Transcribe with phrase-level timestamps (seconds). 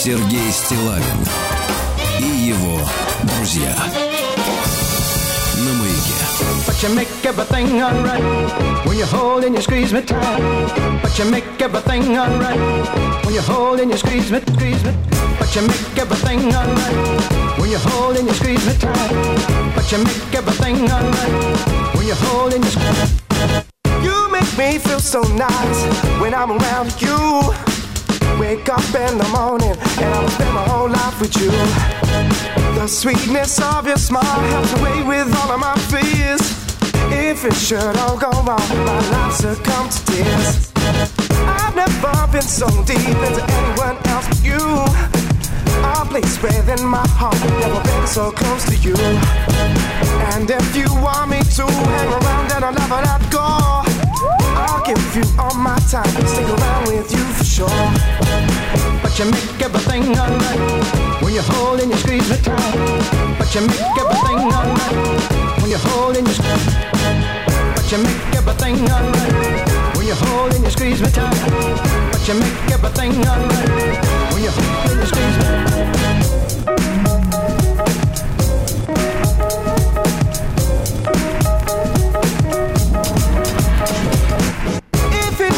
[0.00, 1.26] Сергей Стилавин
[2.18, 2.80] и его
[3.22, 3.74] друзья.
[5.56, 6.16] На маяке.
[6.66, 8.22] But you make everything alright
[8.86, 10.42] when you hold and you squeeze me tight.
[11.02, 12.58] But you make everything alright
[13.24, 14.92] when you hold and you squeeze me, squeeze me.
[15.38, 19.74] But you make everything alright when you hold and you squeeze me tight.
[19.74, 23.26] But you make everything alright when you hold and you squeeze.
[24.02, 25.80] You make me feel so nice
[26.20, 27.69] when I'm around you.
[28.41, 31.51] Wake up in the morning and I'll spend my whole life with you.
[32.73, 36.41] The sweetness of your smile helps away with all of my fears.
[37.13, 40.73] If it should all go wrong, my life succumb to tears.
[41.45, 44.57] I've never been so deep into anyone else but you.
[45.85, 48.95] A place within my heart, never been so close to you.
[50.33, 53.80] And if you want me to hang around and I'll never let go,
[54.95, 57.81] give you all my time, stick around with you for sure.
[59.01, 63.37] But you make everything alright when you hold and you squeeze me tight.
[63.37, 66.75] But you make everything alright when you hold and you squeeze.
[67.75, 71.39] But you make everything alright when you hold and you squeeze me tight.
[72.11, 73.69] But you make everything alright
[74.33, 75.45] when you hold and you squeeze me.
[76.67, 76.90] If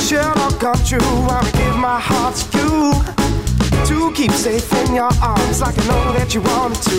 [0.03, 0.99] should all come true,
[1.31, 2.91] I'll give my heart to you.
[3.87, 6.97] To keep safe in your arms like I know that you wanted to.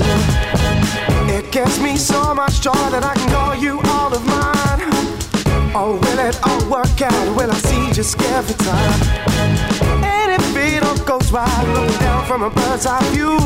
[1.36, 4.88] It gives me so much joy that I can call you all of mine.
[5.76, 7.36] Oh, will it all work out?
[7.36, 9.00] Will I see just every time?
[10.02, 13.36] And if it all goes right, looking down from a bird's eye view,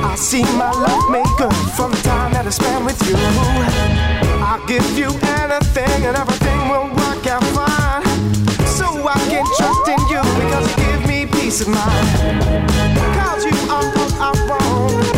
[0.00, 3.16] I see my love make good from the time that I spend with you.
[4.40, 5.10] I'll give you
[5.44, 8.11] anything and everything will work out fine.
[9.08, 12.08] I can trust in you because you give me peace of mind.
[13.16, 15.11] Cause you are all I want,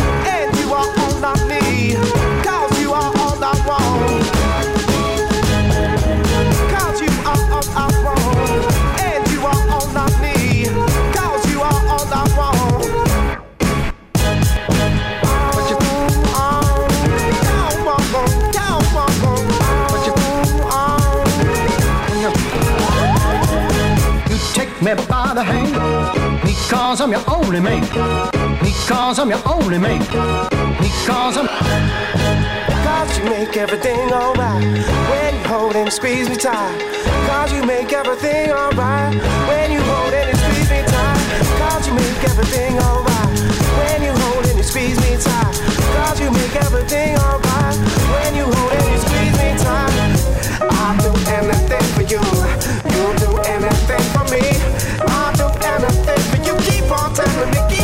[25.35, 27.81] the hand because I'm your only man.
[28.63, 29.99] Because I'm your only man.
[30.79, 31.47] Because I'm.
[32.85, 34.63] Cause you make everything alright
[35.11, 36.79] when you hold and squeeze me tight.
[37.27, 39.13] Cause you make everything alright
[39.49, 41.19] when you hold and squeeze me tight.
[41.59, 43.35] Cause you make everything alright
[43.79, 45.55] when you hold and squeeze me tight.
[45.95, 47.75] Cause you make everything alright
[48.13, 50.15] when you hold and squeeze me tight.
[50.79, 52.23] I'll do anything for you.
[52.93, 54.74] You'll do anything for me
[57.15, 57.74] time to make it.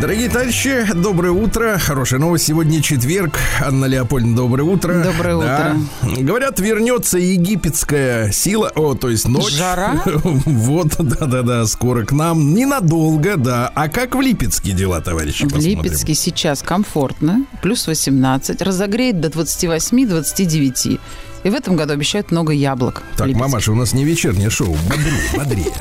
[0.00, 1.76] Дорогие товарищи, доброе утро.
[1.78, 2.46] Хорошая новость.
[2.46, 3.38] Сегодня четверг.
[3.60, 5.04] Анна Леопольдовна, доброе утро.
[5.04, 5.76] Доброе Да.
[6.02, 8.72] Говорят, вернется египетская сила.
[8.74, 9.52] О, то есть ночь.
[9.52, 10.02] Жара?
[10.24, 12.54] Вот, да-да-да, скоро к нам.
[12.54, 13.70] Ненадолго, да.
[13.74, 15.44] А как в Липецке дела, товарищи?
[15.44, 15.82] В Посмотрим.
[15.82, 20.98] Липецке сейчас комфортно, плюс 18, разогреет до 28-29.
[21.44, 23.02] И в этом году обещают много яблок.
[23.18, 24.74] Так, мамаша, у нас не вечернее шоу.
[24.88, 25.74] Бодрее, бодрее.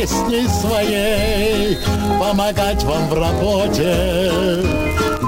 [0.00, 1.76] Песней своей
[2.18, 4.32] помогать вам в работе,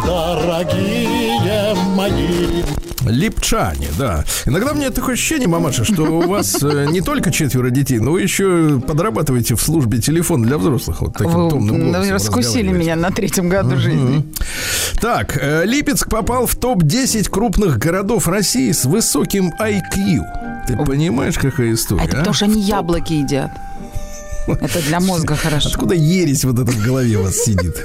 [0.07, 2.63] дорогие мои.
[3.05, 4.25] Липчане, да.
[4.47, 8.23] Иногда мне такое ощущение, мамаша, что у вас э, не только четверо детей, но вы
[8.23, 11.03] еще подрабатываете в службе телефон для взрослых.
[11.03, 14.25] Вот таким Вы томным ну, голосом раскусили меня на третьем году жизни.
[15.03, 20.21] Так, э, Липецк попал в топ-10 крупных городов России с высоким IQ.
[20.67, 22.03] Ты понимаешь, какая история?
[22.03, 22.19] А это а?
[22.21, 23.51] потому что они яблоки едят.
[24.47, 25.69] Это для мозга хорошо.
[25.69, 27.77] Откуда ересь вот эта в голове у вас сидит?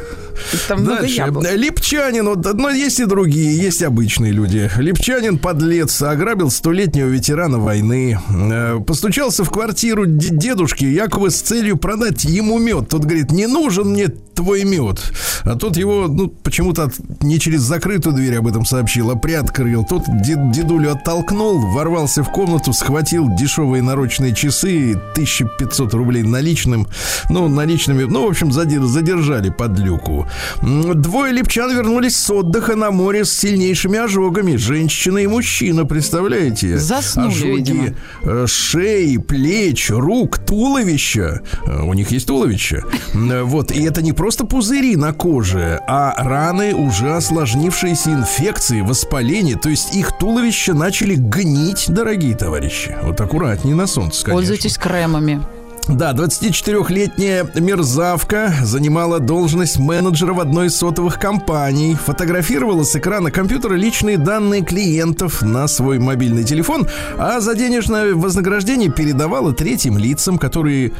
[0.68, 1.16] Там Дальше.
[1.16, 1.46] яблок.
[1.56, 4.70] Липчанин, вот, но есть и другие, есть обычные люди.
[4.78, 8.20] Липчанин, подлец, ограбил столетнего ветерана войны.
[8.30, 12.90] Э, Постучался в квартиру дедушки, якобы с целью продать ему мед.
[12.90, 15.00] Тот говорит, не нужен мне твой мед.
[15.44, 16.92] А тот его, ну, почему-то
[17.22, 19.84] не через закрытую дверь об этом сообщил, а приоткрыл.
[19.86, 26.88] Тот дед- дедулю оттолкнул, ворвался в комнату, схватил дешевые наручные часы, 1500 рублей наличным.
[27.30, 30.27] Ну, наличными, ну, в общем, задер- задержали под люку.
[30.62, 34.56] Двое липчан вернулись с отдыха на море с сильнейшими ожогами.
[34.56, 36.78] Женщина и мужчина, представляете?
[36.78, 37.88] Заснули, Ожоги видимо.
[38.24, 41.42] э, шеи, плеч, рук, туловища.
[41.66, 42.84] Э, У них есть туловище.
[43.14, 43.72] М, Вот.
[43.72, 49.56] И это не просто пузыри на коже, а раны, уже осложнившиеся инфекции, воспаления.
[49.56, 52.96] То есть их туловища начали гнить, дорогие товарищи.
[53.04, 54.34] Вот аккуратнее на солнце, конечно.
[54.34, 55.42] Пользуйтесь кремами.
[55.90, 63.74] Да, 24-летняя мерзавка занимала должность менеджера в одной из сотовых компаний, фотографировала с экрана компьютера
[63.76, 66.88] личные данные клиентов на свой мобильный телефон,
[67.18, 70.92] а за денежное вознаграждение передавала третьим лицам, которые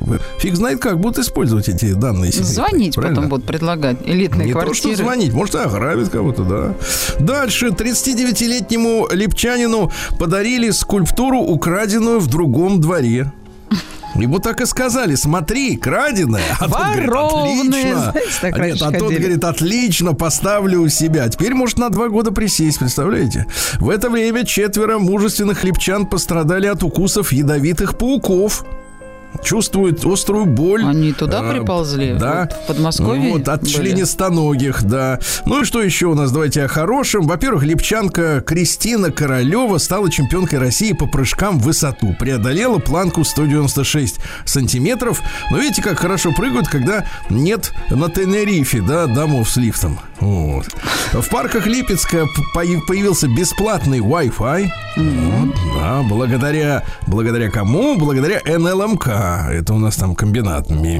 [0.00, 2.32] э, фиг знает как будут использовать эти данные.
[2.32, 3.16] секретные, Звонить правильно?
[3.16, 3.98] потом будут предлагать.
[4.06, 4.94] Элитные Не то, квартиры.
[4.94, 6.74] что звонить, может, ограбит кого-то, да.
[7.22, 13.30] Дальше 39-летнему липчанину подарили скульптуру, украденную в другом дворе.
[14.14, 16.42] Ему так и сказали, смотри, краденая.
[16.58, 17.60] А тот говорит, Воровные,
[17.94, 18.14] отлично.
[18.40, 19.18] знаете, А Нет, а тот ходили.
[19.18, 21.28] говорит, отлично, поставлю у себя.
[21.28, 23.46] Теперь может на два года присесть, представляете?
[23.78, 28.64] В это время четверо мужественных липчан пострадали от укусов ядовитых пауков.
[29.42, 30.84] Чувствуют острую боль.
[30.84, 32.14] Они туда А, приползли?
[32.18, 32.48] Да.
[32.50, 33.70] Вот в Подмосковье Вот, от были?
[33.70, 35.18] членистоногих, да.
[35.46, 36.30] Ну и что еще у нас?
[36.30, 37.26] Давайте о хорошем.
[37.26, 42.14] Во-первых, липчанка Кристина Королева стала чемпионкой России по прыжкам в высоту.
[42.18, 45.20] Преодолела планку 196 сантиметров.
[45.50, 49.98] Но видите, как хорошо прыгают, когда нет на Тенерифе, да, домов с лифтом.
[50.18, 50.66] Вот.
[51.12, 54.68] В парках Липецка появился бесплатный Wi-Fi.
[54.96, 57.96] Вот, да, благодаря, благодаря кому?
[57.96, 59.08] Благодаря НЛМК.
[59.20, 60.98] Это у нас там комбинат ме-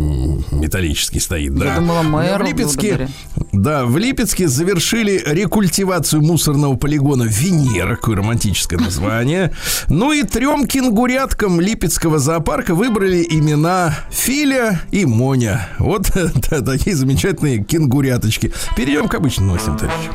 [0.51, 1.67] металлический стоит, да.
[1.67, 3.09] Я думала, мэру в Липецке,
[3.53, 9.53] да, в Липецке завершили рекультивацию мусорного полигона Венера, какое романтическое название.
[9.89, 15.69] Ну и трем кенгуряткам Липецкого зоопарка выбрали имена Филя и Моня.
[15.79, 16.11] Вот
[16.51, 18.53] да, такие замечательные кенгуряточки.
[18.77, 20.11] Перейдем к обычным новостям, товарищи.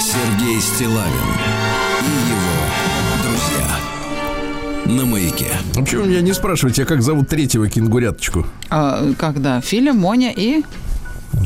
[0.00, 1.45] Сергей Стилавин
[4.86, 5.50] На маяке.
[5.74, 8.46] Почему вы меня не спрашиваете, а как зовут третьего кенгуряточку?
[8.70, 9.60] А, когда?
[9.60, 10.62] Филя, Моня и...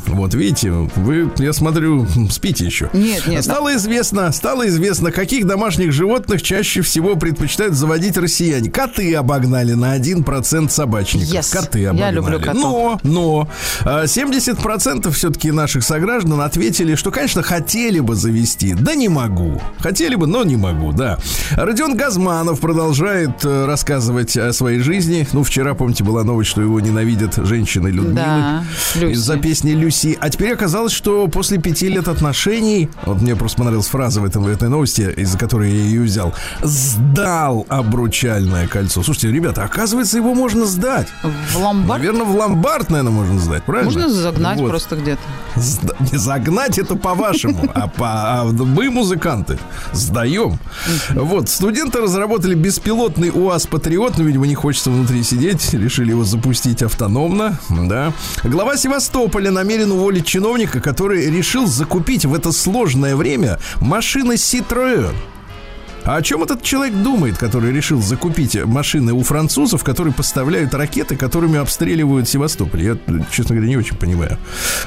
[0.06, 2.90] Вот видите, вы, я смотрю, спите еще.
[2.92, 3.44] Нет, нет.
[3.44, 8.70] Стало известно, стало известно, каких домашних животных чаще всего предпочитают заводить россияне.
[8.70, 11.28] Коты обогнали на 1% собачников.
[11.28, 11.52] Yes.
[11.52, 12.14] Коты Я обогнали.
[12.16, 12.54] люблю котов.
[12.54, 13.48] Но, но
[13.84, 19.60] а, 70% все-таки наших сограждан ответили, что, конечно, хотели бы завести, да не могу.
[19.78, 21.18] Хотели бы, но не могу, да.
[21.52, 25.26] Родион Газманов продолжает э, рассказывать о своей жизни.
[25.32, 28.14] Ну, вчера, помните, была новость, что его ненавидят женщины Людмилы.
[28.14, 28.64] Да.
[29.00, 30.16] Из-за песни Люси.
[30.20, 34.42] А теперь оказалось, что после пяти лет отношений, вот мне просто понравилась фраза в, этом,
[34.44, 39.02] в этой новости, из-за которой я ее взял, сдал обручальное кольцо.
[39.02, 41.08] Слушайте, ребята, оказывается, его можно сдать.
[41.52, 43.90] В ломбард Наверное, в ломбард, наверное, можно сдать, правильно?
[43.92, 44.70] можно загнать Вот.
[44.70, 45.20] просто где-то.
[45.56, 49.58] Сда- не загнать это по-вашему, а, по, а мы, музыканты,
[49.92, 50.58] сдаем.
[51.10, 56.82] Вот, студенты разработали беспилотный УАЗ Патриот, но, видимо, не хочется внутри сидеть, решили его запустить
[56.82, 58.12] автономно, да.
[58.44, 65.14] Глава Севастополя намерен уволить чиновника, который решил закупить в это сложное время машины Citroën.
[66.04, 71.14] А о чем этот человек думает, который решил закупить машины у французов, которые поставляют ракеты,
[71.16, 72.82] которыми обстреливают Севастополь?
[72.82, 72.96] Я,
[73.30, 74.38] честно говоря, не очень понимаю.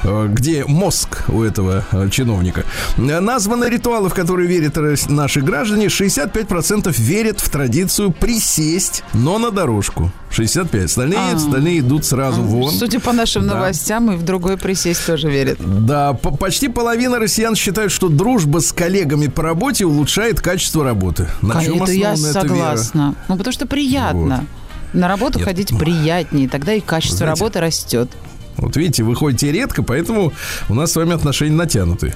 [0.02, 2.64] Э, Где мозг у этого э, чиновника?
[2.96, 4.76] Э, Названы ритуалы, в которые верят
[5.08, 5.86] наши граждане.
[5.86, 10.10] 65% верят в традицию присесть, но на дорожку.
[10.30, 10.86] 65.
[10.86, 11.36] Остальные, А.
[11.36, 12.72] остальные идут сразу вон.
[12.72, 13.54] Судя по нашим Да.
[13.54, 15.58] новостям, и в другой присесть тоже верят.
[15.60, 21.03] Да, по- почти половина россиян считают, что дружба с коллегами по работе улучшает качество работы.
[21.42, 22.32] На чем это я эта вера?
[22.32, 23.14] согласна.
[23.28, 24.46] Ну, потому что приятно.
[24.92, 28.10] На работу Нет, ходить ну, приятнее, тогда и качество знаете, работы растет.
[28.56, 30.32] Вот видите, вы ходите редко, поэтому
[30.68, 32.14] у нас с вами отношения натянуты.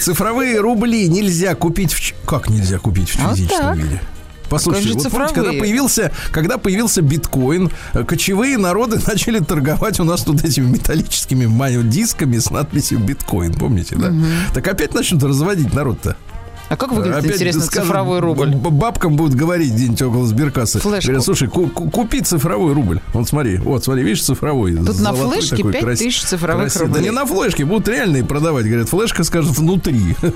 [0.00, 2.26] Цифровые рубли нельзя купить в...
[2.26, 3.76] Как нельзя купить в Вот физическом так.
[3.76, 4.00] виде?
[4.48, 10.22] Послушайте, вот помните, когда появился, когда появился биткоин, э, кочевые народы начали торговать у нас
[10.22, 11.46] тут этими металлическими
[11.82, 14.12] дисками с надписью биткоин, помните, да?
[14.54, 16.16] Так опять начнут разводить народ-то.
[16.68, 18.48] А как выглядит, Опять интересно, скажут, цифровой рубль?
[18.54, 20.80] Бабкам будут говорить где-нибудь около сберкассы.
[20.80, 21.06] Флешку.
[21.06, 23.00] Говорят, слушай, ку- ку- купи цифровой рубль.
[23.12, 24.74] Вот смотри, вот смотри, видишь, цифровой.
[24.76, 26.88] Тут на флешке такой, 5000 краси- цифровых красивый.
[26.88, 27.04] Да рублей.
[27.10, 28.66] не на флешке, будут реальные продавать.
[28.66, 30.16] Говорят, флешка, скажут, внутри.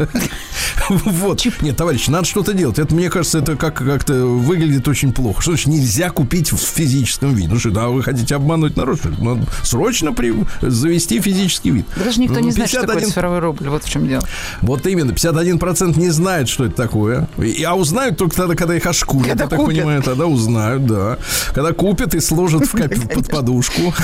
[0.89, 1.41] Вот.
[1.61, 2.79] Нет, товарищи, надо что-то делать.
[2.79, 5.41] Это, мне кажется, это как- как-то выглядит очень плохо.
[5.41, 7.49] Что значит нельзя купить в физическом виде?
[7.49, 9.01] Ну что, да, вы хотите обмануть народ?
[9.21, 11.87] Надо срочно при- завести физический вид.
[12.05, 13.69] Даже никто не знает, что такое 51 цифровой рубль.
[13.69, 14.23] Вот в чем дело.
[14.63, 17.29] вот именно, 51% не знает, что это такое.
[17.39, 19.29] И, а узнают только тогда, когда их ошкурят.
[19.29, 19.77] Когда я так купят.
[19.77, 21.19] понимаю, тогда узнают, да.
[21.55, 23.95] Когда купят и сложат в копи- под подушку.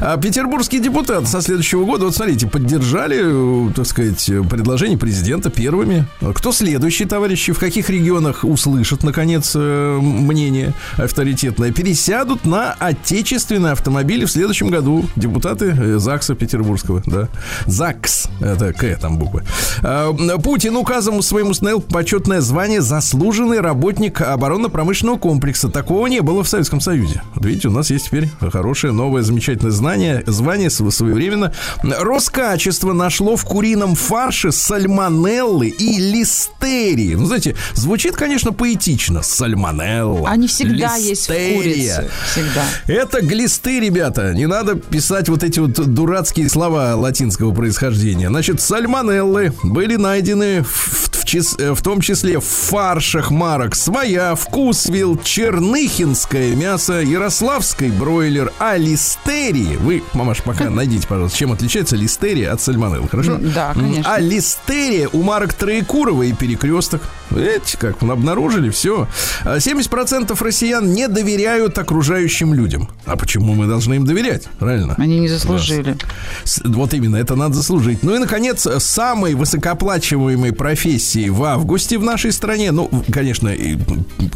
[0.00, 6.06] А петербургские депутаты со следующего года, вот смотрите, поддержали, так сказать, предложение президента первыми.
[6.34, 7.52] Кто следующий, товарищи?
[7.52, 11.72] В каких регионах услышат, наконец, э, мнение авторитетное?
[11.72, 15.04] Пересядут на отечественные автомобили в следующем году.
[15.16, 17.28] Депутаты э, ЗАГСа Петербургского, да.
[17.66, 19.44] ЗАГС, это К там буквы.
[19.82, 25.70] А, Путин указом своему установил почетное звание заслуженный работник оборонно-промышленного комплекса.
[25.70, 27.22] Такого не было в Советском Союзе.
[27.34, 31.54] Вот видите, у нас есть теперь хорошее, новое, замечательное знание, звание св- своевременно.
[31.82, 37.14] Роскачество нашло в курином фарше сальмонеллы и листерии.
[37.14, 39.22] Ну, знаете, звучит, конечно, поэтично.
[39.22, 40.28] Сальмонелла.
[40.28, 41.56] Они всегда есть в листерия.
[41.56, 42.10] курице.
[42.30, 42.64] Всегда.
[42.88, 44.34] Это глисты, ребята.
[44.34, 48.28] Не надо писать вот эти вот дурацкие слова латинского происхождения.
[48.28, 54.34] Значит, сальмонеллы были найдены в, в чис- э, в том числе в фаршах марок «Своя»,
[54.34, 59.76] «Вкусвилл», «Черныхинское мясо», «Ярославский бройлер», а листерии...
[59.76, 63.38] Вы, мамаш, пока найдите, пожалуйста, чем отличается листерия от сальмонеллы, хорошо?
[63.40, 64.12] Да, конечно.
[64.14, 67.02] А листерия у марок Троекурова и Перекресток.
[67.30, 69.06] Видите, как обнаружили, все.
[69.44, 72.88] 70% россиян не доверяют окружающим людям.
[73.06, 74.44] А почему мы должны им доверять?
[74.58, 74.94] Правильно?
[74.98, 75.96] Они не заслужили.
[76.44, 78.02] С- Вот именно, это надо заслужить.
[78.02, 83.78] Ну и, наконец, самой высокооплачиваемой профессией в августе в нашей стране, ну, конечно, и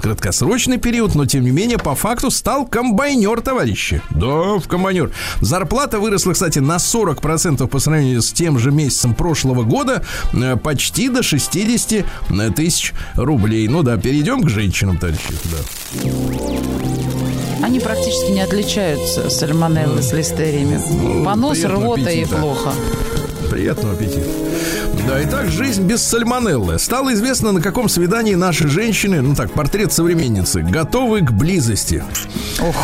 [0.00, 4.02] краткосрочный период, но, тем не менее, по факту стал комбайнер, товарищи.
[4.10, 5.10] Да, в комбайнер.
[5.40, 11.08] Зарплата выросла, кстати, на 40% по сравнению с тем же месяцем прошлого года, э, почти
[11.08, 12.04] до 60
[12.54, 13.68] тысяч рублей.
[13.68, 15.32] Ну да, перейдем к женщинам, товарищи.
[15.44, 16.06] Да.
[17.62, 21.24] Они практически не отличаются сальмонеллы с листериями.
[21.24, 22.36] Понос, приятного рвота и аппетита.
[22.40, 22.72] плохо.
[23.50, 24.28] Приятного аппетита.
[25.06, 26.78] Да, итак, жизнь без сальмонеллы.
[26.80, 32.02] Стало известно, на каком свидании наши женщины, ну так, портрет современницы, готовы к близости.
[32.60, 32.74] Ох,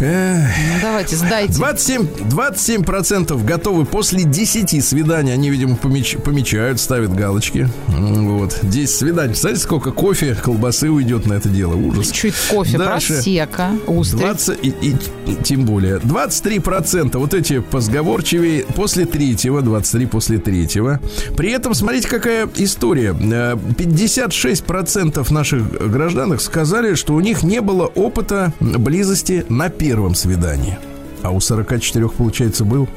[0.00, 1.54] Эх, ну давайте, сдайте.
[1.54, 5.32] 27, 27% готовы после 10 свиданий.
[5.32, 7.66] Они, видимо, помеч- помечают, ставят галочки.
[7.88, 8.58] Вот.
[8.62, 9.28] 10 свиданий.
[9.30, 11.74] Представляете, сколько кофе, колбасы уйдет на это дело?
[11.76, 12.10] Ужас.
[12.10, 13.14] Чуть кофе, Дальше.
[13.14, 14.20] просека, устриц.
[14.20, 14.96] 20 и, и-
[15.26, 21.00] и тем более 23% вот эти позговорчивые после третьего 23 после третьего
[21.36, 27.86] при этом смотрите какая история Э, 56% наших гражданок сказали что у них не было
[27.86, 30.78] опыта близости на первом свидании
[31.22, 32.88] а у 44 получается был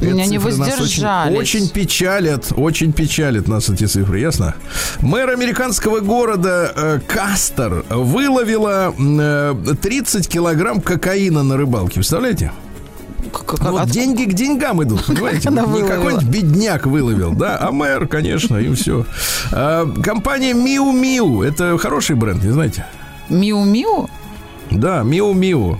[0.00, 1.38] меня Эти не нас очень- воздержались.
[1.38, 4.54] Очень, печалят, очень печалят нас эти цифры, ясно?
[5.00, 11.94] Мэр американского города э, Кастер выловила э, 30 килограмм кокаина на рыбалке.
[11.94, 12.52] Представляете?
[13.32, 15.50] Как- вот от- деньги к деньгам идут, понимаете?
[15.50, 19.04] Не какой-нибудь бедняк выловил, да, а мэр, конечно, и все.
[20.02, 22.86] компания Миу Миу, это хороший бренд, не знаете?
[23.28, 24.08] Миу-миу?
[24.70, 25.78] Да, Миу Миу.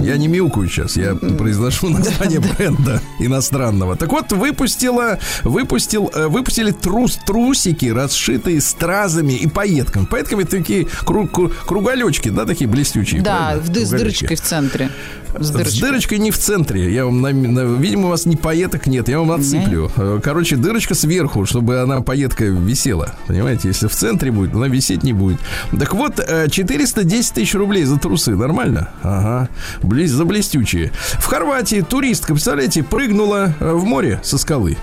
[0.00, 3.96] Я не мяукаю сейчас, я произношу название бренда иностранного.
[3.96, 10.04] Так вот, выпустила, выпустил, э, выпустили трус, трусики, расшитые стразами и пайетками.
[10.04, 13.22] Пайетками такие кру- кру- круголечки, да, такие блестючие.
[13.22, 14.90] Да, в с дырочкой в центре.
[15.38, 15.80] С С дырочкой.
[15.80, 16.92] дырочкой не в центре.
[16.94, 19.08] Я вам, на- на- видимо, у вас не пайеток нет.
[19.08, 19.90] Я вам отсыплю.
[19.96, 23.14] Э, Короче, дырочка сверху, чтобы она пайетка висела.
[23.26, 25.38] Понимаете, если в центре будет, она висеть не будет.
[25.76, 28.36] Так вот, э, 410 тысяч рублей за трусы.
[28.36, 28.90] Нормально?
[29.02, 29.48] Ага.
[29.82, 30.92] Близ, за блестючие.
[31.18, 34.76] В Хорватии туристка, представляете, прыгнула э, в море со скалы.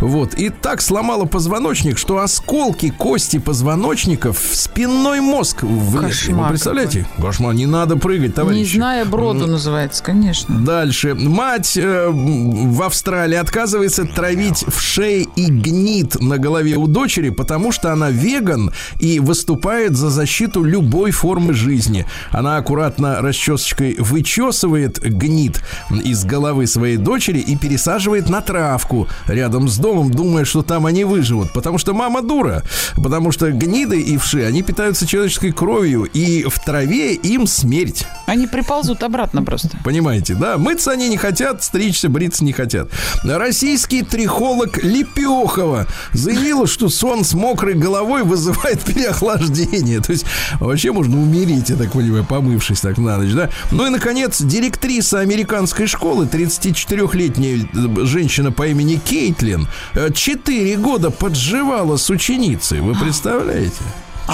[0.00, 0.34] Вот.
[0.34, 6.32] И так сломала позвоночник, что осколки кости позвоночников в спинной мозг влезли.
[6.32, 7.06] Вы представляете?
[7.18, 7.54] Кошмар.
[7.54, 8.74] Не надо прыгать, товарищи.
[8.74, 10.58] Не зная броду называется, конечно.
[10.58, 11.14] Дальше.
[11.14, 17.72] Мать э, в Австралии отказывается травить в шее и гнит на голове у дочери, потому
[17.72, 22.06] что она веган и выступает за защиту любой формы жизни.
[22.30, 29.78] Она аккуратно расчесочкой вычесывает гнит из головы своей дочери и пересаживает на травку рядом с
[29.78, 31.52] домом, думая, что там они выживут.
[31.52, 32.62] Потому что мама дура.
[32.96, 36.04] Потому что гниды и вши, они питаются человеческой кровью.
[36.04, 38.06] И в траве им смерть.
[38.26, 39.78] Они приползут обратно просто.
[39.84, 40.58] Понимаете, да?
[40.58, 42.90] Мыться они не хотят, стричься, бриться не хотят.
[43.24, 50.00] Российский трихолог Лепехова заявила, что сон с мокрой головой вызывает переохлаждение.
[50.00, 50.24] То есть
[50.60, 53.50] вообще можно умереть, я так понимаю, помывшись так на ночь, да?
[53.70, 57.68] Ну и, наконец, директриса американской школы, 34-летняя
[58.04, 59.68] женщина по имени Кейтлин,
[60.14, 62.80] 4 года подживала с ученицей.
[62.80, 63.82] Вы представляете?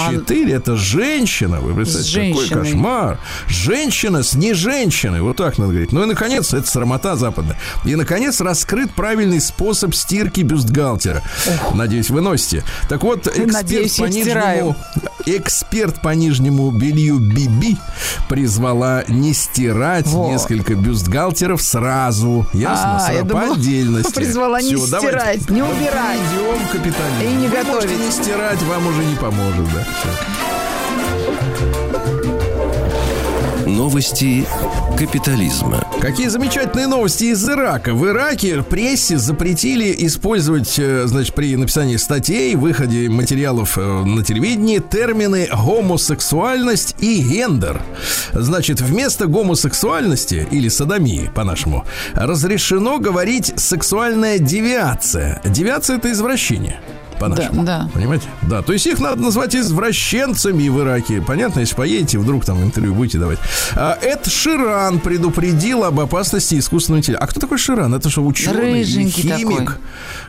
[0.07, 1.59] А- Четыре это женщина.
[1.59, 3.19] Вы представляете, какой кошмар.
[3.47, 5.21] Женщина с не женщиной.
[5.21, 5.91] Вот так надо говорить.
[5.91, 7.57] Ну и наконец, это срамота западная.
[7.85, 11.21] И наконец раскрыт правильный способ стирки бюстгальтера.
[11.73, 12.63] Надеюсь, вы носите.
[12.87, 14.75] Так вот, эксперт Надеюсь, по нижнему
[15.25, 17.77] эксперт по нижнему белью Биби
[18.27, 20.29] призвала не стирать Во.
[20.31, 22.47] несколько бюстгальтеров сразу.
[22.53, 23.05] Ясно?
[23.05, 24.13] А, я по отдельности.
[24.13, 25.17] призвала не Всё, давайте.
[25.17, 26.19] стирать, не убирать.
[26.33, 27.21] Идем, капитализм.
[27.23, 27.99] И не Вы готовить.
[27.99, 29.85] не стирать, вам уже не поможет, да.
[33.65, 34.45] Новости
[34.97, 35.83] капитализма.
[36.01, 37.93] Какие замечательные новости из Ирака.
[37.93, 44.79] В Ираке прессе запретили использовать, э, значит, при написании статей, выходе материалов э, на телевидении
[44.79, 47.81] термины гомосексуальность и гендер.
[48.33, 55.41] Значит, вместо гомосексуальности или садомии, по-нашему, разрешено говорить сексуальная девиация.
[55.45, 56.79] Девиация это извращение.
[57.19, 57.63] По-нашему.
[57.63, 57.89] Да, да.
[57.93, 58.27] Понимаете?
[58.43, 61.21] Да, то есть их надо назвать извращенцами в Ираке.
[61.21, 63.39] Понятно, если поедете, вдруг там интервью будете давать.
[63.75, 67.25] А, Эд Ширан предупредил об опасности искусственного интеллекта.
[67.25, 67.93] А кто такой Ширан?
[67.93, 69.59] Это что, ученый Рыженький химик?
[69.59, 69.75] такой.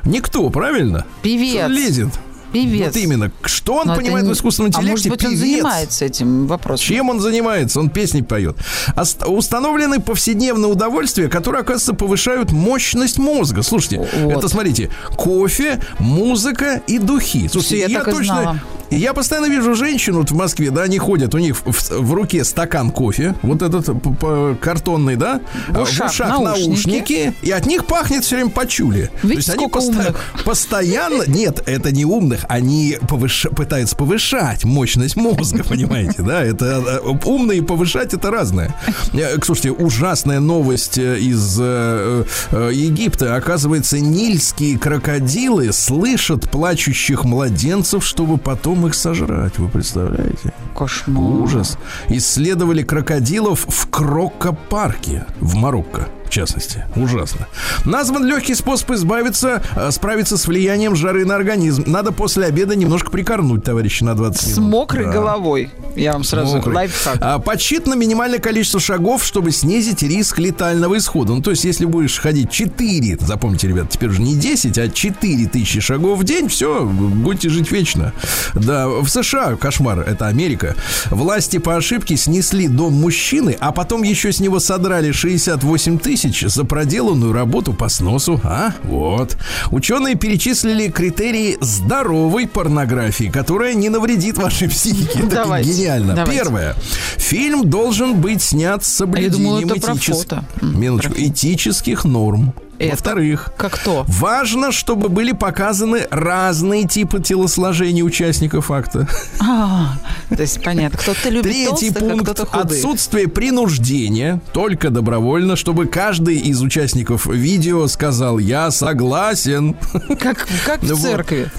[0.05, 1.05] Никто, правильно?
[1.23, 1.63] Певец.
[1.65, 2.09] Что лезет?
[2.53, 2.87] Певец.
[2.89, 3.31] Вот именно.
[3.45, 5.11] Что он Но понимает не- в искусственном А может интеллекте?
[5.11, 5.41] быть, он Певец.
[5.57, 6.85] занимается этим вопросом?
[6.87, 7.81] Чем он занимается?
[7.81, 8.57] Он песни поет.
[8.97, 13.63] Ост- установлены повседневные удовольствия, которые, оказывается, повышают мощность мозга.
[13.63, 14.33] Слушайте, Вот.
[14.39, 17.49] это, смотрите, кофе, музыка и духи.
[17.49, 18.59] Слушайте, Всё, я так и знала.
[18.91, 22.45] Я постоянно вижу женщин вот в Москве, да, они ходят, у них в, в руке
[22.45, 26.67] стакан кофе, вот этот п- п- картонный, да, В ушах наушники.
[26.69, 29.11] наушники, и от них пахнет все время почули.
[29.23, 30.17] Видите, сколько умных.
[30.45, 37.09] постоянно, нет, это не умных, они повыш- пытаются повышать мощность мозга, понимаете, да, это э,
[37.25, 38.75] умные повышать это разное.
[39.13, 43.37] Э, Слушайте, ужасная новость э, из э, э, Египта.
[43.37, 49.59] Оказывается, нильские крокодилы слышат плачущих младенцев, чтобы потом их сожрать.
[49.59, 50.53] Вы представляете?
[50.77, 51.43] Кошмар.
[51.43, 51.79] Ужас.
[52.09, 56.09] Исследовали крокодилов в Крокопарке в Марокко.
[56.31, 57.49] В частности, ужасно.
[57.85, 61.83] Назван легкий способ избавиться, э, справиться с влиянием жары на организм.
[61.89, 64.55] Надо после обеда немножко прикорнуть, товарищи, на 20 минут.
[64.55, 65.11] С мокрой Да.
[65.11, 65.71] головой.
[65.97, 66.77] Я вам сразу Мокрый.
[66.77, 67.19] лайфхак.
[67.21, 71.33] А, подсчитано минимальное количество шагов, чтобы снизить риск летального исхода.
[71.35, 75.47] Ну, то есть, если будешь ходить 4, запомните, ребят, теперь уже не 10, а 4
[75.49, 78.13] тысячи шагов в день, все, будете жить вечно.
[78.55, 80.77] Да, в США, кошмар, это Америка,
[81.11, 86.65] власти по ошибке снесли дом мужчины, а потом еще с него содрали 68 тысяч за
[86.65, 88.41] проделанную работу по сносу.
[88.45, 89.37] А, вот.
[89.71, 95.21] Ученые перечислили критерии здоровой порнографии, которая не навредит вашей психике.
[95.21, 96.15] Это Давайте, гениально.
[96.15, 96.43] давайте.
[96.43, 96.75] Первое.
[97.17, 100.45] Фильм должен быть снят с соблюдением думала, это про этичес- фото.
[100.61, 101.15] М, Минуточку.
[101.17, 102.53] этических норм.
[102.81, 104.07] Это Во-вторых, Как то?
[104.09, 109.07] важно, чтобы были показаны разные типы телосложения участников акта.
[109.39, 109.97] А,
[110.31, 110.99] то есть понятно.
[110.99, 112.65] Кто-то любит Третий толстых, а пункт кто-то худых.
[112.79, 119.77] отсутствие принуждения, только добровольно, чтобы каждый из участников видео сказал «Я согласен».
[120.19, 121.51] Как, как в церкви.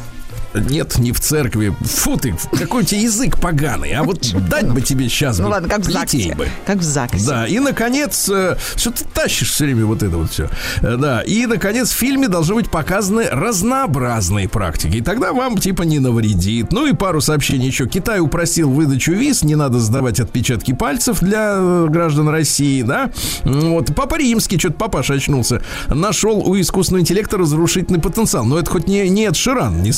[0.54, 1.74] Нет, не в церкви.
[1.82, 3.92] Фу ты, какой у тебя язык поганый.
[3.94, 6.36] А вот дать бы тебе сейчас Ну бы ладно, как в ЗАГСе.
[6.36, 6.48] бы.
[6.66, 7.26] Как в ЗАГСе.
[7.26, 10.50] Да, и, наконец, э, что ты тащишь все время вот это вот все.
[10.82, 14.98] Да, и, наконец, в фильме должны быть показаны разнообразные практики.
[14.98, 16.72] И тогда вам, типа, не навредит.
[16.72, 17.88] Ну и пару сообщений еще.
[17.88, 23.12] Китай упростил выдачу виз, не надо сдавать отпечатки пальцев для э, граждан России, да.
[23.44, 28.46] Вот, Папа Римский, что-то папаша очнулся, нашел у искусственного интеллекта разрушительный потенциал.
[28.46, 29.92] Но это хоть не, не Эд Ширан, не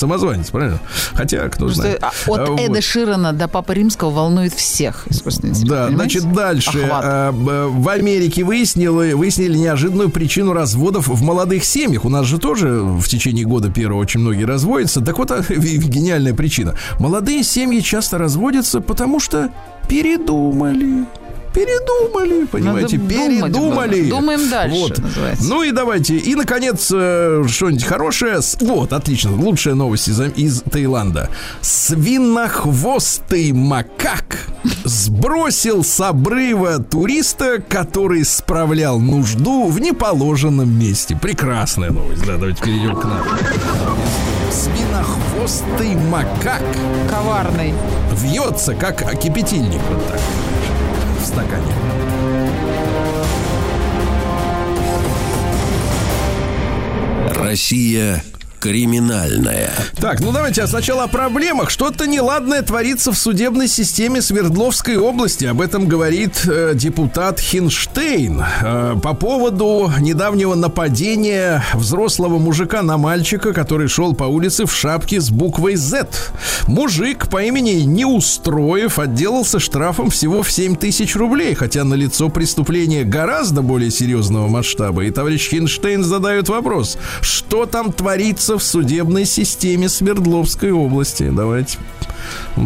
[0.44, 0.80] самозванец, правильно?
[1.14, 2.04] Хотя, кто Просто, знает.
[2.04, 2.60] а, от А, вот.
[2.60, 6.20] Эда Ширана до Папы Римского волнует всех искусственный интеллект, Да, понимаете?
[6.22, 6.80] значит, дальше.
[6.84, 7.04] Охват.
[7.06, 12.06] А, В Америке выяснили, выяснили неожиданную причину разводов в молодых семьях.
[12.06, 15.02] У нас же тоже в течение года первого очень многие разводятся.
[15.02, 16.76] Так вот, гениальная причина.
[17.00, 19.50] Молодые семьи часто разводятся, потому что
[19.88, 21.06] передумали.
[21.54, 24.10] Передумали, понимаете, Надо передумали.
[24.10, 25.44] Думаем дальше, называется.
[25.46, 26.18] Ну и давайте.
[26.18, 28.40] И, наконец, э, что-нибудь хорошее.
[28.62, 29.36] Вот, отлично.
[29.36, 31.30] Лучшая новость из, из Таиланда.
[31.62, 34.48] Свинохвостый макак
[34.84, 41.16] сбросил с обрыва туриста, который справлял нужду в неположенном месте.
[41.22, 42.26] Прекрасная новость.
[42.26, 43.24] Да, давайте перейдем к нам.
[44.52, 46.64] Свинохвостый макак
[47.10, 47.74] Коварный.
[48.14, 49.82] вьется, как кипятильник.
[49.90, 50.20] Вот так.
[51.24, 51.74] В стакане.
[57.30, 58.22] Россия
[58.64, 59.74] криминальная.
[60.00, 61.70] Так, ну давайте а сначала о проблемах.
[61.70, 65.44] Что-то неладное творится в судебной системе Свердловской области.
[65.44, 73.52] Об этом говорит э, депутат Хинштейн э, по поводу недавнего нападения взрослого мужика на мальчика,
[73.52, 76.08] который шел по улице в шапке с буквой Z.
[76.66, 83.04] Мужик по имени Неустроев отделался штрафом всего в 7 тысяч рублей, хотя на лицо преступление
[83.04, 85.04] гораздо более серьезного масштаба.
[85.04, 91.30] И товарищ Хинштейн задает вопрос, что там творится в судебной системе Свердловской области.
[91.30, 91.78] Давайте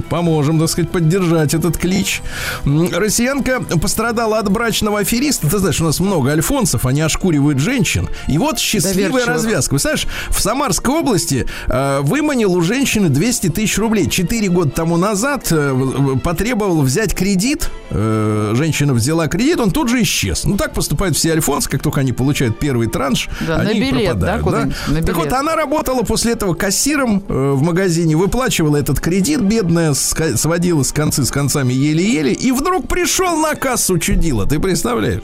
[0.09, 2.21] поможем, так сказать, поддержать этот клич.
[2.65, 5.49] Россиянка пострадала от брачного афериста.
[5.49, 8.09] Ты знаешь, у нас много альфонсов, они ошкуривают женщин.
[8.27, 9.27] И вот счастливая Доверчивых.
[9.27, 9.77] развязка.
[9.77, 14.09] Знаешь, в Самарской области э, выманил у женщины 200 тысяч рублей.
[14.09, 15.75] Четыре года тому назад э,
[16.23, 17.69] потребовал взять кредит.
[17.89, 20.43] Э, женщина взяла кредит, он тут же исчез.
[20.45, 24.19] Ну, так поступают все альфонсы, как только они получают первый транш, Да, на они билет,
[24.19, 24.43] да, пропадают.
[24.43, 24.75] куда-нибудь?
[24.87, 25.39] На Так вот, билет.
[25.39, 29.41] она работала после этого кассиром э, в магазине, выплачивала этот кредит,
[29.77, 34.59] бедная, ска- сводила с концы с концами еле-еле, и вдруг пришел на кассу чудило, ты
[34.59, 35.23] представляешь?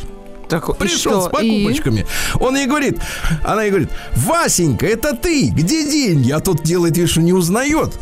[0.50, 1.22] Так, и Пришел что?
[1.22, 2.06] с покупочками.
[2.40, 3.00] Он ей говорит,
[3.44, 6.32] она ей говорит, Васенька, это ты, где деньги?
[6.32, 7.94] А тот делает вид, что не узнает.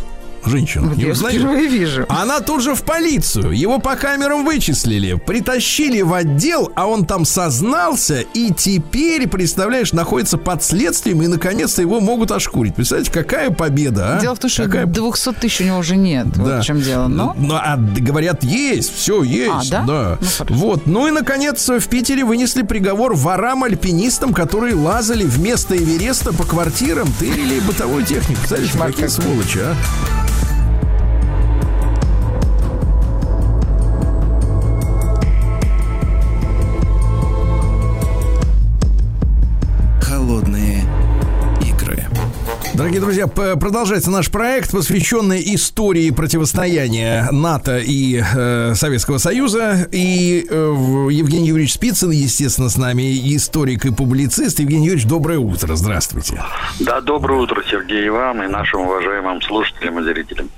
[0.45, 1.37] Женщину Вот не я узнает.
[1.37, 2.05] впервые вижу.
[2.09, 3.51] Она тут же в полицию.
[3.51, 5.13] Его по камерам вычислили.
[5.13, 8.21] Притащили в отдел, а он там сознался.
[8.21, 11.21] И теперь, представляешь, находится под следствием.
[11.21, 12.75] И, наконец-то, его могут ошкурить.
[12.75, 14.21] Представляете, какая победа, а?
[14.21, 16.27] Дело в том, что Какая 200 тысяч у него уже нет.
[16.35, 17.07] Вот в чем дело.
[17.07, 19.71] Но Ну, а говорят, есть, все есть.
[19.73, 20.17] А, да?
[20.21, 20.45] Ну, хорошо.
[20.53, 20.87] вот.
[20.87, 27.59] Ну и, наконец, в Питере вынесли приговор ворам-альпинистам, которые лазали вместо Эвереста по квартирам, тырили
[27.61, 28.41] бытовую технику.
[28.49, 29.75] Кошмар какие сволочи, а?
[42.81, 49.87] Дорогие друзья, продолжается наш проект, посвященный истории противостояния НАТО и э, Советского Союза.
[49.91, 50.53] И э,
[51.11, 53.03] Евгений Юрьевич Спицын, естественно, с нами
[53.35, 54.59] историк и публицист.
[54.59, 56.41] Евгений Юрьевич, доброе утро, здравствуйте.
[56.79, 60.49] Да, доброе утро, Сергей, и вам, и нашим уважаемым слушателям и зрителям.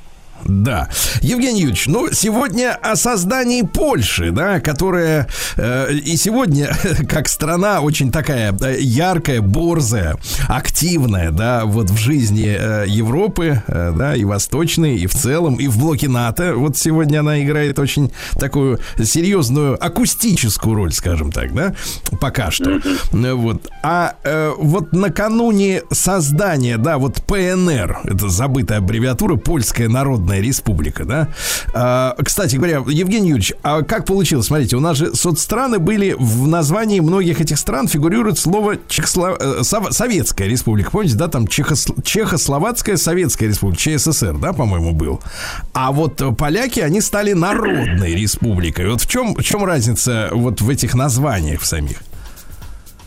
[0.46, 0.90] Да.
[1.22, 6.76] Евгений Юрьевич, ну, сегодня о создании Польши, да, которая э, и сегодня,
[7.10, 13.94] как страна очень такая э, яркая, борзая, активная, да, вот в жизни э, Европы, э,
[13.96, 16.56] да, и восточной, и в целом, и в блоке НАТО.
[16.56, 21.74] Вот сегодня она играет очень такую серьезную акустическую роль, скажем так, да,
[22.20, 22.82] пока что.
[23.14, 23.70] Э, Вот.
[23.82, 31.28] А э, вот накануне создания, да, вот ПНР, это забытая аббревиатура, Польская Народная Республика, да.
[31.74, 34.48] А, кстати говоря, Евгений Юрьевич, а как получилось?
[34.48, 39.64] Смотрите, у нас же соцстраны были, в названии многих этих стран фигурирует слово Чехосло- э,
[39.64, 40.92] Сов- Советская Республика.
[40.92, 45.22] Помните, да, там Чехос- Чехословацкая Советская Республика, ЧССР, да, по-моему, был.
[45.74, 48.90] А вот поляки, они стали Народной Республикой.
[48.90, 51.98] Вот в чем, в чем разница вот в этих названиях в самих?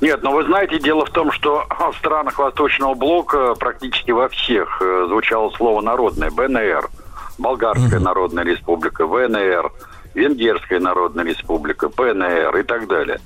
[0.03, 4.83] Нет, но вы знаете, дело в том, что в странах Восточного блока практически во всех
[4.83, 6.91] э, звучало слово «народное»– БНР,
[7.39, 9.73] Болгарская Народная Республика, ВНР,
[10.15, 13.21] Венгерская Народная Республика, ПНР и так далее.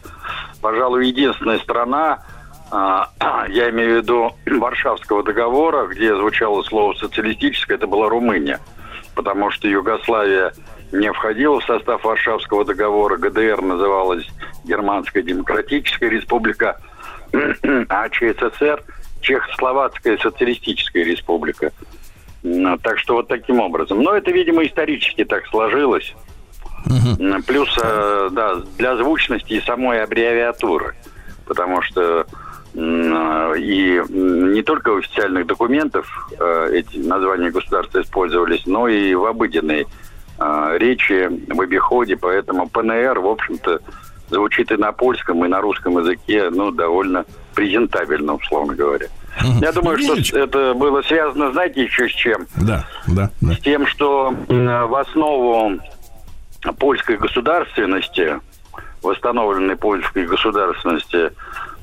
[0.60, 2.22] Пожалуй, единственная страна,
[2.70, 3.08] а,
[3.48, 8.60] я имею в виду Варшавского договора, где звучало слово «социалистическое», это была Румыния,
[9.14, 10.52] потому что Югославия
[10.92, 14.26] не входила в состав Варшавского договора, ГДР называлась
[14.64, 16.80] Германская Демократическая Республика,
[17.88, 18.82] а ЧССР
[19.20, 21.72] Чехословацкая Социалистическая Республика.
[22.42, 24.02] Так что вот таким образом.
[24.02, 26.14] Но это, видимо, исторически так сложилось.
[27.18, 30.94] М, Плюс, э, да, для звучности и самой аббревиатуры.
[31.46, 32.26] Потому что
[32.74, 36.06] э, и не только в официальных документах
[36.38, 39.86] э, эти названия государства использовались, но и в обыденной
[40.78, 42.16] речи, в обиходе.
[42.16, 43.80] Поэтому ПНР, в общем-то,
[44.30, 49.08] звучит и на польском, и на русском языке, ну, довольно презентабельно, условно говоря.
[49.60, 50.32] Я думаю, что Ильич.
[50.32, 52.46] это было связано, знаете, еще с чем?
[52.56, 53.52] Да, да, да.
[53.54, 55.78] с тем, что в основу
[56.78, 58.40] польской государственности,
[59.02, 61.32] восстановленной польской государственности,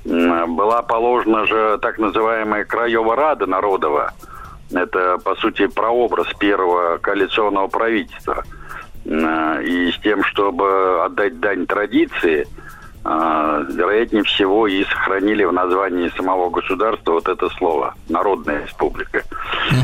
[0.05, 4.13] была положена же так называемая Краева Рада Народова.
[4.71, 8.43] Это, по сути, прообраз первого коалиционного правительства.
[9.05, 12.45] и с тем, чтобы отдать дань традиции,
[13.03, 19.23] вероятнее всего и сохранили в названии самого государства вот это слово «Народная республика».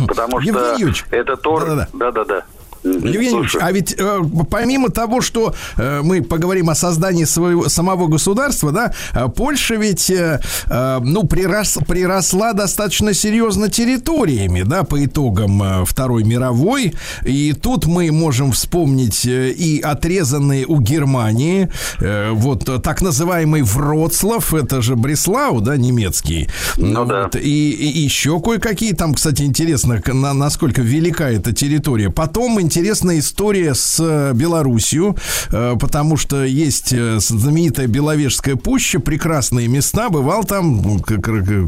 [0.07, 1.87] Потому что Евгений Юрьевич, это тоже...
[1.93, 2.43] да-да-да.
[2.83, 8.71] Евгений а ведь э, помимо того, что э, мы поговорим о создании своего самого государства,
[8.71, 15.61] да, э, Польша ведь, э, э, ну, прирос, приросла достаточно серьезно территориями, да, по итогам
[15.63, 16.93] э, Второй мировой.
[17.25, 21.69] И тут мы можем вспомнить э, и отрезанные у Германии,
[21.99, 26.49] э, вот так называемый Вроцлав, это же Бреслау, да, немецкий.
[26.77, 27.23] Ну да.
[27.23, 32.09] Вот, и, и еще кое-какие там, кстати, интересно, на- насколько велика эта территория.
[32.09, 35.15] Потом интересная история с э, Белоруссию,
[35.51, 40.99] э, потому что есть э, знаменитая Беловежская пуща, прекрасные места, бывал там, ну,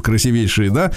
[0.02, 0.92] красивейшие, да,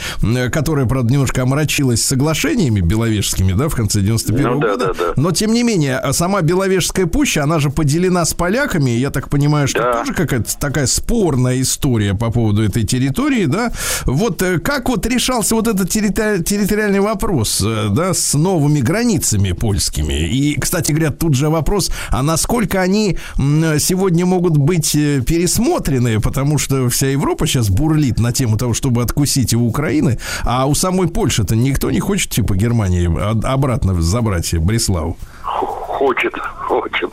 [0.51, 4.87] которая, правда, немножко омрачилась соглашениями беловежскими, да, в конце 91 Ну да, года.
[4.87, 5.13] да, да.
[5.17, 9.29] Но, тем не менее, а сама Беловежская пуща, она же поделена с поляками, я так
[9.29, 9.93] понимаю, что Да.
[9.99, 13.73] тоже какая-то такая спорная история по поводу этой территории, да.
[14.07, 19.98] Вот как вот решался вот этот территори- территориальный вопрос, да, с новыми границами польскими?
[20.03, 26.59] И, кстати говоря, тут же вопрос, а насколько они сегодня могут быть э, пересмотрены, потому
[26.59, 31.09] что вся Европа сейчас бурлит на тему того, чтобы откусить у Украины, а у самой
[31.09, 33.09] Польши-то никто не хочет, типа, Германии
[33.47, 35.17] обратно забрать Бреславу.
[35.43, 37.11] Хочет, хочет.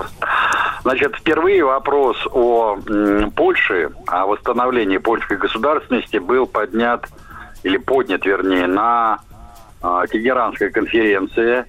[0.83, 2.77] Значит, впервые вопрос о
[3.35, 7.07] Польше, о восстановлении польской государственности был поднят,
[7.63, 9.19] или поднят, вернее, на
[9.81, 11.65] а, Тегеранской конференции,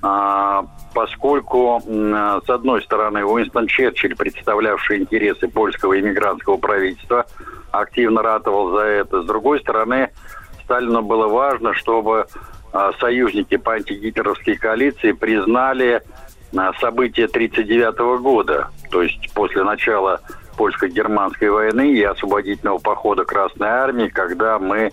[0.00, 7.26] поскольку, м, с одной стороны, Уинстон Черчилль, представлявший интересы польского иммигрантского правительства,
[7.72, 9.22] активно ратовал за это.
[9.22, 10.10] С другой стороны,
[10.64, 12.26] Сталину было важно, чтобы
[12.72, 16.02] а, союзники по антигитлеровской коалиции признали
[16.56, 20.20] а, события 1939 года, то есть после начала
[20.56, 24.90] польско-германской войны и освободительного похода Красной Армии, когда мы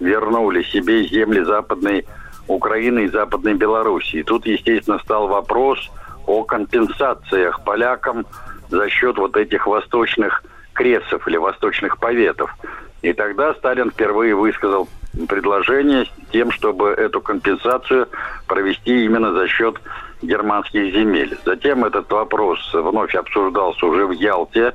[0.00, 2.06] вернули себе земли Западной
[2.48, 4.22] Украины и Западной Белоруссии.
[4.22, 5.90] Тут, естественно, стал вопрос
[6.26, 8.26] о компенсациях полякам
[8.68, 12.54] за счет вот этих восточных кресов или восточных поветов.
[13.02, 14.88] И тогда Сталин впервые высказал
[15.28, 18.08] предложение тем, чтобы эту компенсацию
[18.46, 19.76] провести именно за счет
[20.22, 21.36] германских земель.
[21.44, 24.74] Затем этот вопрос вновь обсуждался уже в Ялте,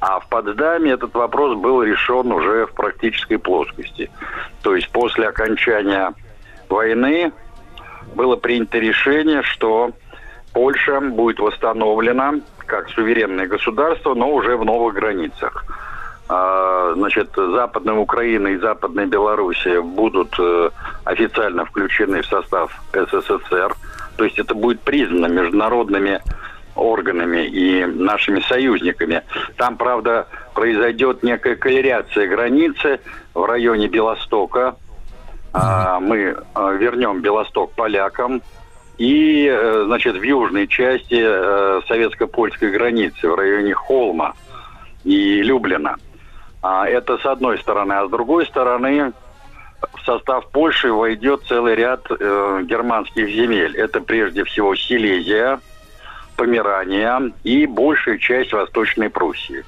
[0.00, 4.10] а в Потсдаме этот вопрос был решен уже в практической плоскости.
[4.62, 6.14] То есть после окончания
[6.68, 7.32] войны
[8.14, 9.92] было принято решение, что
[10.52, 12.34] Польша будет восстановлена
[12.66, 15.64] как суверенное государство, но уже в новых границах.
[16.28, 20.70] А, Значит, Западная Украина и Западная Белоруссия будут э,
[21.04, 23.74] официально включены в состав СССР.
[24.16, 26.20] То есть это будет признано международными
[26.74, 29.22] органами и нашими союзниками.
[29.56, 33.00] Там, правда, произойдет некая колеряция границы
[33.34, 34.76] в районе Белостока.
[35.60, 38.42] А, мы а, вернем Белосток полякам.
[38.96, 44.34] И, э, значит, в южной части э, советско-польской границы, в районе Холма
[45.04, 45.96] и Люблина.
[46.62, 47.92] А, это с одной стороны.
[47.92, 49.12] А с другой стороны,
[49.80, 53.76] в состав Польши войдет целый ряд э, германских земель.
[53.76, 55.60] Это прежде всего Силезия,
[56.36, 59.64] Померания и большая часть Восточной Пруссии.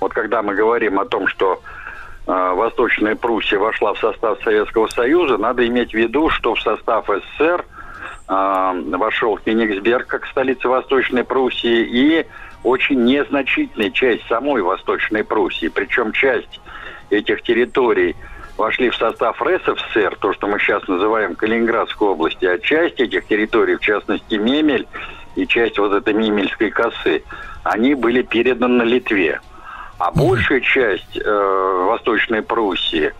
[0.00, 1.60] Вот когда мы говорим о том, что
[2.26, 7.64] Восточная Пруссия вошла в состав Советского Союза, надо иметь в виду, что в состав СССР
[8.28, 12.26] э, вошел Кенигсберг как столица Восточной Пруссии и
[12.62, 15.68] очень незначительная часть самой Восточной Пруссии.
[15.68, 16.60] Причем часть
[17.10, 18.14] этих территорий
[18.56, 23.76] вошли в состав РСФСР, то, что мы сейчас называем Калининградской области, а часть этих территорий,
[23.76, 24.86] в частности Мемель
[25.34, 27.22] и часть вот этой Мемельской косы,
[27.64, 29.40] они были переданы Литве.
[30.00, 33.12] А большая часть э, Восточной Пруссии,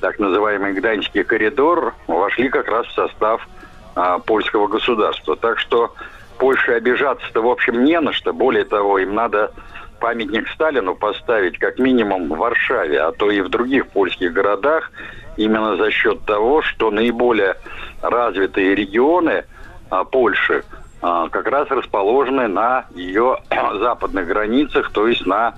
[0.00, 3.48] так называемый Гданьский коридор, вошли как раз в состав
[3.94, 5.36] э, польского государства.
[5.36, 5.94] Так что
[6.38, 8.32] Польше обижаться-то, в общем, не на что.
[8.32, 9.52] Более того, им надо
[10.00, 14.90] памятник Сталину поставить как минимум в Варшаве, а то и в других польских городах,
[15.36, 17.54] именно за счет того, что наиболее
[18.02, 19.44] развитые регионы
[19.88, 20.64] а, Польши
[21.00, 23.38] а, как раз расположены на ее
[23.78, 25.54] западных границах, то есть на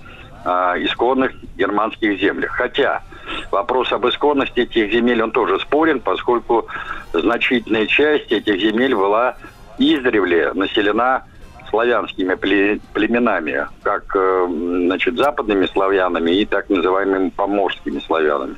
[0.46, 2.52] а, исконных германских землях.
[2.52, 3.02] Хотя
[3.50, 6.68] вопрос об исконности этих земель, он тоже спорен, поскольку
[7.12, 9.36] значительная часть этих земель была
[9.78, 11.24] издревле населена
[11.68, 14.46] славянскими пле- племенами, как э,
[14.86, 18.54] значит, западными славянами и так называемыми поморскими славянами.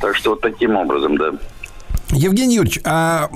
[0.00, 1.32] Так что вот таким образом, да.
[2.12, 3.28] Евгений Юрьевич, а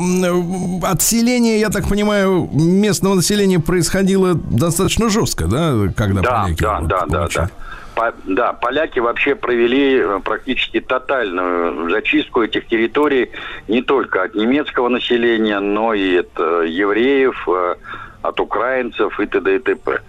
[0.83, 6.89] отселение, я так понимаю, местного населения происходило достаточно жестко, да, когда Да, поляки да, вот
[6.89, 7.51] да, да, да.
[7.95, 13.31] По- да, поляки вообще провели э, практически тотальную зачистку этих территорий
[13.69, 17.75] не только от немецкого населения, но и от э, евреев, э,
[18.23, 19.57] от украинцев и т.д.
[19.57, 20.01] и т.п.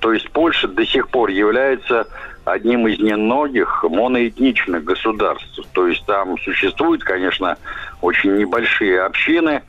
[0.00, 2.06] То есть Польша до сих пор является
[2.44, 5.60] одним из немногих моноэтничных государств.
[5.72, 7.56] То есть там существуют, конечно,
[8.04, 9.62] очень небольшие общины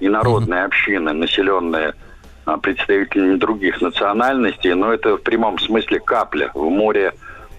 [0.00, 1.92] и народные общины, населенные
[2.44, 7.12] а, представителями других национальностей, но это в прямом смысле капля в море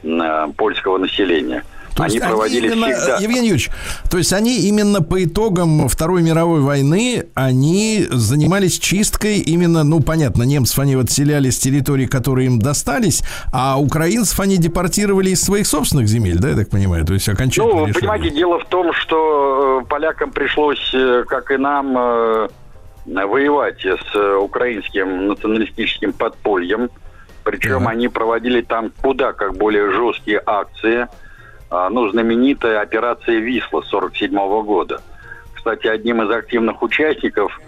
[0.04, 1.64] м, польского населения.
[1.96, 3.18] То они есть проводили именно, всегда.
[3.18, 3.70] Евгений Юрьевич,
[4.10, 10.44] то есть они именно по итогам Второй мировой войны, они занимались чисткой именно, ну, понятно,
[10.44, 15.68] немцев они вот отселяли с территорий, которые им достались, а украинцев они депортировали из своих
[15.68, 17.06] собственных земель, да, я так понимаю?
[17.06, 18.00] То есть окончательно Ну, решили.
[18.00, 22.48] понимаете, дело в том, что э, полякам пришлось, э, как и нам, э,
[23.06, 26.90] воевать с украинским националистическим подпольем.
[27.44, 31.08] Причем они проводили там куда как более жесткие акции.
[31.74, 34.30] А, Ну, знаменитая операция «Висла» 47
[34.64, 35.02] года.
[35.56, 37.60] Кстати, одним из активных участников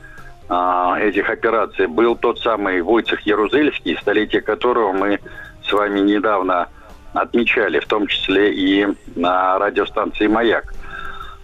[0.48, 5.20] а, этих операций был тот самый Войцех Ярузельский, столетие которого мы
[5.68, 6.68] с вами недавно
[7.14, 10.72] отмечали, в том числе и на радиостанции «Маяк».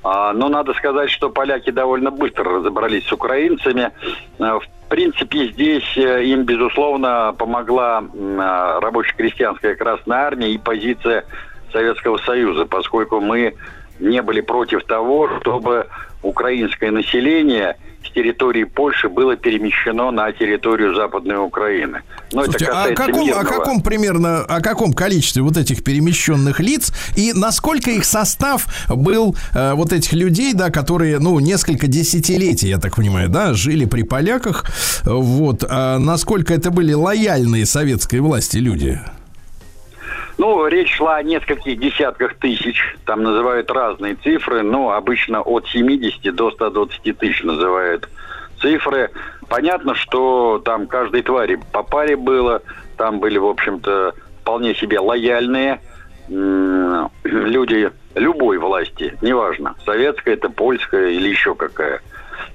[0.04, 3.89] А, Но надо сказать, что поляки довольно быстро разобрались с украинцами.
[4.38, 11.26] А, В принципе, здесь э, им, безусловно, помогла а, рабоче-крестьянская Красная Армия и позиция
[11.72, 13.56] Советского Союза, поскольку мы
[14.00, 15.88] не были против того, чтобы
[16.24, 22.02] украинское население с территории Польши было перемещено на территорию Западной Украины.
[22.32, 23.44] Но Слушайте, это а о каком, о мирного.
[23.44, 29.74] каком примерно, о каком количестве вот этих перемещенных лиц и насколько их состав был э,
[29.74, 34.66] вот этих людей, да, которые, ну, несколько десятилетий, я так понимаю, да, жили при поляках,
[35.06, 39.00] вот, а насколько это были лояльные советской власти люди?
[40.42, 42.98] Ну, речь шла о нескольких десятках тысяч.
[43.06, 48.10] Там называют разные цифры, но обычно от 70 до 120 тысяч называют
[48.60, 49.12] цифры.
[49.48, 52.64] Понятно, что там каждой твари по паре было.
[52.98, 55.80] Там были, в общем-то, вполне себе лояльные
[56.28, 62.02] люди любой власти, неважно, советская это, польская или еще какая.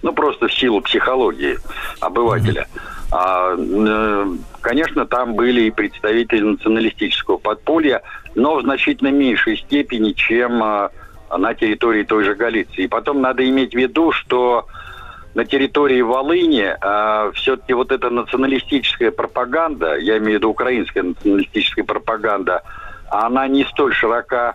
[0.03, 1.57] Ну, просто в силу психологии
[2.01, 2.63] обывателя.
[2.63, 2.96] Э,
[4.61, 8.03] конечно, там были и представители националистического подполья,
[8.35, 10.91] но в значительно меньшей степени, чем а,
[11.37, 12.85] на территории той же Галиции.
[12.85, 14.67] И потом надо иметь в виду, что
[15.35, 16.75] на территории Волыни
[17.35, 22.63] все-таки вот эта националистическая пропаганда, я имею в виду украинская националистическая пропаганда,
[23.11, 24.55] она не столь широка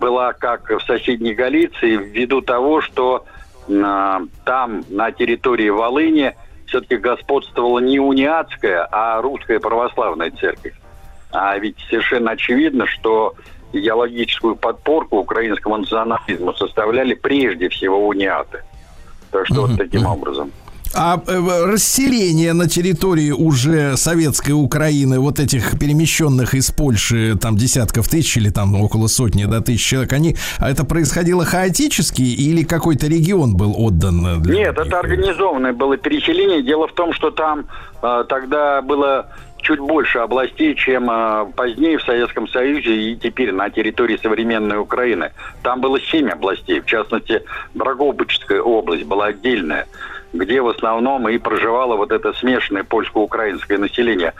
[0.00, 3.24] была, как в соседней Галиции, ввиду того, что
[3.70, 6.34] а, там, на территории Волыни,
[6.72, 10.72] все-таки господствовала не униатская, а русская православная церковь.
[11.30, 13.34] А ведь совершенно очевидно, что
[13.74, 18.62] идеологическую подпорку украинскому национализму составляли прежде всего униаты.
[19.30, 20.50] Так что вот таким образом.
[20.94, 28.08] А э, расселение на территории уже советской Украины вот этих перемещенных из Польши там десятков
[28.08, 33.06] тысяч или там около сотни да, тысяч человек, они, а это происходило хаотически или какой-то
[33.06, 34.26] регион был отдан?
[34.26, 34.86] э, Для Нет, них?
[34.86, 36.62] это организованное было переселение.
[36.62, 37.66] Дело в том, что там
[38.02, 39.28] э, тогда было
[39.62, 45.30] чуть больше областей, чем э, позднее в Советском Союзе и теперь на территории современной Украины.
[45.62, 49.86] Там было семь областей, в частности, Драгобычская область была отдельная
[50.32, 54.32] где в основном и проживало вот это смешанное польско-украинское население.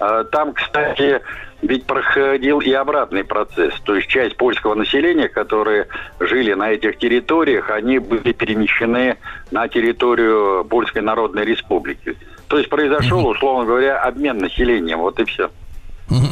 [0.00, 1.20] Э, Там, кстати,
[1.62, 3.74] ведь проходил и обратный процесс.
[3.84, 5.88] То есть часть польского населения, которые
[6.20, 9.16] жили на этих территориях, они были перемещены
[9.50, 12.16] на территорию Польской Народной Республики.
[12.48, 15.00] То есть произошел, условно говоря, обмен населением.
[15.00, 15.50] Вот и все.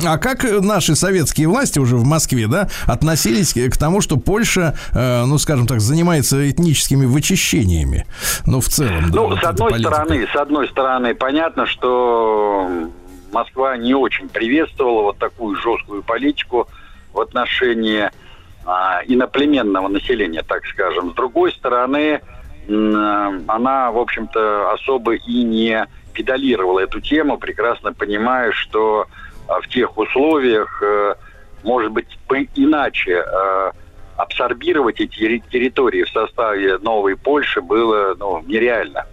[0.07, 5.25] А как наши советские власти уже в Москве, да, относились к тому, что Польша, э,
[5.25, 8.07] ну, скажем так, занимается этническими вычищениями?
[8.47, 9.17] Ну, в целом, да.
[9.17, 9.93] Ну, вот с одной политика.
[9.93, 12.71] стороны, с одной стороны, понятно, что
[13.33, 16.69] Москва не очень приветствовала вот такую жесткую политику
[17.13, 18.11] в отношении
[18.65, 21.13] а, иноплеменного населения, так скажем.
[21.13, 22.21] С другой стороны,
[22.69, 29.07] она, в общем-то, особо и не педалировала эту тему, прекрасно понимая, что
[29.49, 31.15] в тех условиях, э,
[31.63, 33.71] может быть, бы иначе э,
[34.17, 39.07] абсорбировать эти терри- территории в составе новой Польши было ну, нереально.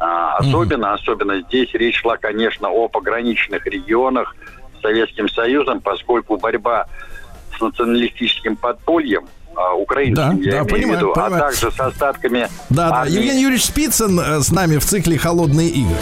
[0.00, 4.36] А, особенно, особенно здесь речь шла, конечно, о пограничных регионах
[4.78, 6.86] с Советским Союзом, поскольку борьба
[7.56, 11.34] с националистическим подпольем а, украинским, Да, я да, имею в понимаю, виду, понимаю.
[11.34, 12.96] а также с остатками Да, да.
[13.00, 13.12] армии.
[13.12, 15.96] Евгений Юрьевич Спицын э, с нами в цикле «Холодные игры».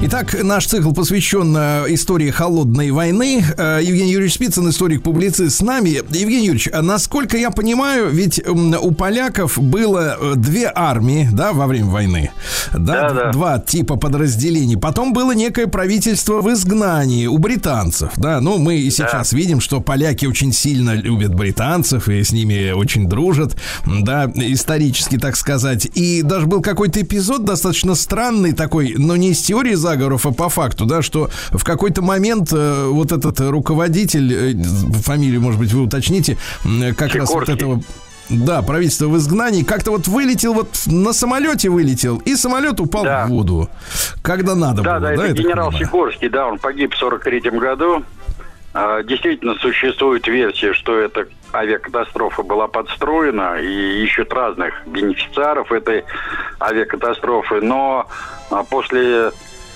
[0.00, 3.44] Итак, наш цикл посвящен э, истории холодной войны.
[3.56, 5.88] Э, Евгений Юрьевич Спицын, историк-публицист с нами.
[5.88, 11.66] Евгений Юрьевич, а насколько я понимаю, ведь у поляков было э, две армии, да, во
[11.66, 12.30] время войны.
[12.72, 13.32] Да, Да, да.
[13.32, 14.76] Два типа подразделений.
[14.76, 18.40] Потом было некое правительство в изгнании у британцев, да.
[18.40, 23.08] Ну, мы и сейчас видим, что поляки очень сильно любят британцев и с ними очень
[23.08, 25.88] дружат, да, исторически, так сказать.
[25.94, 30.48] И даже был какой-то эпизод достаточно странный такой, но не из теории заговоров, а по
[30.48, 34.54] факту, да, что в какой-то момент э, вот этот руководитель, э,
[35.02, 37.80] фамилию, может быть, вы уточните, м, как раз вот этого
[38.28, 39.62] да, правительство в изгнании.
[39.62, 43.24] Как-то вот вылетел, вот на самолете вылетел, и самолет упал Да.
[43.26, 43.70] в воду.
[44.22, 45.24] Когда надо Да, было, да, да?
[45.24, 45.86] это так генерал понимаю?
[45.86, 48.04] Сикорский, да, он погиб в 43 году.
[48.74, 56.04] А, Действительно, существует версия, что эта авиакатастрофа была подстроена, и ищут разных бенефициаров этой
[56.60, 58.06] авиакатастрофы, но
[58.50, 59.30] а, после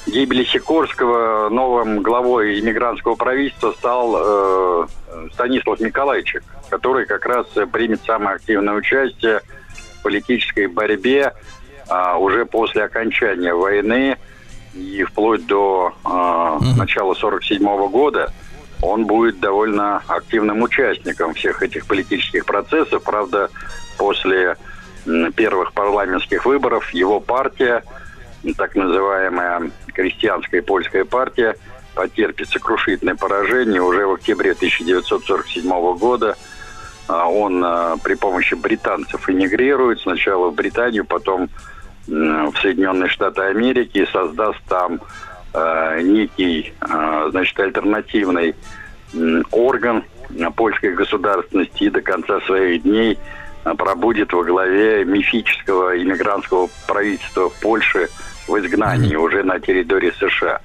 [0.07, 4.87] гибели Сикорского новым главой иммигрантского правительства стал э,
[5.33, 9.41] Станислав Николайчик, который как раз э, примет самое активное участие
[9.99, 11.33] в политической борьбе
[11.89, 14.17] а, уже после окончания войны
[14.75, 18.33] и вплоть до а, начала 47 года
[18.83, 23.03] он будет довольно активным участником всех этих политических процессов.
[23.05, 23.49] Правда,
[23.97, 24.57] после
[25.37, 27.85] первых парламентских выборов его партия,
[28.57, 31.57] так называемая крестьянская польская партия,
[31.95, 36.37] потерпит сокрушительное поражение уже в октябре 1947 года.
[37.09, 41.49] А, Он а, при помощи британцев эмигрирует сначала в Британию, потом
[42.07, 45.01] в Соединенные Штаты Америки и создаст там
[45.55, 46.75] э, некий,
[47.31, 48.57] значит, альтернативный
[49.53, 50.03] орган
[50.57, 53.19] польской государственности и до конца своих дней
[53.63, 58.09] пробудет во главе мифического иммигрантского правительства Польши
[58.53, 60.61] в изгнании уже на территории США.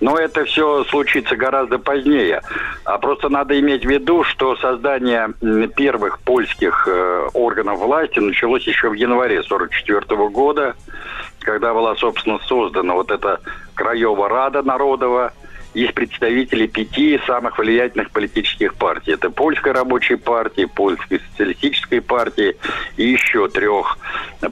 [0.00, 2.42] Но это все случится гораздо позднее.
[2.84, 5.32] А просто надо иметь в виду, что создание
[5.76, 10.74] первых польских э, органов власти началось еще в январе 1944 года,
[11.40, 13.40] когда была, собственно, создана вот эта
[13.74, 15.32] Краева Рада Народова,
[15.78, 19.12] из представителей пяти самых влиятельных политических партий.
[19.12, 22.56] Это Польская рабочая партия, Польская социалистическая партия
[22.96, 23.96] и еще трех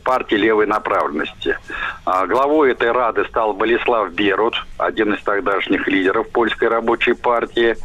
[0.04, 1.58] партий левой направленности.
[2.04, 7.76] А главой этой Рады стал Болеслав Берут, один из тогдашних лидеров Польской рабочей партии.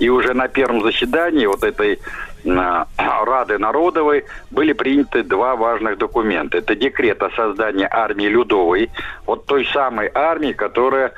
[0.00, 2.00] И уже на первом заседании вот этой
[2.46, 6.58] а, Рады Народовой были приняты два важных документа.
[6.58, 8.90] Это декрет о создании армии Людовой,
[9.24, 11.12] вот той самой армии, которая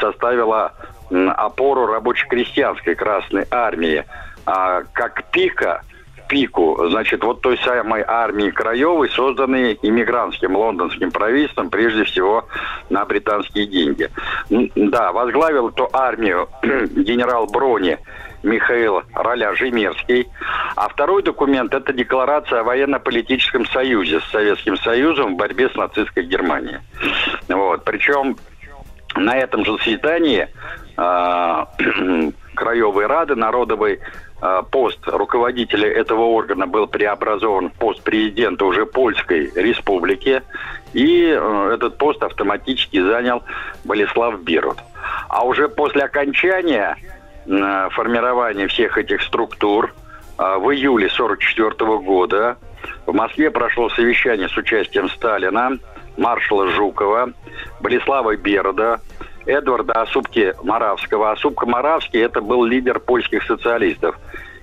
[0.00, 0.74] составила
[1.10, 4.04] опору рабоче-крестьянской Красной Армии,
[4.44, 5.82] а, как пика
[6.28, 12.46] пику, значит, вот той самой армии Краевой, созданной иммигрантским лондонским правительством, прежде всего
[12.90, 14.10] на британские деньги.
[14.50, 17.98] Да, возглавил эту армию генерал Брони
[18.42, 20.28] Михаил Роля Жемерский.
[20.76, 26.24] А второй документ– это декларация о военно-политическом союзе с Советским Союзом в борьбе с нацистской
[26.24, 26.78] Германией.
[27.48, 27.84] Вот.
[27.84, 28.36] Причем
[29.16, 30.85] на этом же заседании а,
[32.54, 34.00] Краевой Рады Народовой
[34.40, 40.42] а, пост руководителя этого органа был преобразован в пост президента уже Польской Республики,
[40.92, 43.42] и э, этот пост автоматически занял
[43.84, 44.78] Болеслав Берут.
[45.28, 46.96] А уже после окончания
[47.46, 49.94] э, формирования всех этих структур
[50.36, 52.58] а, в июле 1944 года
[53.06, 55.78] в Москве прошло совещание с участием Сталина,
[56.18, 57.32] маршала Жукова,
[57.80, 59.00] Болеслава Берда,
[59.46, 61.32] Эдварда Осупки Моравского.
[61.32, 64.18] Осупка Моравский это был лидер польских социалистов.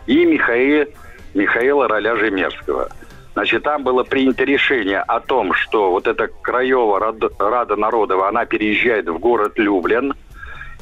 [0.05, 0.87] И Михаил,
[1.33, 2.89] Михаила Роля Жемерского.
[3.33, 6.99] Значит, там было принято решение о том, что вот эта Краева
[7.39, 10.13] Рада, Народова, она переезжает в город Люблин.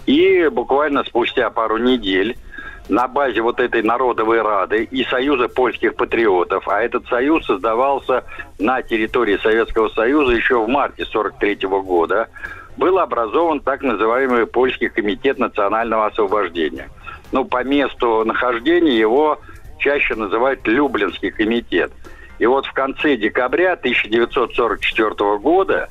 [0.05, 2.37] И буквально спустя пару недель
[2.89, 8.25] на базе вот этой Народовой Рады и Союза польских патриотов, а этот союз создавался
[8.59, 12.27] на территории Советского Союза еще в марте 43 года,
[12.77, 16.89] был образован так называемый Польский комитет национального освобождения.
[17.31, 19.39] Ну, по месту нахождения его
[19.79, 21.91] чаще называют Люблинский комитет.
[22.39, 25.89] И вот в конце декабря 1944 года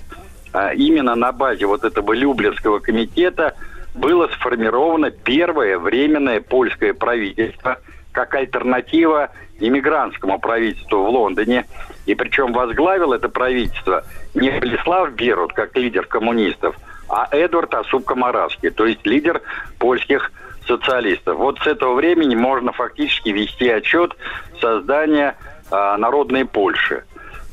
[0.53, 3.55] а, именно на базе вот этого Люблинского комитета
[3.95, 7.78] было сформировано первое временное польское правительство,
[8.12, 11.66] как альтернатива иммигрантскому правительству в Лондоне.
[12.07, 14.05] И причем возглавил это правительство
[14.35, 16.76] не Влислав Берут, как лидер коммунистов,
[17.09, 19.43] а Эдвард Асуб-Комаравский, то есть лидер
[19.78, 20.31] польских
[20.66, 21.37] социалистов.
[21.37, 24.16] Вот с этого времени можно фактически вести отчет
[24.61, 25.37] создания
[25.70, 27.05] а, народной Польши.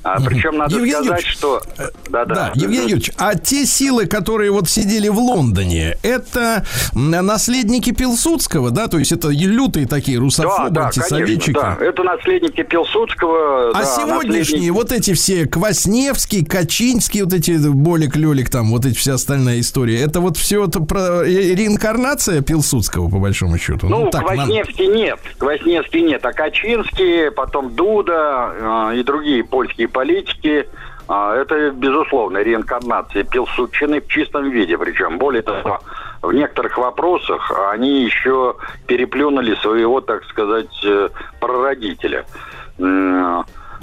[0.03, 1.61] А, причем надо Евгений сказать, Юрьевич, что...
[2.09, 2.35] Да, да.
[2.35, 8.87] Да, Евгений Юрьевич, а те силы, которые вот сидели в Лондоне, это наследники Пилсудского, да?
[8.87, 11.53] То есть это лютые такие Да, русофобы, да, антисоветчики.
[11.53, 11.85] конечно, да.
[11.85, 13.71] Это наследники Пилсудского.
[13.71, 18.95] А да, сегодняшние вот эти все Квасневский, Качинский, вот эти Болик, Лелик, там, вот эти
[18.95, 23.87] вся остальная история, это вот все это про ре- реинкарнация Пилсудского, по большому счету.
[23.87, 25.19] Ну, так, надо- Квасневский нет.
[25.37, 26.25] Квасневский нет.
[26.25, 30.67] А Качинский, потом Дуда э, и другие польские политики,
[31.09, 34.77] э, это, безусловно, реинкарнация Пилсудчины в чистом виде.
[34.77, 35.79] Причем, более того,
[36.21, 38.55] в некоторых вопросах они еще
[38.87, 41.09] переплюнули своего, так сказать, э,
[41.39, 42.25] прародителя.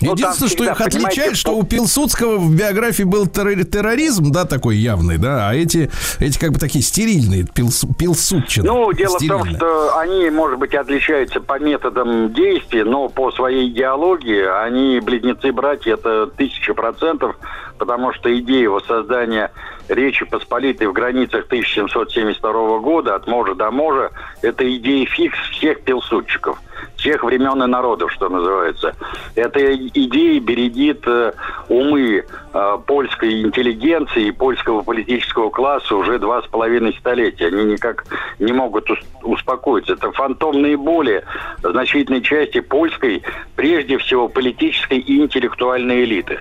[0.04, 4.44] Ну, Единственное, что всегда, их отличает, что у Пилсудского в биографии был террори- терроризм, да,
[4.44, 5.90] такой явный, да, а эти,
[6.20, 8.66] эти как бы такие стерильные, пилс, пилсудчины.
[8.66, 9.56] Ну, дело в том, стерильные.
[9.56, 16.26] что они, может быть, отличаются по методам действий, но по своей идеологии они близнецы-братья, это
[16.26, 17.36] тысяча процентов,
[17.78, 19.50] потому что идея воссоздания
[19.88, 26.58] Речи Посполитой в границах 1772 года от можа до можа, это идея фикс всех пилсудчиков,
[26.96, 28.94] всех времен и народов, что называется.
[29.34, 31.32] Эта идея бередит э,
[31.68, 37.48] умы э, польской интеллигенции и польского политического класса уже два с половиной столетия.
[37.48, 38.04] Они никак
[38.38, 39.94] не могут ус- успокоиться.
[39.94, 41.24] Это фантомные боли
[41.62, 43.22] значительной части польской,
[43.56, 46.40] прежде всего, политической и интеллектуальной элиты.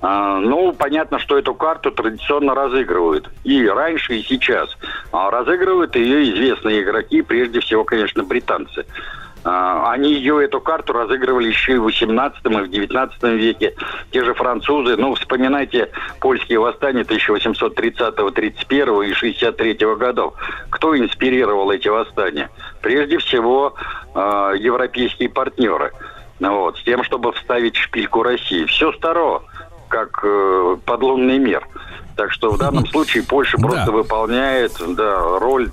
[0.00, 3.30] А, ну, понятно, что эту карту традиционно разыгрывают.
[3.44, 4.76] И раньше, и сейчас.
[5.12, 8.84] А разыгрывают ее известные игроки, прежде всего, конечно, британцы.
[9.44, 13.74] А, Они ее, эту карту, разыгрывали еще и в 18 и в 19 веке.
[14.10, 15.90] Те же французы, ну, вспоминайте
[16.20, 20.34] польские восстания 1830, 31 и 63 годов.
[20.70, 22.50] Кто инспирировал эти восстания?
[22.80, 23.74] Прежде всего,
[24.14, 25.92] э, европейские партнеры.
[26.38, 28.64] Ну Вот, с тем, чтобы вставить шпильку России.
[28.64, 29.42] Все старо,
[29.88, 31.66] как э, подлунный мир.
[32.16, 33.66] Так что в данном случае Польша Да.
[33.68, 35.68] просто выполняет да, роль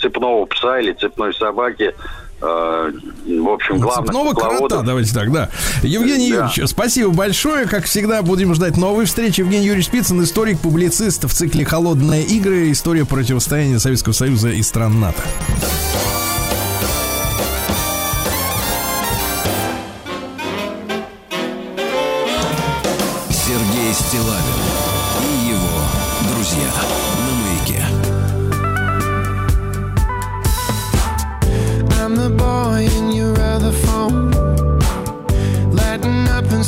[0.00, 1.94] цепного пса или цепной собаки.
[2.40, 2.92] Э,
[3.26, 5.50] в общем, главных Цепного крота, давайте так, да.
[5.82, 6.36] Евгений Да.
[6.46, 7.66] Юрьевич, спасибо большое.
[7.66, 9.40] Как всегда, будем ждать новой встречи.
[9.40, 12.70] Евгений Юрьевич Спицын, историк, публицист в цикле «Холодные игры.
[12.72, 15.22] История противостояния Советского Союза и стран НАТО».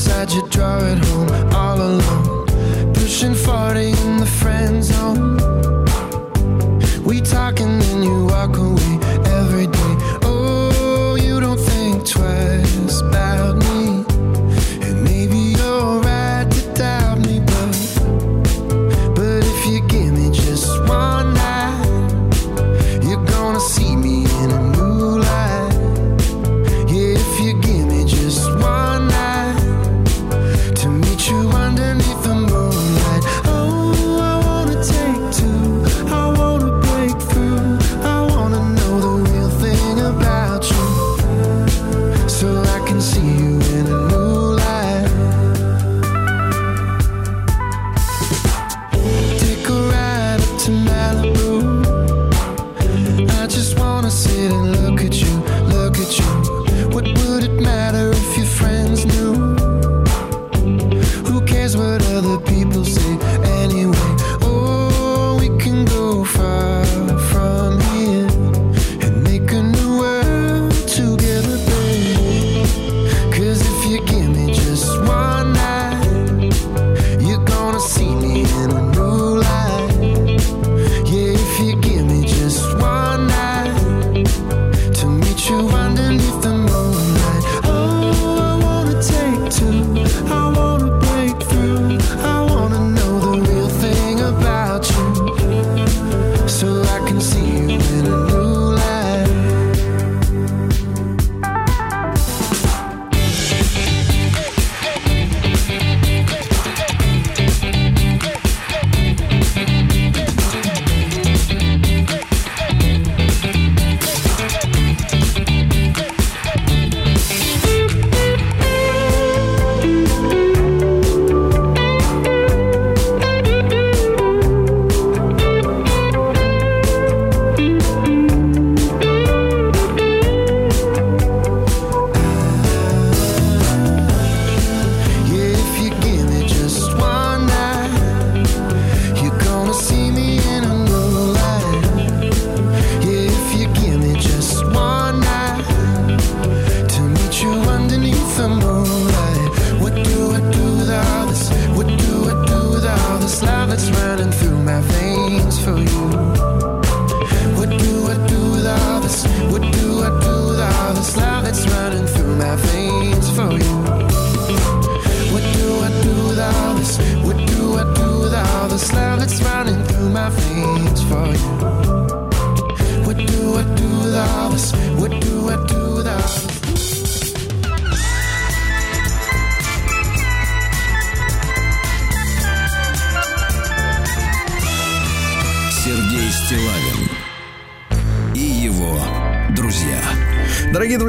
[0.03, 2.93] Inside your drawer at home, all alone.
[2.93, 3.92] Pushing 40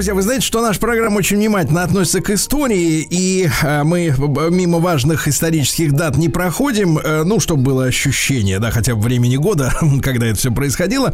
[0.04, 4.14] друзья, вы знаете, что наша программа очень внимательно относится к истории, и э, мы
[4.52, 9.38] мимо важных исторических дат не проходим, э, ну, чтобы было ощущение, да, хотя бы времени
[9.38, 9.74] года,
[10.04, 11.14] когда это все происходило.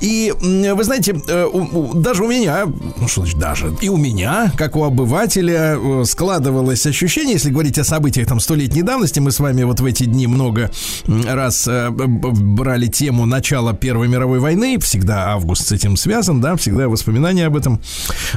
[0.00, 1.46] И вы знаете, э,
[1.94, 5.76] даже у меня, ну что значит даже, и у меня, как у обывателя,
[6.06, 10.04] складывалось ощущение, если говорить о событиях там столетней давности, мы с вами вот в эти
[10.04, 10.70] дни много
[11.06, 17.44] раз брали тему начала Первой мировой войны, всегда август с этим связан, да, всегда воспоминания
[17.44, 17.78] об этом.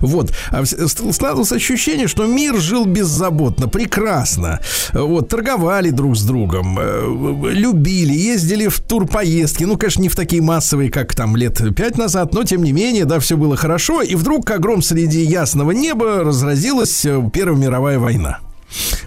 [0.01, 0.33] Вот.
[0.51, 4.59] А Складывалось ощущение, что мир жил беззаботно, прекрасно.
[4.93, 9.63] Вот, торговали друг с другом, э, любили, ездили в турпоездки.
[9.63, 13.05] Ну, конечно, не в такие массовые, как там лет пять назад, но тем не менее,
[13.05, 14.01] да, все было хорошо.
[14.01, 18.39] И вдруг, как гром среди ясного неба, разразилась э, Первая мировая война.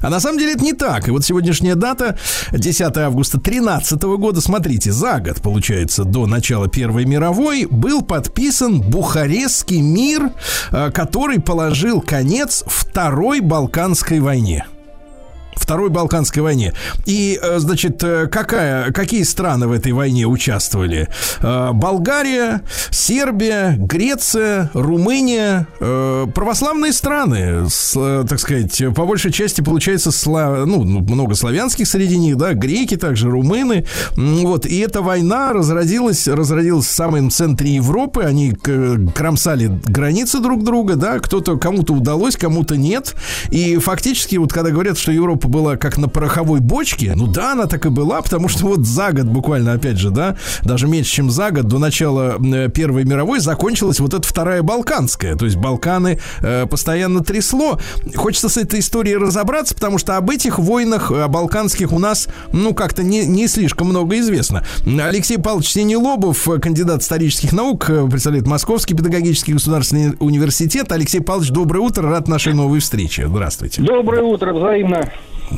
[0.01, 1.09] А на самом деле это не так.
[1.09, 2.19] И вот сегодняшняя дата,
[2.53, 9.81] 10 августа 13 года, смотрите, за год, получается, до начала Первой мировой, был подписан Бухарестский
[9.81, 10.31] мир,
[10.71, 14.67] э, который положил конец Второй Балканской войне.
[15.59, 16.73] Второй Балканской войне.
[17.05, 21.09] И, э, значит, э, какая, какие страны в этой войне участвовали?
[21.41, 30.85] Э, Болгария, Сербия, Греция, Румыния, православные страны, так сказать, по большей части, получается, сла- ну,
[30.85, 33.85] много славянских среди них, да, греки также, румыны.
[34.17, 40.97] Вот, и эта война разродилась, разродилась в самом центре Европы, они кромсали границы друг друга,
[40.97, 43.15] да, кто-то, кому-то удалось, кому-то нет.
[43.51, 47.67] И фактически, вот когда говорят, что Европа была как на пороховой бочке, ну да, она
[47.67, 51.31] так и была, потому что вот за год буквально, опять же, да, даже меньше, чем
[51.31, 55.37] за год до начала э, Первой мировой закончилась вот эта вторая Балканская.
[55.37, 57.79] То есть Балканы э, постоянно трясло.
[58.15, 62.75] Хочется с этой историей разобраться, потому что об этих войнах э, балканских у нас, ну,
[62.75, 64.65] как-то не, не слишком много известно.
[64.85, 70.93] Алексей Павлович Синелобов, э, кандидат исторических наук, представляет Московский педагогический государственный университет.
[70.93, 73.27] Алексей Павлович, доброе утро, рад нашей новой встрече.
[73.27, 73.83] Здравствуйте.
[73.83, 75.11] Доброе утро, взаимно.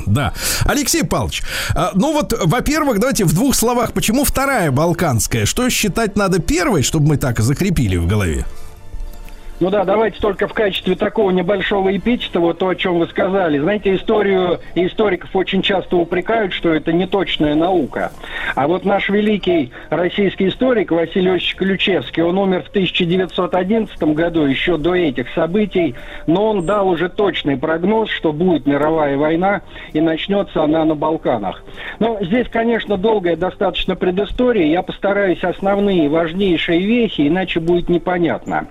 [0.07, 0.33] Да.
[0.65, 1.43] Алексей Павлович,
[1.75, 5.47] а, ну вот, во-первых, давайте в двух словах, почему вторая балканская?
[5.47, 8.47] Что считать надо первой, чтобы мы так закрепили в голове?
[9.61, 13.59] Ну да, давайте только в качестве такого небольшого эпитета, вот то, о чем вы сказали.
[13.59, 18.11] Знаете, историю историков очень часто упрекают, что это неточная наука.
[18.55, 24.79] А вот наш великий российский историк Василий Иосифович Ключевский, он умер в 1911 году, еще
[24.79, 25.95] до этих событий,
[26.27, 29.61] но он дал уже точный прогноз, что будет мировая война
[29.93, 31.63] и начнется она на Балканах.
[31.99, 34.69] Но здесь, конечно, долгая достаточно предыстория.
[34.69, 38.67] Я постараюсь основные, важнейшие вехи, иначе будет непонятно.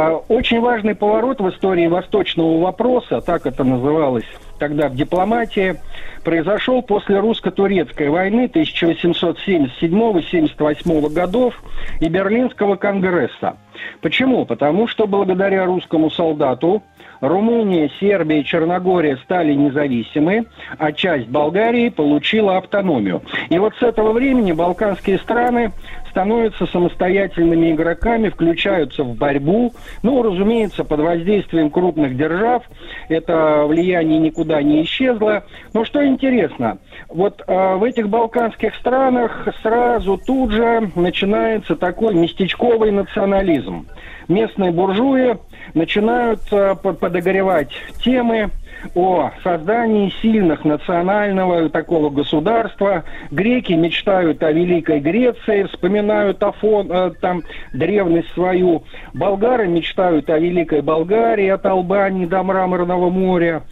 [0.00, 4.24] А, Очень важный поворот в истории восточного вопроса, так это называлось
[4.58, 5.76] тогда в дипломатии,
[6.24, 11.62] произошел после русско-турецкой войны 1877-78 годов
[12.00, 13.58] и Берлинского конгресса.
[14.00, 14.46] Почему?
[14.46, 16.82] Потому что благодаря русскому солдату
[17.20, 20.46] Румыния, Сербия и Черногория стали независимы,
[20.78, 23.22] а часть Болгарии получила автономию.
[23.50, 25.72] И вот с этого времени балканские страны
[26.10, 29.72] становятся самостоятельными игроками, включаются в борьбу.
[30.02, 32.64] Ну, разумеется, под воздействием крупных держав
[33.08, 35.44] это влияние никуда не исчезло.
[35.72, 42.90] Но что интересно, вот э, в этих балканских странах сразу тут же начинается такой местечковый
[42.90, 43.86] национализм.
[44.28, 45.38] Местные буржуи
[45.74, 47.70] начинают э, под- подогревать
[48.02, 48.50] темы
[48.94, 53.04] о создании сильных национального такого государства.
[53.30, 58.84] Греки мечтают о Великой Греции, вспоминают Афон, э, там древность свою.
[59.14, 63.62] Болгары мечтают о Великой Болгарии, от Албании до Мраморного моря.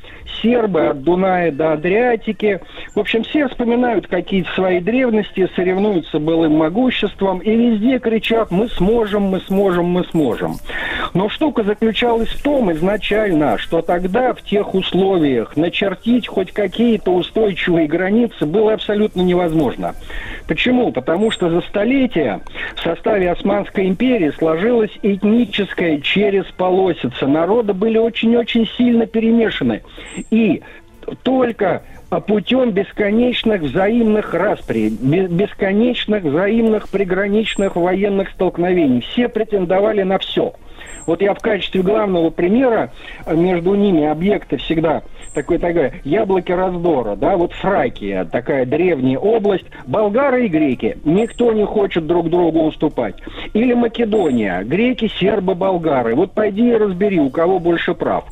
[0.42, 2.60] Сербы от Дуная до Адриатики.
[2.94, 9.22] В общем, все вспоминают какие-то свои древности, соревнуются былым могуществом и везде кричат «мы сможем,
[9.22, 10.56] мы сможем, мы сможем».
[11.14, 14.97] Но штука заключалась в том изначально, что тогда в тех условиях
[15.56, 19.94] начертить хоть какие-то устойчивые границы было абсолютно невозможно.
[20.46, 20.92] Почему?
[20.92, 22.40] Потому что за столетия
[22.74, 27.26] в составе Османской империи сложилась этническая через полосица.
[27.26, 29.82] Народы были очень-очень сильно перемешаны.
[30.30, 30.62] И
[31.22, 31.82] только
[32.26, 39.02] путем бесконечных взаимных распри, бе- бесконечных взаимных приграничных военных столкновений.
[39.02, 40.54] Все претендовали на все.
[41.08, 42.92] Вот я в качестве главного примера
[43.24, 45.02] э, между ними объекта всегда
[45.38, 51.64] такой такой яблоки раздора, да, вот Фракия, такая древняя область, болгары и греки, никто не
[51.64, 53.14] хочет друг другу уступать.
[53.54, 58.24] Или Македония, греки, сербы, болгары, вот пойди и разбери, у кого больше прав.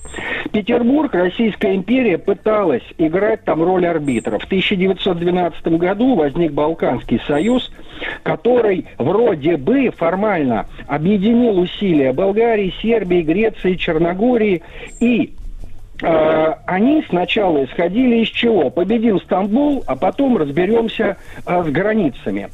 [0.52, 4.38] Петербург, Российская империя пыталась играть там роль арбитра.
[4.38, 7.70] В 1912 году возник Балканский союз,
[8.22, 14.62] который вроде бы формально объединил усилия Болгарии, Сербии, Греции, Черногории
[15.00, 15.34] и
[16.02, 18.70] э, они сначала исходили из чего?
[18.70, 21.16] Победим Стамбул, а потом разберемся
[21.46, 22.48] э, с границами.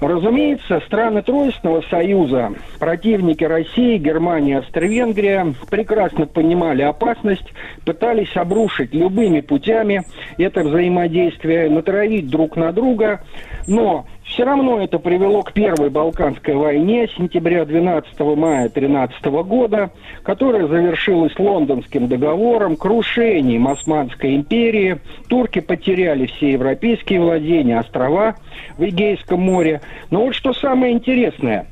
[0.00, 7.52] Разумеется, страны Троицкого союза, противники России, Германия, Австро-Венгрия прекрасно понимали опасность,
[7.84, 10.04] пытались обрушить любыми путями
[10.36, 13.22] это взаимодействие, натравить друг на друга,
[13.66, 19.90] но все равно это привело к Первой Балканской войне сентября 12 мая 13 года,
[20.22, 24.98] которая завершилась Лондонским договором, крушением Османской империи.
[25.28, 28.36] Турки потеряли все европейские владения, острова
[28.76, 29.80] в Эгейском море.
[30.10, 31.66] Но вот что самое интересное,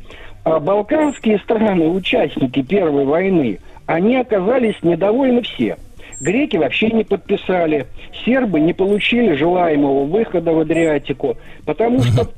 [0.44, 5.76] а балканские страны, участники Первой войны, они оказались недовольны все–
[6.18, 7.86] Греки вообще не подписали,
[8.24, 11.36] сербы не получили желаемого выхода в Адриатику,
[11.66, 12.30] потому что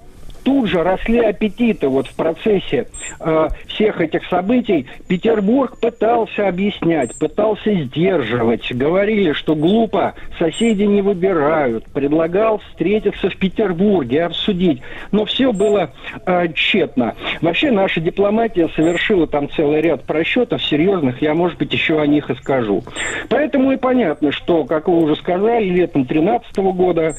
[0.45, 2.87] тут же росли аппетиты вот в процессе
[3.21, 4.87] э, всех этих событий.
[5.07, 8.73] Петербург пытался объяснять, пытался сдерживать.
[8.73, 11.85] Говорили, что глупо, соседи не выбирают.
[11.87, 14.81] Предлагал встретиться в Петербурге, обсудить.
[15.13, 15.93] Но все было
[16.27, 17.15] э, тщетно.
[17.41, 21.23] Вообще наша дипломатия совершила там целый ряд просчетов серьезных.
[21.23, 22.83] Я, может быть, еще о них и скажу.
[23.29, 27.15] Поэтому и понятно, что, как вы уже сказали, летом 2013 года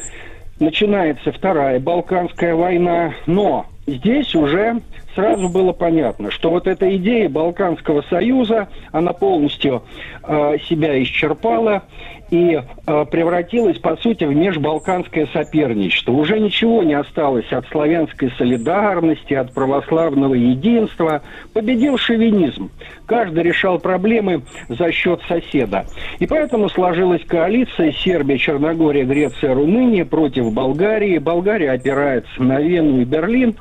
[0.60, 4.82] начинается Вторая Балканская война, но здесь уже
[5.16, 9.84] сразу было понятно, что вот эта идея Балканского союза, она полностью
[10.24, 11.84] э, себя исчерпала
[12.32, 16.12] и э, превратилась, по сути, в межбалканское соперничество.
[16.12, 21.22] Уже ничего не осталось от славянской солидарности, от православного единства.
[21.54, 22.70] Победил шовинизм.
[23.08, 25.86] Каждый решал проблемы за счет соседа.
[26.20, 31.18] И поэтому сложилась коалиция Сербия, Черногория, Греция, Румыния против Болгарии.
[31.18, 33.56] Болгария опирается на Вену и Берлин.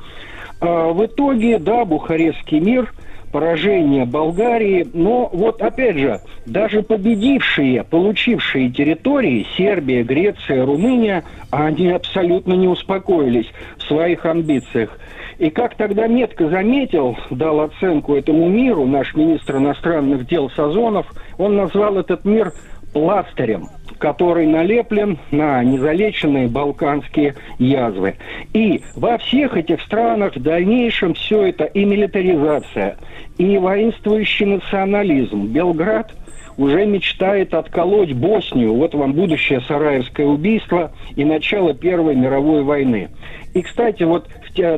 [0.61, 2.93] А, в итоге, да, Бухарестский мир–
[3.31, 4.87] поражение Болгарии.
[4.93, 13.47] Но вот опять же, даже победившие, получившие территории, Сербия, Греция, Румыния, они абсолютно не успокоились
[13.77, 14.97] в своих амбициях.
[15.37, 21.05] И как тогда метко заметил, дал оценку этому миру наш министр иностранных дел Сазонов,
[21.37, 22.51] он назвал этот мир
[22.93, 23.69] пластырем–
[23.99, 28.15] который налеплен на незалеченные балканские язвы.
[28.53, 32.97] И во всех этих странах в дальнейшем все это и милитаризация,
[33.37, 35.47] и воинствующий национализм.
[35.47, 36.11] Белград
[36.57, 38.73] уже мечтает отколоть Боснию.
[38.73, 43.09] Вот вам будущее Сараевское убийство и начало Первой мировой войны.
[43.53, 44.27] И, кстати, вот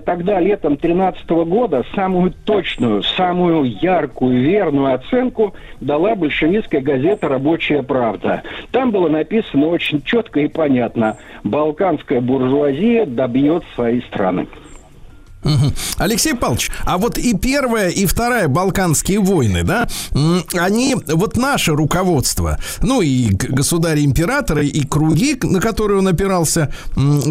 [0.05, 8.43] тогда, летом 2013 года, самую точную, самую яркую, верную оценку дала большевистская газета «Рабочая правда».
[8.71, 11.17] Там было написано очень четко и понятно.
[11.43, 14.47] Балканская буржуазия добьет своей страны.
[15.97, 19.87] Алексей Павлович, а вот и первая, и вторая Балканские войны, да,
[20.53, 26.73] они, вот наше руководство, ну и государи-императоры, и круги, на которые он опирался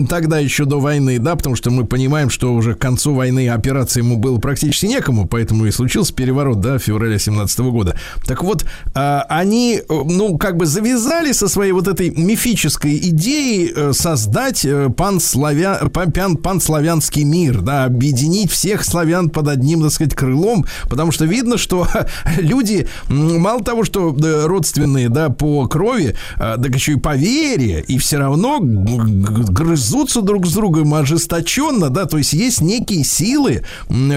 [0.09, 4.01] тогда еще до войны, да, потому что мы понимаем, что уже к концу войны опираться
[4.01, 7.97] ему было практически некому, поэтому и случился переворот, да, в феврале 17 года.
[8.27, 13.93] Так вот, а, они, ну, как бы завязали со своей вот этой мифической идеей э,
[13.93, 15.81] создать э, панславя...
[15.93, 21.59] пан, панславянский мир, да, объединить всех славян под одним, так сказать, крылом, потому что видно,
[21.59, 21.87] что
[22.39, 27.99] люди, мало того, что родственные, да, по крови, а, так еще и по вере, и
[27.99, 33.65] все равно грызутся друг с другом ожесточенно, да, то есть есть некие силы,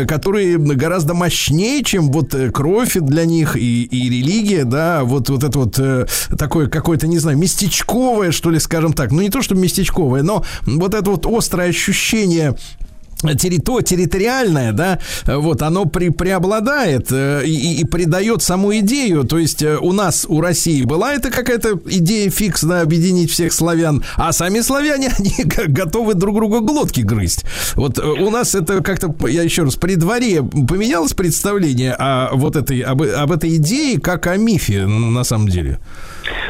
[0.07, 5.43] которые гораздо мощнее, чем вот э, кровь для них и, и религия, да, вот, вот
[5.43, 6.05] это вот э,
[6.37, 10.45] такое какое-то, не знаю, местечковое, что ли, скажем так, ну не то, что местечковое, но
[10.61, 12.55] вот это вот острое ощущение
[13.35, 19.23] территория, территориальное, да, вот, оно при, преобладает э, и, и придает саму идею.
[19.23, 23.53] То есть э, у нас, у России была это какая-то идея фикс, да, объединить всех
[23.53, 25.33] славян, а сами славяне, они
[25.67, 27.45] готовы друг друга глотки грызть.
[27.75, 32.55] Вот э, у нас это как-то, я еще раз, при дворе поменялось представление о вот
[32.55, 35.79] этой, об, об этой идее, как о мифе на самом деле.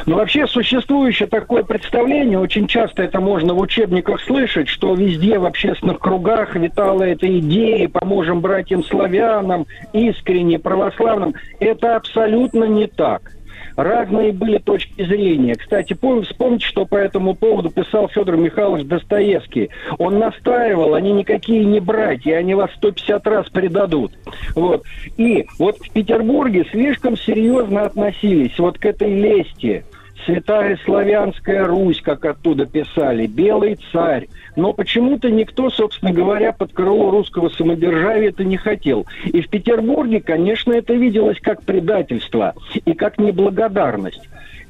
[0.05, 5.45] Но вообще существующее такое представление, очень часто это можно в учебниках слышать, что везде в
[5.45, 11.33] общественных кругах витала эта идея «поможем братьям-славянам», искренне, православным.
[11.59, 13.31] Это абсолютно не так
[13.75, 15.55] разные были точки зрения.
[15.55, 19.69] Кстати, помните, вспомните, что по этому поводу писал Федор Михайлович Достоевский.
[19.97, 24.13] Он настаивал, они никакие не братья, они вас 150 раз предадут.
[24.55, 24.83] Вот.
[25.17, 29.83] И вот в Петербурге слишком серьезно относились вот к этой лести
[30.25, 34.27] Святая Славянская Русь, как оттуда писали, Белый царь.
[34.55, 39.05] Но почему-то никто, собственно говоря, под крыло русского самодержавия это не хотел.
[39.25, 42.53] И в Петербурге, конечно, это виделось как предательство
[42.85, 44.21] и как неблагодарность.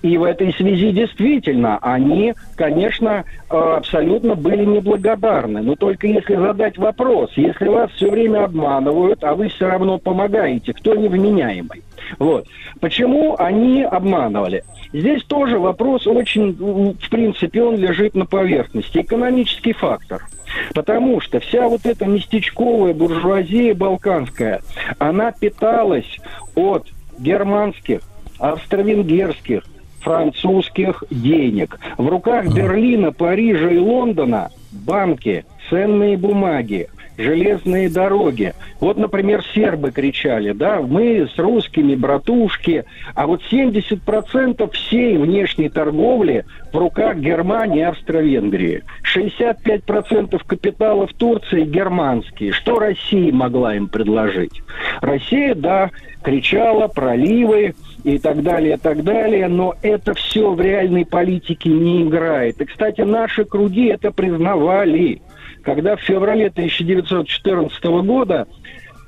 [0.04, 5.62] И в этой связи действительно они, конечно, э, абсолютно были неблагодарны.
[5.62, 10.74] Но только если задать вопрос, если вас все время обманывают, а вы все равно помогаете,
[10.74, 11.84] кто невменяемый?
[12.20, 12.46] Вот.
[12.82, 14.66] Почему они обманывали?
[14.92, 19.00] Здесь тоже вопрос очень, в принципе, он лежит на поверхности.
[19.00, 20.28] Экономический фактор.
[20.76, 24.60] Потому что вся вот эта местечковая буржуазия балканская,
[25.00, 26.20] она питалась
[26.56, 28.02] от германских,
[28.38, 29.64] австро-венгерских,
[30.04, 31.80] французских денег.
[31.98, 38.54] В руках Берлина, Парижа и Лондона банки, ценные бумаги, железные дороги.
[38.80, 42.86] Вот, например, сербы кричали, да, мы с русскими братушки,
[43.16, 48.84] а вот 70% всей внешней торговли в руках Германии и Австро-Венгрии.
[49.16, 52.52] 65% капитала в Турции германские.
[52.52, 54.62] Что Россия могла им предложить?
[55.02, 55.92] Россия, да,
[56.24, 62.04] кричала проливы и так далее, и так далее, но это все в реальной политике не
[62.04, 62.60] играет.
[62.62, 65.22] И, кстати, наши круги это признавали
[65.64, 68.48] когда в феврале 1914 года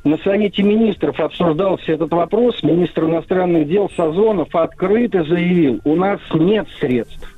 [0.03, 6.67] на Совете Министров обсуждался этот вопрос, министр иностранных дел Сазонов открыто заявил, у нас нет
[6.79, 7.31] средств.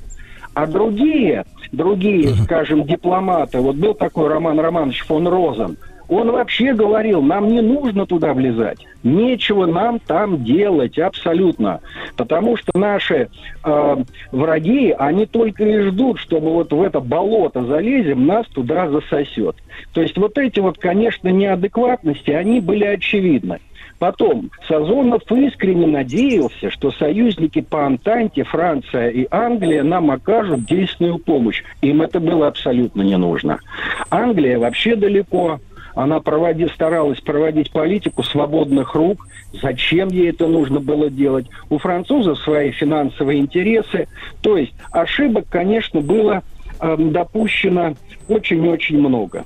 [0.54, 5.76] А другие, другие, скажем, дипломаты, вот был такой Роман Романович фон Розен–
[6.08, 11.80] он вообще говорил, нам не нужно туда влезать, нечего нам там делать абсолютно,
[12.16, 13.28] потому что наши
[13.64, 13.96] э,
[14.32, 19.56] враги, они только и ждут, чтобы вот в это болото залезем, нас туда засосет.
[19.92, 23.60] То есть вот эти вот, конечно, неадекватности, они были очевидны.
[23.98, 31.64] Потом, Сазонов искренне надеялся, что союзники по Антанте, Франция и Англия нам окажут действенную помощь.
[31.82, 33.58] Им это было абсолютно не нужно.
[34.10, 35.58] Англия вообще далеко,
[35.98, 39.26] она проводи, старалась проводить политику свободных рук.
[39.60, 41.46] Зачем ей это нужно было делать?
[41.70, 44.06] У французов свои финансовые интересы.
[44.40, 46.44] То есть ошибок, конечно, было
[46.80, 47.96] э, допущено
[48.28, 49.44] очень-очень много.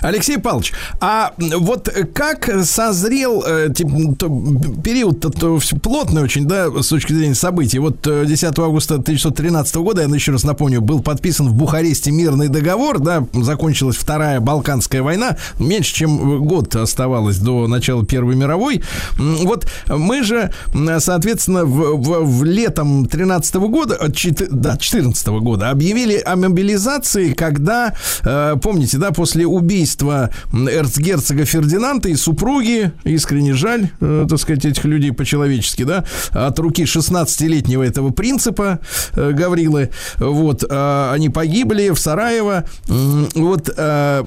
[0.00, 7.12] Алексей Павлович, а вот как созрел э, период то, то, плотный очень, да, с точки
[7.12, 7.78] зрения событий.
[7.78, 12.48] Вот 10 э, августа 1913 года, я еще раз напомню, был подписан в Бухаресте мирный
[12.48, 18.82] договор, да, закончилась Вторая Балканская война, меньше чем год оставалось до начала Первой мировой.
[19.18, 20.52] Вот мы же,
[20.98, 24.08] соответственно, в, в, в летом 13 года, э,
[24.50, 32.14] да, 14 года объявили о мобилизации, когда, помните, да, после после убийства эрцгерцога Фердинанда и
[32.14, 38.80] супруги, искренне жаль, э, так сказать, этих людей по-человечески, да, от руки 16-летнего этого принципа
[39.14, 44.24] э, Гаврилы, вот, э, они погибли в Сараево, вот, э,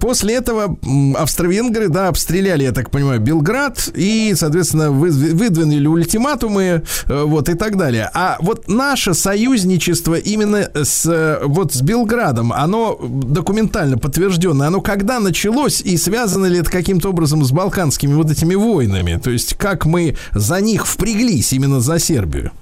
[0.00, 0.76] после этого
[1.16, 7.54] австро-венгры, да, обстреляли, я так понимаю, Белград и, соответственно, вы, выдвинули ультиматумы, э, вот, и
[7.54, 8.10] так далее.
[8.14, 15.20] А вот наше союзничество именно с, вот, с Белградом, оно документально подтверждено подтвержденное, оно когда
[15.20, 19.20] началось и связано ли это каким-то образом с балканскими вот этими войнами?
[19.22, 22.52] То есть как мы за них впряглись именно за Сербию?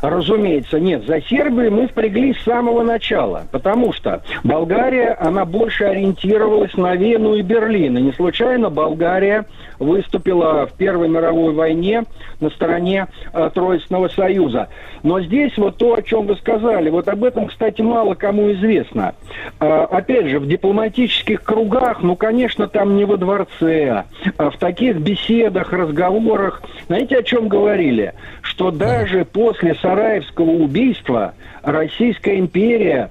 [0.00, 1.04] Разумеется, нет.
[1.06, 7.34] За Сербию мы впряглись с самого начала, потому что Болгария, она больше ориентировалась на Вену
[7.34, 7.98] и Берлин.
[7.98, 9.46] И не случайно Болгария
[9.78, 12.04] выступила в Первой мировой войне
[12.40, 14.68] на стороне э, Троицкого союза.
[15.02, 19.14] Но здесь вот то, о чем вы сказали, вот об этом, кстати, мало кому известно.
[19.60, 24.04] Э, опять же, в дипломатических кругах, ну, конечно, там не во дворце,
[24.36, 28.14] а в таких беседах, разговорах, знаете, о чем говорили?
[28.42, 33.10] Что даже после Сараевского убийства Российская империя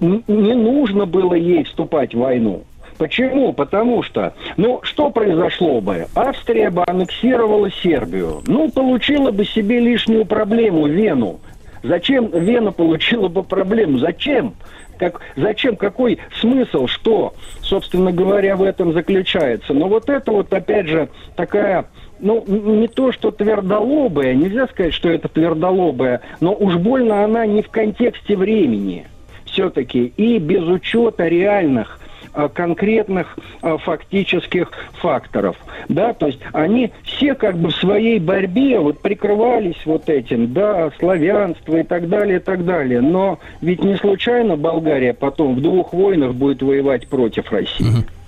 [0.00, 2.62] не нужно было ей вступать в войну.
[2.98, 3.52] Почему?
[3.52, 6.06] Потому что, ну, что произошло бы?
[6.14, 8.42] Австрия бы аннексировала Сербию.
[8.46, 11.40] Ну, получила бы себе лишнюю проблему, Вену.
[11.82, 13.98] Зачем Вена получила бы проблему?
[13.98, 14.54] Зачем?
[14.98, 15.74] Как, зачем?
[15.74, 16.86] Какой смысл?
[16.86, 19.74] Что, собственно говоря, в этом заключается?
[19.74, 21.86] Но вот это вот, опять же, такая
[22.22, 27.62] ну, не то, что твердолобая, нельзя сказать, что это твердолобая, но уж больно она не
[27.62, 29.06] в контексте времени
[29.44, 31.98] все-таки и без учета реальных
[32.32, 35.56] а, конкретных а, фактических факторов.
[35.88, 40.90] Да, то есть они все как бы в своей борьбе вот прикрывались вот этим, да,
[40.98, 43.02] славянство и так далее, и так далее.
[43.02, 47.84] Но ведь не случайно Болгария потом в двух войнах будет воевать против России.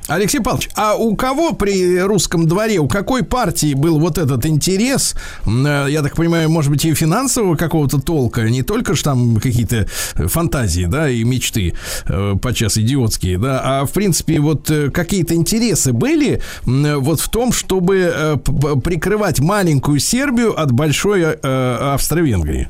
[0.07, 5.17] Алексей Павлович, а у кого при русском дворе, у какой партии был вот этот интерес,
[5.47, 9.87] э, я так понимаю, может быть, и финансового какого-то толка, не только ж там какие-то
[10.29, 11.75] фантазии, да, и мечты,
[12.07, 17.53] э, подчас идиотские, да, а в принципе вот э, какие-то интересы были вот в том,
[17.53, 18.41] чтобы
[18.85, 22.69] прикрывать маленькую Сербию от большой Австро-Венгрии?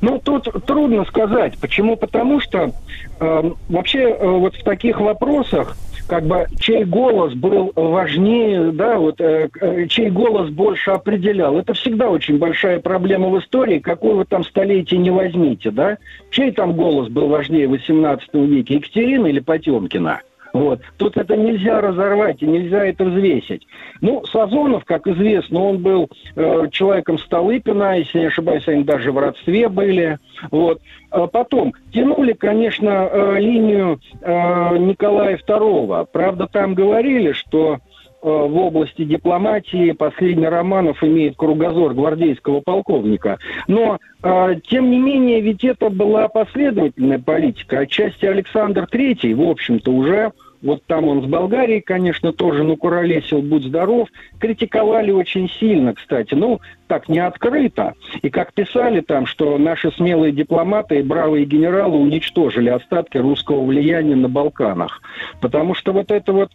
[0.00, 1.58] Ну, тут трудно сказать.
[1.58, 1.96] Почему?
[1.96, 2.72] Потому что
[3.20, 5.76] э, вообще э, вот в таких вопросах
[6.10, 11.56] как бы чей голос был важнее, да, вот э, э, чей голос больше определял.
[11.56, 15.98] Это всегда очень большая проблема в истории, какое вы там столетие не возьмите, да.
[16.32, 20.20] Чей там голос был важнее в 18 веке, Екатерина или Потемкина?
[20.52, 20.80] Вот.
[20.96, 23.66] Тут это нельзя разорвать и нельзя это взвесить.
[24.00, 29.18] Ну, Сазонов, как известно, он был э, человеком Столыпина, если не ошибаюсь, они даже в
[29.18, 30.18] родстве были.
[30.50, 30.80] Вот.
[31.10, 36.08] А потом тянули, конечно, э, линию э, Николая II.
[36.12, 37.78] Правда, там говорили, что
[38.22, 43.38] в области дипломатии последний Романов имеет кругозор гвардейского полковника.
[43.66, 47.80] Но, э, тем не менее, ведь это была последовательная политика.
[47.80, 53.64] Отчасти Александр III, в общем-то, уже вот там он с Болгарией, конечно, тоже накуролесил, будь
[53.64, 54.08] здоров.
[54.38, 56.34] Критиковали очень сильно, кстати.
[56.34, 57.94] Ну, так, не открыто.
[58.20, 64.16] И как писали там, что наши смелые дипломаты и бравые генералы уничтожили остатки русского влияния
[64.16, 65.00] на Балканах.
[65.40, 66.50] Потому что вот это вот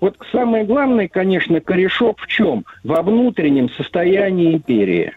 [0.00, 2.64] вот самое главное, конечно, корешок в чем?
[2.84, 5.12] Во внутреннем состоянии империи.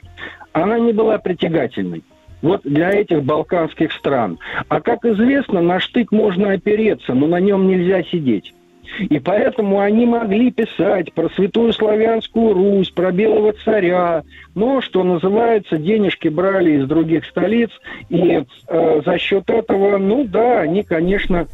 [0.53, 2.03] Она не была притягательной.
[2.41, 4.39] Вот для этих балканских стран.
[4.67, 8.53] А как известно, на штык можно опереться, но на нем нельзя сидеть.
[8.99, 14.23] И поэтому они могли писать про святую славянскую Русь, про белого царя,
[14.55, 17.69] но, что называется, денежки брали из других столиц,
[18.09, 21.47] и э, за счет этого, ну да, они, конечно,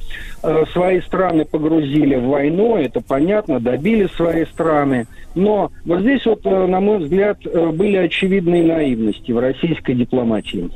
[0.44, 6.46] э, свои страны погрузили в войну, это понятно, добили свои страны, но вот здесь вот,
[6.46, 10.70] э, на мой взгляд, э, были очевидные наивности в российской дипломатии.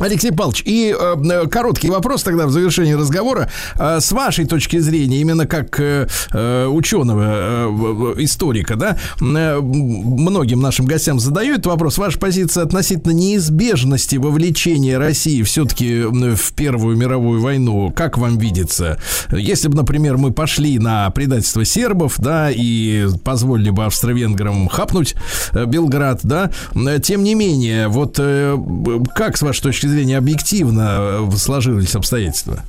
[0.00, 3.50] Алексей Павлович, и э, короткий вопрос тогда в завершении разговора.
[3.76, 10.60] Э, с вашей точки зрения, именно как э, э, ученого, э, историка, да, э, многим
[10.60, 11.98] нашим гостям задаю этот вопрос.
[11.98, 18.98] Ваша позиция относительно неизбежности вовлечения России все-таки в Первую мировую войну, как вам видится?
[19.30, 25.14] Если бы, например, мы пошли на предательство сербов, да, и позволили бы австро-венграм хапнуть
[25.52, 28.56] э, Белград, да, э, тем не менее, вот э,
[29.14, 32.60] как с вашей точки зрения объективно э, сложились обстоятельства?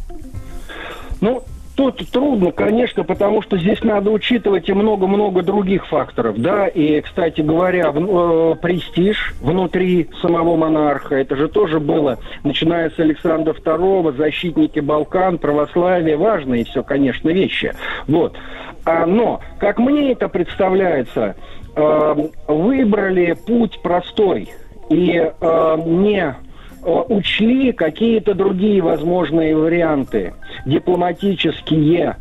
[1.21, 1.43] Ну,
[1.75, 7.41] тут трудно, конечно, потому что здесь надо учитывать и много-много других факторов, да, и, кстати
[7.41, 14.17] говоря, в- э, престиж внутри самого монарха, это же тоже было, начиная с Александра II,
[14.17, 17.73] защитники Балкан, православие, важные все, конечно, вещи,
[18.07, 18.35] вот.
[18.83, 21.35] А, но, как мне это представляется,
[21.75, 22.15] э,
[22.47, 24.49] выбрали путь простой
[24.89, 26.35] и э, не
[26.83, 30.33] учли какие-то другие возможные варианты,
[30.65, 32.17] дипломатические,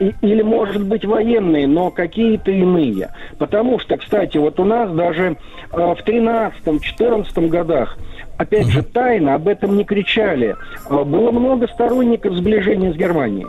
[0.00, 3.10] или, может быть, военные, но какие-то иные.
[3.38, 5.36] Потому что, кстати, вот у нас даже
[5.72, 7.98] э, в 13-14 годах,
[8.36, 10.54] опять же, тайно об этом не кричали.
[10.88, 13.48] Э, было много сторонников сближения с Германией.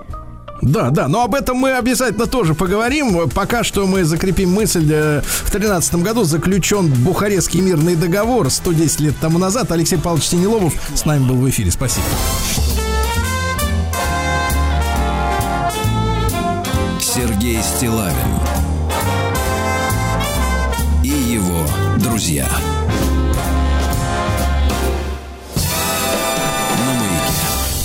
[0.62, 3.30] Да, да, но об этом мы обязательно тоже поговорим.
[3.30, 4.88] Пока что мы закрепим мысль.
[4.92, 9.72] э, В 2013 году заключен Бухарестский мирный договор 110 лет тому назад.
[9.72, 11.72] Алексей Павлович Тенеловов с нами был в эфире.
[11.72, 12.06] Спасибо.
[17.00, 18.16] Сергей Стилавин
[21.04, 21.66] и его
[21.98, 22.48] друзья.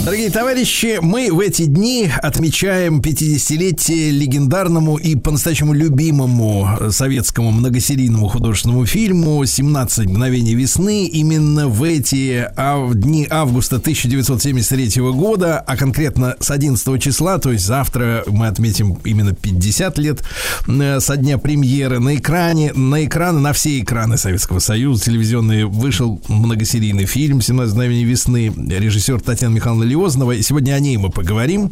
[0.05, 8.85] Дорогие товарищи, мы в эти дни отмечаем 50-летие легендарному и по-настоящему любимому советскому многосерийному художественному
[8.85, 11.07] фильму «17 мгновений весны».
[11.07, 17.65] Именно в эти ав- дни августа 1973 года, а конкретно с 11 числа, то есть
[17.65, 20.23] завтра мы отметим именно 50 лет
[20.69, 26.21] э, со дня премьеры, на экране, на экраны, на все экраны Советского Союза телевизионные вышел
[26.29, 28.53] многосерийный фильм «17 мгновений весны».
[28.55, 30.33] Режиссер Татьяна Михайловна Лиозного.
[30.33, 31.71] И сегодня о ней мы поговорим.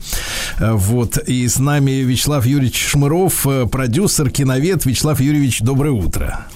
[0.60, 1.18] Э, Вот.
[1.18, 4.86] И с нами Вячеслав Юрьевич Шмыров, э, продюсер, киновед.
[4.86, 6.46] Вячеслав Юрьевич, доброе утро.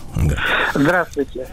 [0.74, 1.46] Здравствуйте.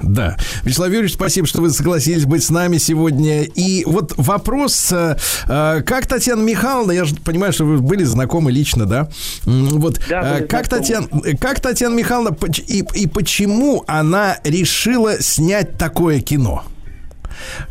[0.00, 0.36] Да.
[0.62, 3.42] Вячеслав Юрьевич, спасибо, что вы согласились быть с нами сегодня.
[3.42, 5.16] И вот вопрос, э,
[5.48, 9.08] как Татьяна Михайловна, я же понимаю, что вы были знакомы лично, да?
[9.44, 10.68] Вот, Да, как.
[10.68, 11.08] Татьяна,
[11.40, 12.36] как Татьяна Михайловна
[12.68, 16.62] и, и почему она решила снять такое кино?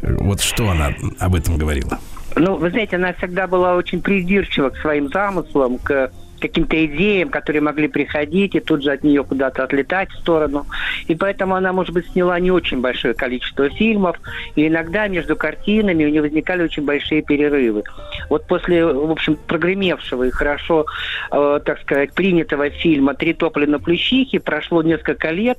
[0.02, 2.00] Вот что она об этом говорила?
[2.36, 7.62] Ну, вы знаете, она всегда была очень придирчива к своим замыслам, к каким-то идеям, которые
[7.62, 10.66] могли приходить и тут же от нее куда-то отлетать в сторону.
[11.08, 14.20] И поэтому она, может быть, сняла не очень большое количество фильмов,
[14.56, 17.84] и иногда между картинами у нее возникали очень большие перерывы.
[18.30, 20.86] Вот после, в общем, прогремевшего и хорошо,
[21.32, 25.58] э, так сказать, принятого фильма «Три тополя на плющихе» прошло несколько лет,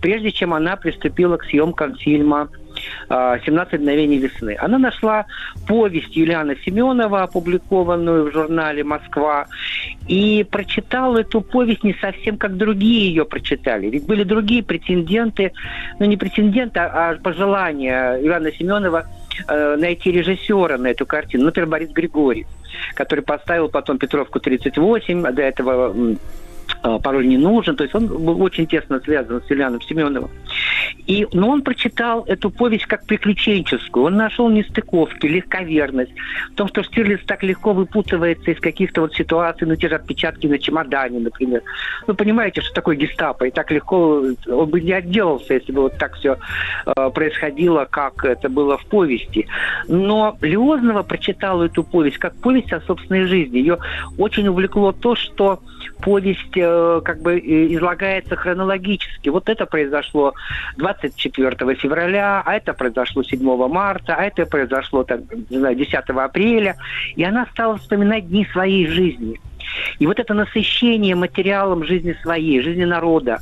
[0.00, 2.48] прежде чем она приступила к съемкам фильма
[3.08, 4.56] «17 мгновений весны».
[4.60, 5.26] Она нашла
[5.66, 9.46] повесть Юлиана Семенова, опубликованную в журнале «Москва»,
[10.06, 13.88] и прочитала эту повесть не совсем как другие ее прочитали.
[13.88, 15.52] Ведь были другие претенденты,
[15.98, 19.04] ну не претенденты, а, а пожелания Ивана Семенова
[19.48, 21.44] э, найти режиссера на эту картину.
[21.44, 22.46] Например, Борис Григорьев,
[22.94, 25.94] который поставил потом Петровку 38, а до этого
[26.82, 27.76] пароль не нужен.
[27.76, 30.30] То есть он был очень тесно связан с Ильяном Семеновым.
[31.06, 34.06] И, но он прочитал эту повесть как приключенческую.
[34.06, 36.12] Он нашел нестыковки, легковерность.
[36.52, 40.46] В том, что Штирлиц так легко выпутывается из каких-то вот ситуаций, ну, те же отпечатки
[40.46, 41.62] на чемодане, например.
[42.06, 45.96] Вы понимаете, что такое гестапо, и так легко он бы не отделался, если бы вот
[45.98, 46.36] так все
[46.84, 49.46] э, происходило, как это было в повести.
[49.88, 53.58] Но Лиознова прочитала эту повесть как повесть о собственной жизни.
[53.58, 53.78] Ее
[54.18, 55.60] очень увлекло то, что
[56.00, 59.28] повесть э, как бы э, излагается хронологически.
[59.28, 60.34] Вот это произошло
[60.76, 65.20] 24 февраля, а это произошло 7 марта, а это произошло там,
[65.50, 66.76] не знаю, 10 апреля.
[67.16, 69.40] И она стала вспоминать дни своей жизни.
[69.98, 73.38] И вот это насыщение материалом жизни своей, жизни народа,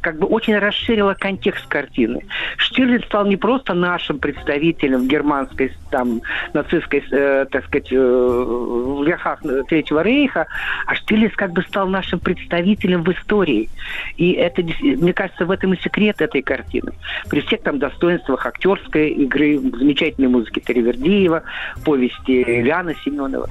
[0.00, 2.22] как бы очень расширило контекст картины.
[2.56, 6.22] Штирлиц стал не просто нашим представителем в германской, там,
[6.52, 10.46] нацистской, э, так сказать, э, в верхах Третьего Рейха,
[10.86, 13.68] а Штирлиц как бы стал нашим представителем в истории.
[14.16, 16.92] И это, мне кажется, в этом и секрет этой картины.
[17.28, 21.42] При всех там достоинствах актерской игры, замечательной музыки Теревердиева,
[21.84, 23.48] повести Ильяна Семенова.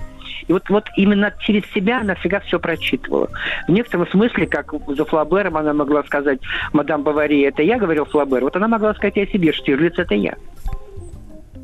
[0.47, 3.29] И вот, вот именно через себя она всегда все прочитывала.
[3.67, 6.39] В некотором смысле, как за Флабером она могла сказать,
[6.73, 10.35] мадам Бавари, это я говорил Флабер, вот она могла сказать о себе, Штирлиц, это я.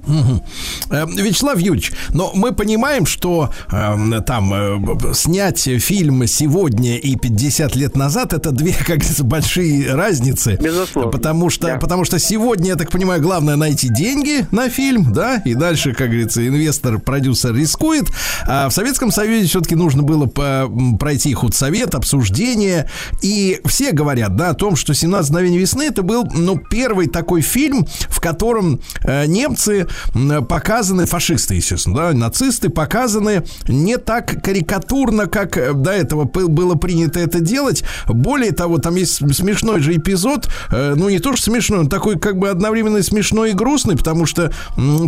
[0.07, 0.41] Мгм.
[0.89, 7.75] Э, Вячеслав Юрьевич, но мы понимаем, что э, там э, снять фильм сегодня и 50
[7.75, 10.57] лет назад это две, как говорится, большие разницы.
[10.61, 11.11] Безусловно.
[11.11, 11.75] Потому что, Да.
[11.77, 16.07] потому что сегодня, я так понимаю, главное найти деньги на фильм, да, и дальше, как
[16.09, 18.05] говорится, инвестор, продюсер рискует.
[18.47, 20.69] А в Советском Союзе все-таки нужно было по-
[20.99, 22.89] пройти худсовет, обсуждение.
[23.21, 27.41] И все говорят, да, о том, что 17 мгновений весны это был, ну, первый такой
[27.41, 35.25] фильм, в котором э, немцы м, показаны, фашисты, естественно, да, нацисты показаны не так карикатурно,
[35.27, 37.85] как э, до этого было принято это делать.
[38.09, 42.19] Более того, там есть смешной же эпизод, э, ну, не то что смешной, он такой
[42.19, 44.51] как бы одновременно смешной и грустный, потому что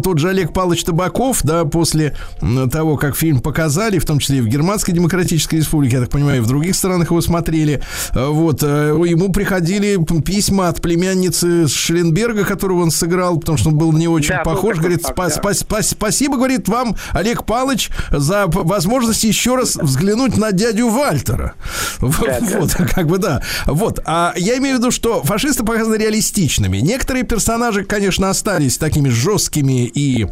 [0.04, 2.16] тот же Олег Павлович Табаков, да, после
[2.72, 6.38] того, как фильм показали, в том числе и в Германской Демократической Республике, я так понимаю,
[6.38, 7.82] и в других странах его смотрели,
[8.14, 13.92] э, вот, ему приходили письма от племянницы Шелленберга, которого он сыграл, потому что он был
[13.92, 15.57] не очень Да, похож, говорит, факт, «Спа- да.
[15.62, 21.54] Спа- спа- спасибо, говорит, вам, Олег Павлович, за возможность еще раз взглянуть на дядю Вальтера.
[22.00, 22.40] Да.
[22.60, 23.42] Вот, как бы да.
[23.66, 24.00] Вот.
[24.06, 26.78] А я имею в виду, что фашисты показаны реалистичными.
[26.78, 30.28] Некоторые персонажи, конечно, остались такими жесткими и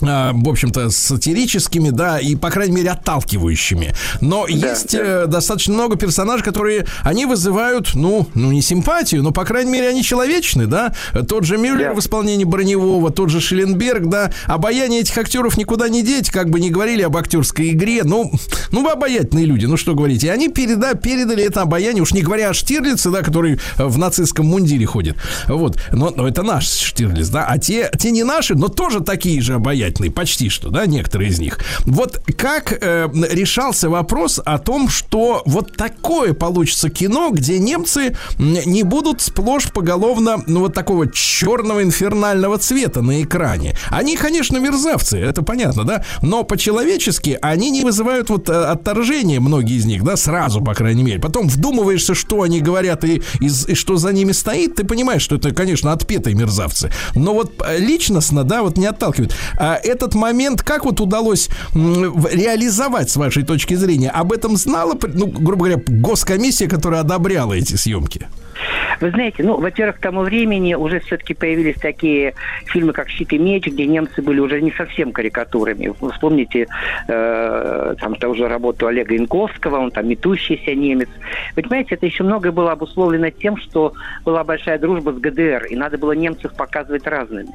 [0.00, 3.94] в общем-то, сатирическими, да, и, по крайней мере, отталкивающими.
[4.20, 9.44] Но есть э, достаточно много персонажей, которые, они вызывают, ну, ну, не симпатию, но, по
[9.44, 10.94] крайней мере, они человечны, да.
[11.28, 11.94] Тот же Мюллер Да.
[11.94, 14.32] в исполнении Броневого, тот же Шелленберг, да.
[14.46, 18.02] Обаяние этих актеров никуда не деть, как бы не говорили об актерской игре.
[18.04, 18.32] Ну,
[18.72, 20.24] ну, вы обаятельные люди, ну, что говорить.
[20.24, 23.98] И они переда, передали это обаяние, уж не говоря о Штирлице, да, который э, в
[23.98, 25.16] нацистском мундире ходит.
[25.46, 25.78] Вот.
[25.92, 27.46] Но, но это наш Штирлиц, да.
[27.48, 29.54] А те, те не наши, но тоже такие же
[29.84, 31.58] обаятельные, почти что, да, некоторые из них.
[31.80, 38.82] Вот как э, решался вопрос о том, что вот такое получится кино, где немцы не
[38.82, 43.76] будут сплошь поголовно, ну, вот такого черного инфернального цвета на экране.
[43.90, 49.76] Они, конечно, мерзавцы, это понятно, да, но по-человечески они не вызывают вот э, отторжения, многие
[49.76, 51.20] из них, да, сразу, по крайней мере.
[51.20, 55.36] Потом вдумываешься, что они говорят и, из- и что за ними стоит, ты понимаешь, что
[55.36, 56.90] это, конечно, отпетые мерзавцы.
[57.14, 59.34] Но вот э, личностно, да, вот не отталкивает.
[59.58, 64.10] А этот момент как вот удалось реализовать с вашей точки зрения?
[64.10, 68.26] Об этом знала, ну, грубо говоря, госкомиссия, которая одобряла эти съемки?
[69.00, 72.34] Вы знаете, ну, во-первых, к тому времени уже все-таки появились такие
[72.66, 75.92] фильмы, как «Щит и меч», где немцы были уже не совсем карикатурами.
[76.00, 76.66] Вы вспомните
[77.08, 81.08] э, там того же работу Олега Янковского, он там «Метущийся немец».
[81.56, 83.92] Вы понимаете, это еще многое было обусловлено тем, что
[84.24, 87.50] была большая дружба с ГДР, и надо было немцев показывать разными.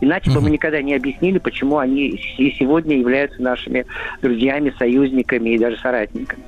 [0.00, 3.84] Иначе бы мы никогда не объяснили, почему они и сегодня являются нашими
[4.22, 6.42] друзьями, союзниками и даже соратниками.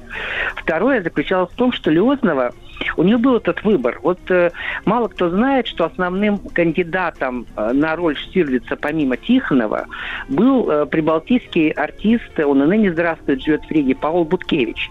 [0.56, 2.52] Второе заключалось в том, что Леознова,
[2.97, 3.98] у нее был этот выбор.
[4.02, 4.51] Вот э,
[4.85, 9.86] мало кто знает, что основным кандидатом э, на роль Штирлица, помимо Тихонова,
[10.28, 14.90] был э, прибалтийский артист, он и ныне здравствует, живет в Риге, Павел Буткевич.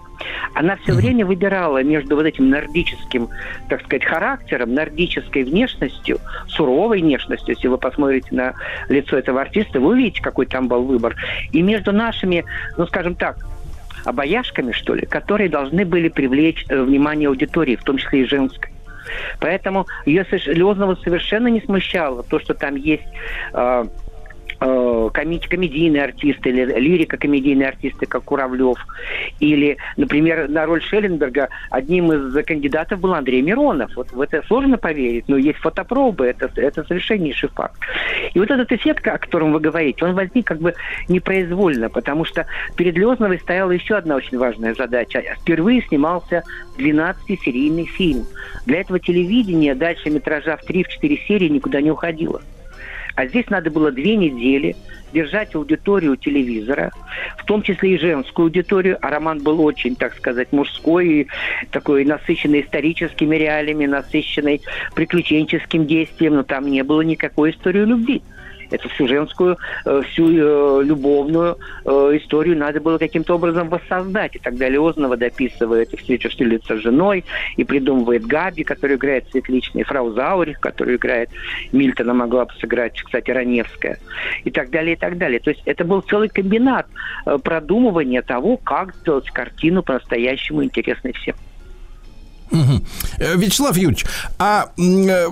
[0.54, 3.28] Она все время выбирала между вот этим нордическим,
[3.68, 6.18] так сказать, характером, нордической внешностью,
[6.48, 7.54] суровой внешностью.
[7.54, 8.54] Если вы посмотрите на
[8.88, 11.16] лицо этого артиста, вы увидите, какой там был выбор.
[11.52, 12.44] И между нашими,
[12.76, 13.38] ну, скажем так,
[14.04, 18.70] обаяшками, что ли, которые должны были привлечь э, внимание аудитории, в том числе и женской.
[19.40, 23.06] Поэтому ее Леознова совершенно не смущало то, что там есть
[23.52, 23.84] э,
[24.60, 28.78] э, коми- комедийные артисты или лирико-комедийные артисты, как Куравлев.
[29.40, 33.94] Или, например, на роль Шелленберга одним из кандидатов был Андрей Миронов.
[33.96, 37.80] Вот в это сложно поверить, но есть фотопробы, это, это совершеннейший факт.
[38.34, 40.74] И вот этот эффект, о котором вы говорите, он возник как бы
[41.08, 42.46] непроизвольно, потому что
[42.76, 45.22] перед Лезновой стояла еще одна очень важная задача.
[45.40, 46.44] Впервые снимался
[46.78, 48.26] 12-серийный фильм.
[48.66, 52.40] Для этого телевидение дальше метража в 3-4 серии никуда не уходило.
[53.20, 54.74] А здесь надо было две недели
[55.12, 56.90] держать аудиторию телевизора,
[57.36, 61.26] в том числе и женскую аудиторию, а роман был очень, так сказать, мужской, и
[61.70, 64.62] такой насыщенный историческими реалиями, насыщенный
[64.94, 68.22] приключенческим действием, но там не было никакой истории любви.
[68.70, 71.90] Эту всю женскую, э, всю э, любовную э,
[72.20, 74.36] историю надо было каким-то образом воссоздать.
[74.36, 77.24] И тогда Леознова дописывает встречу Штирлица с женой,
[77.56, 81.30] и придумывает Габи, которую играет Светличный, фрау Заурих, которую играет
[81.72, 83.98] Мильтона, могла бы сыграть, кстати, Раневская,
[84.44, 85.40] и так далее, и так далее.
[85.40, 86.86] То есть это был целый комбинат
[87.24, 91.34] продумывания того, как сделать картину по-настоящему интересной всем.
[92.52, 94.04] Э, Вячеслав Юрьевич,
[94.38, 95.26] а э,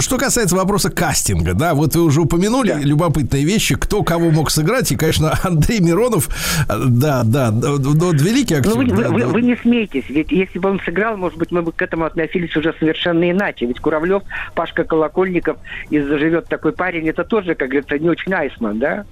[0.00, 4.90] что касается вопроса кастинга, да, вот вы уже упомянули любопытные вещи, кто кого мог сыграть,
[4.92, 6.28] и, конечно, Андрей Миронов,
[6.68, 8.74] э, да, да, да, вот великий актер.
[8.74, 9.26] Ну, вы, да, вы- да.
[9.26, 12.56] вы не смейтесь, ведь если бы он сыграл, может быть, мы бы к этому относились
[12.56, 13.66] уже совершенно иначе.
[13.66, 14.22] Ведь Куравлев,
[14.54, 15.58] Пашка Колокольников
[15.90, 19.04] из «Заживет такой парень» это тоже, как говорится, не очень айсман, да?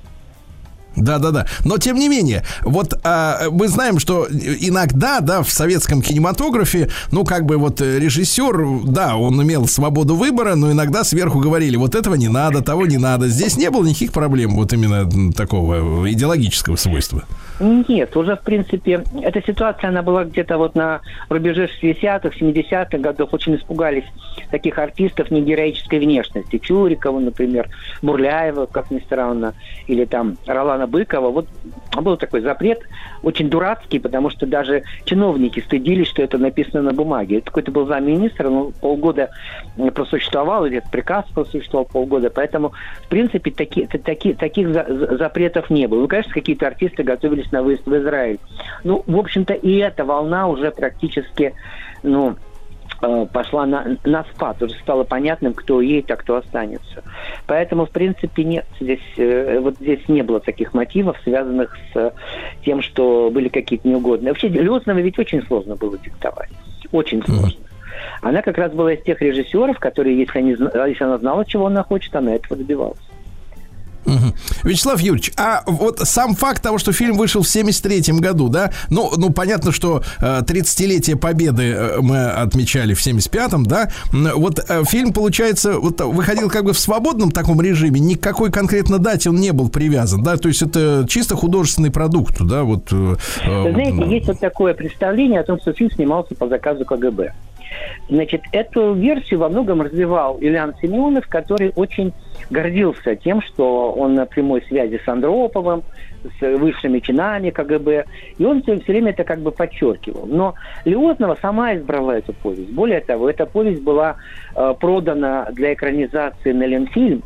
[0.96, 1.46] Да, да, да.
[1.64, 7.24] Но тем не менее, вот а, мы знаем, что иногда, да, в советском кинематографе, ну,
[7.24, 12.14] как бы вот режиссер, да, он имел свободу выбора, но иногда сверху говорили, вот этого
[12.14, 13.28] не надо, того не надо.
[13.28, 17.24] Здесь не было никаких проблем вот именно такого идеологического свойства.
[17.60, 23.34] Нет, уже, в принципе, эта ситуация, она была где-то вот на рубеже 60-х, 70-х годов.
[23.34, 24.04] Очень испугались
[24.50, 26.56] таких артистов негероической внешности.
[26.56, 27.68] Чурикова, например,
[28.00, 29.52] Бурляева, как ни странно,
[29.86, 31.28] или там Ролана Быкова.
[31.28, 31.48] Вот
[32.00, 32.80] был такой запрет,
[33.22, 37.42] очень дурацкий, потому что даже чиновники стыдились, что это написано на бумаге.
[37.42, 39.28] Какой-то был замминистра, но полгода
[39.94, 42.72] просуществовал, или этот приказ просуществовал полгода, поэтому,
[43.04, 46.00] в принципе, таки, таки, таких за- за- запретов не было.
[46.00, 48.38] Ну, конечно, какие-то артисты готовились на выезд в Израиль.
[48.84, 51.54] Ну, в общем-то, и эта волна уже практически,
[52.02, 52.36] ну,
[53.02, 54.62] э, пошла на, на спад.
[54.62, 57.02] Уже стало понятным, кто уедет, а кто останется.
[57.46, 58.66] Поэтому, в принципе, нет.
[58.80, 62.10] Здесь, э, вот здесь не было таких мотивов, связанных с э,
[62.64, 64.32] тем, что были какие-то неугодные.
[64.32, 66.50] Вообще, Лёзновой ведь очень сложно было диктовать.
[66.92, 67.60] Очень сложно.
[68.22, 71.82] Она как раз была из тех режиссеров, которые, если, они, если она знала, чего она
[71.82, 72.98] хочет, она этого добивалась.
[74.64, 79.12] Вячеслав Юрьевич, а вот сам факт того, что фильм вышел в 73 году, да, ну,
[79.16, 85.12] ну понятно, что э, 30-летие Победы э, мы отмечали в 75-м, да, вот э, фильм,
[85.12, 89.68] получается, вот выходил как бы в свободном таком режиме, никакой конкретно дате он не был
[89.68, 92.88] привязан, да, то есть это чисто художественный продукт, да, вот.
[92.92, 96.84] э, э, Вы знаете, есть вот такое представление о том, что фильм снимался по заказу
[96.84, 97.32] КГБ.
[98.08, 102.12] Значит, эту версию во многом развивал Ильян Семенов, который очень
[102.48, 105.82] гордился тем, что он на прямой связи с Андроповым,
[106.38, 108.04] с высшими чинами КГБ,
[108.38, 110.26] и он все, все время это как бы подчеркивал.
[110.26, 110.54] Но
[110.84, 112.72] Леознова сама избрала эту повесть.
[112.72, 114.16] Более того, эта повесть была
[114.54, 117.22] э, продана для экранизации на Ленфильм,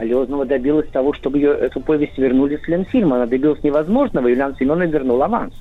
[0.00, 3.16] Леознова добилась того, чтобы ее, эту повесть вернули с Ленфильма.
[3.16, 5.54] Она добилась невозможного, и Ильян Семенов вернул аванс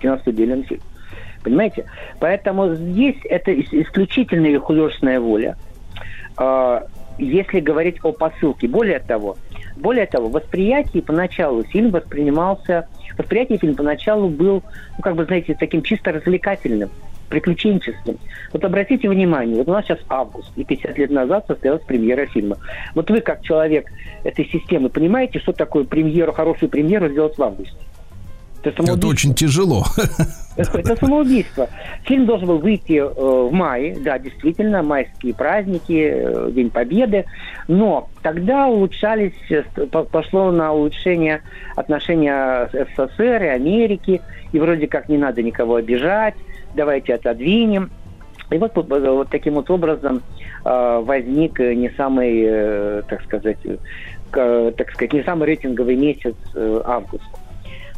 [0.00, 0.80] киностудии Ленфильм.
[1.42, 1.86] Понимаете?
[2.20, 5.56] Поэтому здесь это ис- исключительно ее художественная воля.
[7.18, 9.36] Если говорить о посылке, более того,
[9.78, 14.62] Более того, восприятие поначалу фильм воспринимался, восприятие фильма поначалу был,
[14.96, 16.90] ну, как бы, знаете, таким чисто развлекательным,
[17.28, 18.18] приключенческим.
[18.52, 22.56] Вот обратите внимание, вот у нас сейчас август, и 50 лет назад состоялась премьера фильма.
[22.94, 23.86] Вот вы, как человек
[24.24, 27.76] этой системы, понимаете, что такое премьеру, хорошую премьеру сделать в августе?
[28.62, 29.84] Это, это очень тяжело.
[30.56, 31.68] Это самоубийство.
[32.04, 37.26] Фильм должен был выйти э, в мае, да, действительно, майские праздники, э, День Победы,
[37.68, 41.42] но тогда улучшались, э, пошло на улучшение
[41.76, 44.20] отношения СССР и Америки,
[44.52, 46.34] и вроде как не надо никого обижать,
[46.74, 47.90] давайте отодвинем.
[48.50, 50.22] И вот, вот таким вот образом
[50.64, 53.58] возник не самый, так сказать,
[54.32, 57.24] так сказать, не самый рейтинговый месяц август.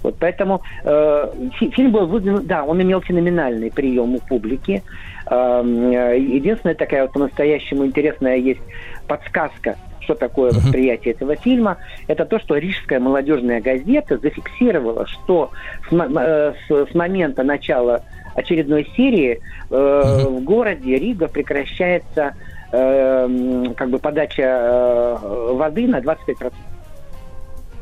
[0.02, 4.82] Вот поэтому э, фильм был вызван, да, он имел феноменальный прием у публики.
[5.26, 8.60] Эм, э, единственная такая вот по-настоящему интересная есть
[9.06, 11.76] подсказка, что такое восприятие этого фильма,
[12.08, 15.50] это то, что Рижская молодежная газета зафиксировала, что
[15.88, 18.02] с, э, с, с момента начала
[18.34, 19.40] очередной серии
[19.70, 22.34] э, в городе Рига прекращается
[22.72, 25.16] э, как бы подача э,
[25.52, 26.52] воды на 25%.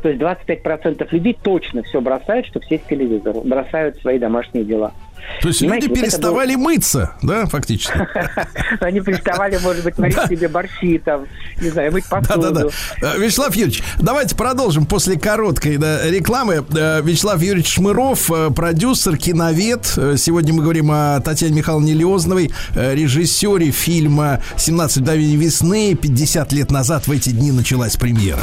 [0.03, 3.43] То есть 25% людей точно все бросают, чтобы сесть к телевизору.
[3.43, 4.93] Бросают свои домашние дела.
[5.41, 6.65] То есть Понимаете, люди переставали было...
[6.65, 7.93] мыться, да, фактически?
[8.81, 11.27] Они переставали, может быть, варить себе борщи, там,
[11.61, 12.41] не знаю, мыть посуду.
[12.41, 13.15] Да-да-да.
[13.15, 16.65] Э, Вячеслав Юрьевич, давайте продолжим после короткой рекламы.
[16.77, 19.85] Э, Вячеслав Юрьевич Шмыров, э, продюсер, киновед.
[20.16, 25.95] Сегодня мы говорим о Татьяне Михайловне Лиозновой, режиссере фильма «17 мгновений весны».
[25.95, 28.43] 50 лет назад в эти дни началась премьера.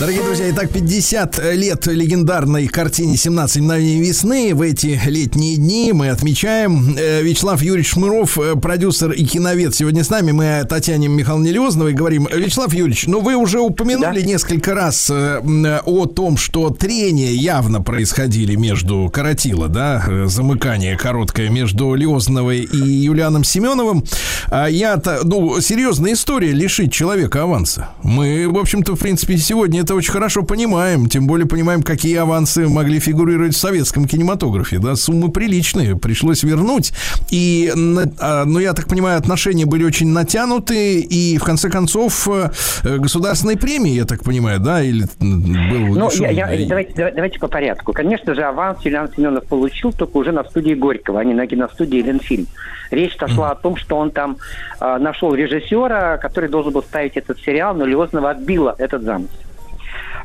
[0.00, 4.54] Дорогие друзья, итак, 50 лет легендарной картине «17 мгновений весны».
[4.54, 6.96] В эти летние дни мы отмечаем.
[6.96, 10.32] Э, Вячеслав Юрьевич Шмыров, э, продюсер и киновед, сегодня с нами.
[10.32, 12.26] Мы о Татьяне Михайловне Леозновой говорим.
[12.32, 14.26] Вячеслав Юрьевич, ну вы уже упомянули да?
[14.26, 15.42] несколько раз э,
[15.84, 23.44] о том, что трения явно происходили между Каратила, да, замыкание короткое между Леозновой и Юлианом
[23.44, 24.04] Семеновым.
[24.46, 27.90] А я-то, ну, серьезная история лишить человека аванса.
[28.02, 32.68] Мы, в общем-то, в принципе, сегодня это очень хорошо понимаем, тем более понимаем, какие авансы
[32.68, 34.78] могли фигурировать в советском кинематографе.
[34.78, 36.92] Да, суммы приличные, пришлось вернуть.
[37.30, 37.72] И,
[38.18, 42.50] а, ну, я так понимаю, отношения были очень натянуты, и в конце концов э,
[42.84, 47.92] государственной премии, я так понимаю, да, или был Ну, я, я, давайте, давайте по порядку.
[47.92, 51.98] Конечно же, аванс Юлиан Семенов получил только уже на студии Горького, а не на киностудии
[51.98, 52.46] Ленфильм.
[52.90, 53.52] Речь шла mm.
[53.52, 54.36] о том, что он там
[54.80, 59.30] э, нашел режиссера, который должен был ставить этот сериал, но Леознова отбила этот замысел.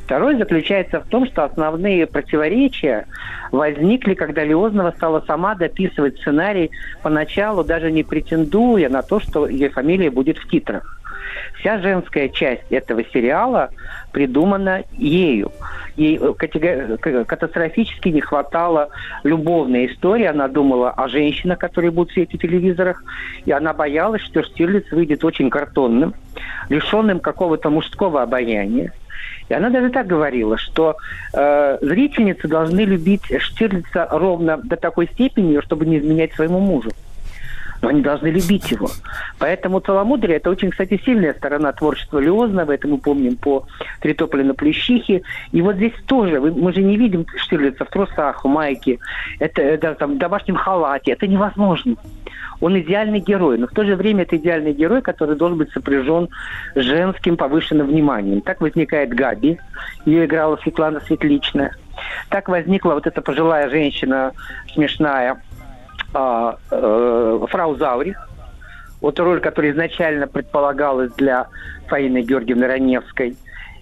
[0.05, 3.07] Второй заключается в том, что основные противоречия
[3.51, 6.69] возникли, когда Леознова стала сама дописывать сценарий
[7.01, 11.01] поначалу, даже не претендуя на то, что ее фамилия будет в титрах.
[11.59, 13.71] Вся женская часть этого сериала
[14.11, 15.51] придумана ею.
[15.95, 18.89] Ей э, катастрофически не хватало
[19.23, 20.25] любовной истории.
[20.25, 23.03] Она думала о женщинах, которые будут сидеть в телевизорах,
[23.45, 26.13] и она боялась, что Штирлиц выйдет очень картонным,
[26.69, 28.93] лишенным какого-то мужского обаяния.
[29.49, 30.97] И она даже так говорила, что
[31.33, 36.91] э, зрительницы должны любить Штирлица ровно до такой степени, чтобы не изменять своему мужу.
[37.81, 38.89] Но они должны любить его.
[39.37, 42.71] Поэтому целомудрие– это очень, кстати, сильная сторона творчества Леознова.
[42.71, 43.67] Это мы помним по
[44.01, 45.21] «Тритополе на Плющихе».
[45.51, 48.97] И вот здесь тоже, мы же не видим Штирлица в трусах, в майке,
[49.39, 51.11] это, это там, в домашнем халате.
[51.11, 51.95] Это невозможно.
[52.61, 56.29] Он идеальный герой, но в то же время это идеальный герой, который должен быть сопряжен
[56.75, 58.41] с женским повышенным вниманием.
[58.41, 59.59] Так возникает Габи,
[60.05, 61.75] ее играла Светлана Светличная.
[62.29, 64.31] Так возникла вот эта пожилая женщина
[64.73, 65.41] смешная,
[66.13, 68.29] э, э, фрау Заурих,
[69.01, 71.47] вот роль, которая изначально предполагалась для
[71.87, 73.35] Фаины Георгиевны Раневской.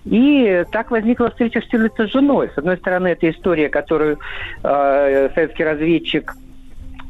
[0.05, 2.49] И так возникла встреча Штирлица с женой.
[2.53, 4.19] С одной стороны, это история, которую
[4.63, 6.33] э, советский разведчик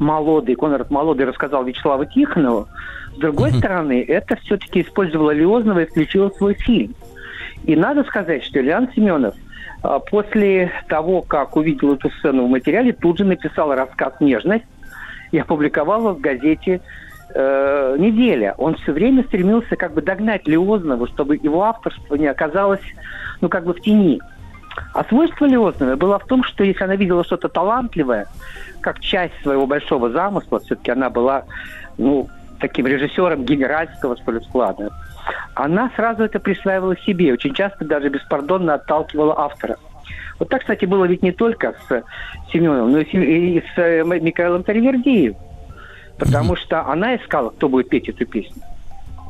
[0.04, 2.68] Молодый, Конрад Молодый рассказал Вячеславу Тихонову.
[3.16, 3.58] С другой uh-huh.
[3.60, 6.96] стороны, это все-таки использовала Леознова и включила в свой фильм.
[7.64, 9.36] И надо сказать, что Ильян Семенов
[9.84, 14.66] а, после того, как увидел эту сцену в материале, тут же написал рассказ «Нежность»
[15.32, 16.82] и опубликовал его в газете
[17.34, 18.56] э, «Неделя».
[18.58, 22.82] Он все время стремился как бы догнать Леознова, чтобы его авторство не оказалось,
[23.42, 24.20] ну, как бы в тени.
[24.94, 28.28] А свойство Леознова было в том, что если она видела что-то талантливое,
[28.82, 31.44] как часть своего большого замысла, все-таки она была,
[31.98, 32.28] ну,
[32.60, 34.90] таким режиссером генеральского, что ли, склада,
[35.54, 39.78] она сразу это присваивала себе, очень часто даже беспардонно отталкивала автора.
[40.40, 42.04] Вот так, кстати, было ведь не только с
[42.52, 45.38] Семеновым, но и с Михаилом Таривердиевым.
[46.18, 48.62] Потому что она искала, кто будет петь эту песню.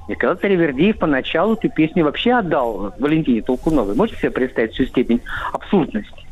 [0.07, 3.95] Михаил Таривердиев поначалу эту песню вообще отдал Валентине Толкуновой.
[3.95, 5.21] Можете себе представить всю степень
[5.53, 6.23] абсурдности?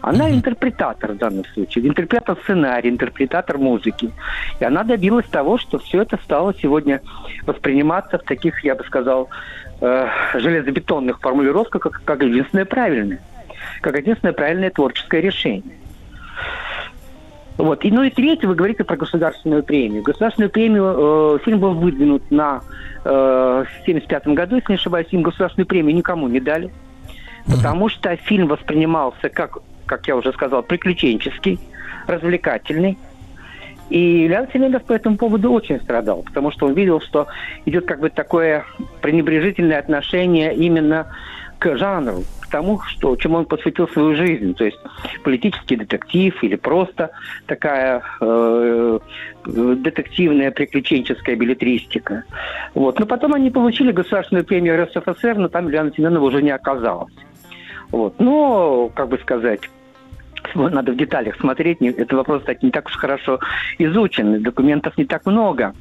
[0.00, 4.10] Она интерпретатор в данном случае, интерпретатор сценария, интерпретатор музыки.
[4.58, 7.00] И она добилась того, что все это стало сегодня
[7.46, 9.28] восприниматься в таких, я бы сказал,
[9.80, 13.20] э, железобетонных формулировках, как, как единственное правильное.
[13.80, 15.76] Как единственное правильное творческое решение.
[17.58, 17.84] Вот.
[17.84, 20.02] И, ну и третье, вы говорите про государственную премию.
[20.02, 22.62] Государственную премию, э, фильм был выдвинут на
[23.04, 26.70] э, 75 году, если не ошибаюсь, им государственную премию никому не дали.
[27.46, 29.58] Потому что фильм воспринимался как
[29.92, 31.58] как я уже сказал, приключенческий,
[32.06, 32.96] развлекательный.
[33.90, 37.26] И Илья Семенов по этому поводу очень страдал, потому что он видел, что
[37.66, 38.64] идет как бы такое
[39.02, 41.08] пренебрежительное отношение именно
[41.62, 44.52] к жанру, к тому, что, чему он посвятил свою жизнь.
[44.54, 44.78] То есть
[45.22, 47.12] политический детектив или просто
[47.46, 48.98] такая э,
[49.46, 52.24] детективная приключенческая билетристика.
[52.74, 52.98] Вот.
[52.98, 57.14] Но потом они получили государственную премию РСФСР, но там Ильяна Семенова уже не оказалось.
[57.92, 58.18] Вот.
[58.18, 59.60] Но, как бы сказать,
[60.56, 61.80] надо в деталях смотреть.
[61.80, 63.38] Это вопрос, кстати, не так уж хорошо
[63.78, 64.42] изучен.
[64.42, 65.74] Документов не так много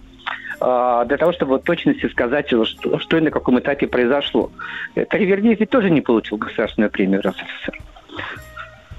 [0.62, 2.66] для того, чтобы в точности сказать, что,
[3.00, 4.52] что и на каком этапе произошло.
[4.94, 7.80] Таривердиев ведь тоже не получил государственную премию РСФСР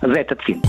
[0.02, 0.60] за этот фильм.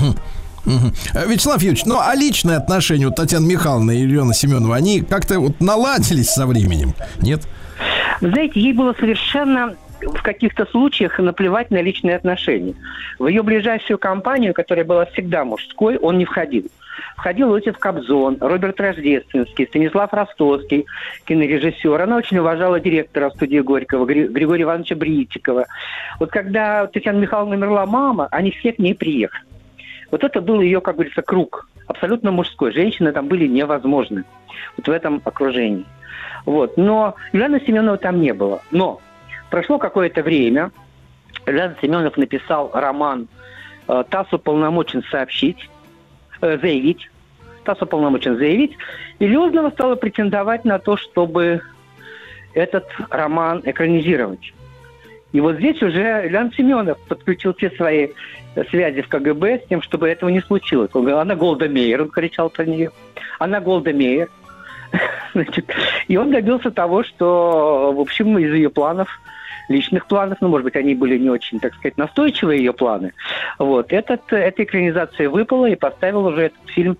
[1.27, 5.59] Вячеслав Юрьевич, ну а личные отношения у Татьяны Михайловны и Елены Семеновой, они как-то вот
[5.59, 7.41] наладились со временем, нет?
[8.21, 12.75] Знаете, ей было совершенно в каких-то случаях наплевать на личные отношения.
[13.19, 16.67] В ее ближайшую компанию, которая была всегда мужской, он не входил.
[17.15, 20.85] Входил Иосиф Кобзон, Роберт Рождественский, Станислав Ростовский,
[21.25, 22.01] кинорежиссер.
[22.01, 25.65] Она очень уважала директора студии Горького, Григория Ивановича Бритикова.
[26.19, 29.43] Вот когда Татьяна Михайловна умерла мама, они все к ней приехали.
[30.11, 31.69] Вот это был ее, как говорится, круг.
[31.87, 32.71] Абсолютно мужской.
[32.71, 34.23] Женщины там были невозможны.
[34.77, 35.85] Вот в этом окружении.
[36.45, 36.77] Вот.
[36.77, 38.61] Но Юлиана Семенова там не было.
[38.71, 39.01] Но
[39.53, 40.71] Прошло какое-то время.
[41.45, 43.27] Илья Семенов написал роман
[43.87, 45.69] э, «ТАСС уполномочен сообщить»,
[46.61, 47.09] заявить,
[47.63, 48.77] ТАСС уполномочен заявить,
[49.19, 51.61] и Лезнова стала претендовать на то, чтобы
[52.53, 54.53] этот роман экранизировать.
[55.31, 58.09] И вот здесь уже Ильян Семенов подключил все свои
[58.69, 60.91] связи в КГБ с тем, чтобы этого не случилось.
[60.93, 62.91] Он говорил, она Голда Мейер, он кричал про нее.
[63.39, 64.29] Она Голда Мейер.
[65.33, 65.65] Значит,
[66.07, 69.09] и он добился того, что, в общем, из ее планов–
[69.69, 73.13] личных планов, ну, может быть, они были не очень, так сказать, настойчивые ее планы.
[73.59, 73.91] Вот.
[73.91, 76.97] Этот, эта экранизация выпала и поставил уже этот фильм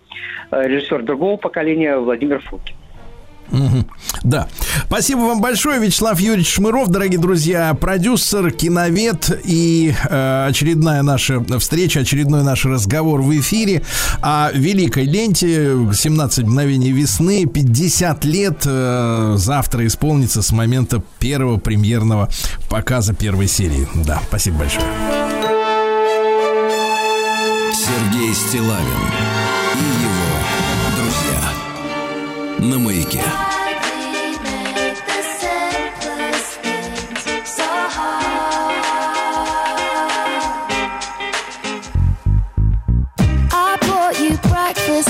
[0.51, 2.75] э, режиссер другого поколения Владимир Фокин.
[4.23, 4.47] Да.
[4.85, 12.01] Спасибо вам большое, Вячеслав Юрьевич Шмыров, дорогие друзья, продюсер, киновед и э, очередная наша встреча,
[12.01, 13.83] очередной наш разговор в эфире
[14.21, 22.29] о великой ленте 17 мгновений весны, 50 лет э, завтра исполнится с момента первого премьерного
[22.69, 23.87] показа первой серии.
[23.93, 24.85] Да, спасибо большое.
[27.73, 28.83] Сергей Стилавин
[29.75, 30.52] и его
[32.62, 33.22] на маяке.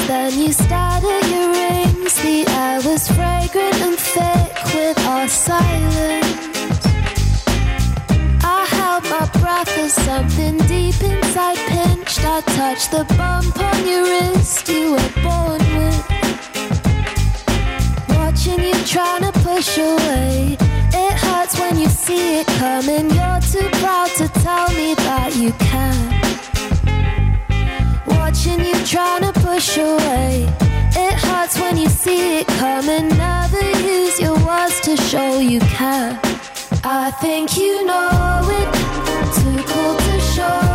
[0.06, 2.14] Then you started your rings.
[2.22, 6.56] The air was fragrant and thick with our silence.
[8.42, 12.24] I held my breath as something deep inside pinched.
[12.24, 15.11] I touched the bump on your wrist you were
[18.93, 20.55] trying to push away.
[20.93, 23.09] It hurts when you see it coming.
[23.09, 25.97] You're too proud to tell me that you can.
[28.05, 30.47] Watching you trying to push away.
[31.05, 33.07] It hurts when you see it coming.
[33.17, 36.19] Never use your words to show you care.
[36.83, 38.67] I think you know it.
[39.39, 40.72] Too cool to show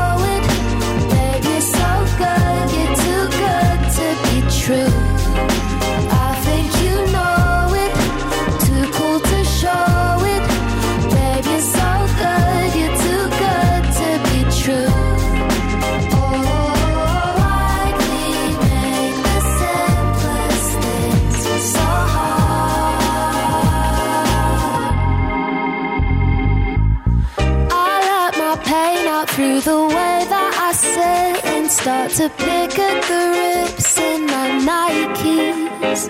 [31.81, 36.01] start to pick at the rips in my Nikes.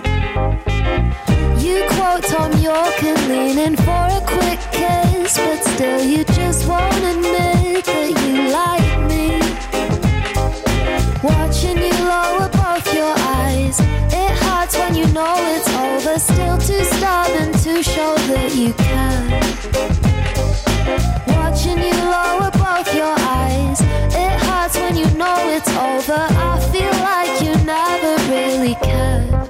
[1.63, 6.67] You quote Tom York and lean in for a quick kiss, but still you just
[6.67, 9.27] won't admit that you like me.
[11.23, 13.79] Watching you lower both your eyes.
[14.23, 16.19] It hurts when you know it's over.
[16.19, 19.28] Still too stubborn to show that you care.
[25.59, 26.15] It's over.
[26.15, 29.48] I feel like you never really cared.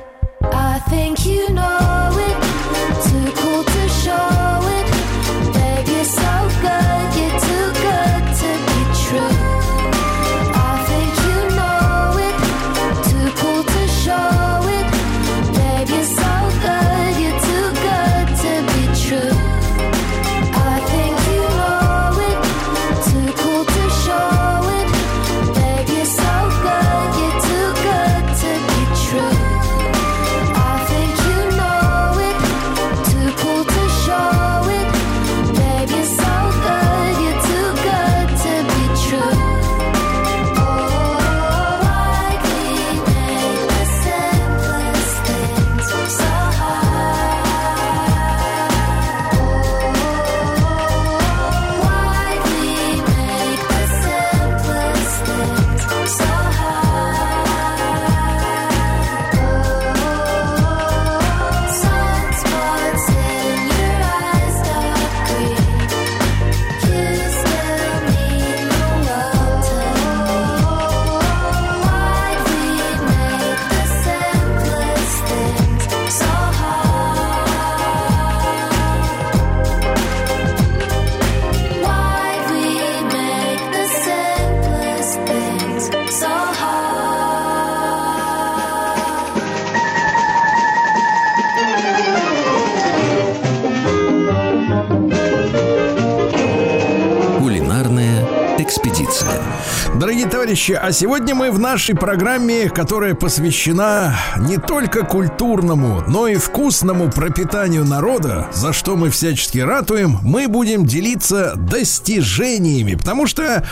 [100.59, 107.11] Товарищи, а сегодня мы в нашей программе, которая посвящена не только культурному, но и вкусному
[107.11, 113.65] пропитанию народа, за что мы всячески ратуем, мы будем делиться достижениями, потому что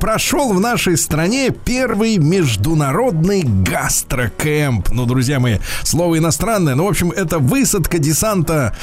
[0.00, 4.90] прошел в нашей стране первый международный гастрокэмп.
[4.90, 8.76] Ну, друзья мои, слово иностранное, но, в общем, это высадка десанта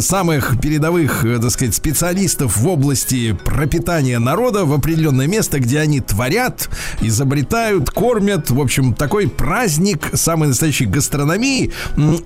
[0.00, 6.00] самых передовых, э, так сказать, специалистов в области пропитания народа в определенное место, где они
[6.00, 6.70] творят,
[7.00, 8.50] изобретают, кормят.
[8.50, 11.72] В общем, такой праздник самой настоящей гастрономии.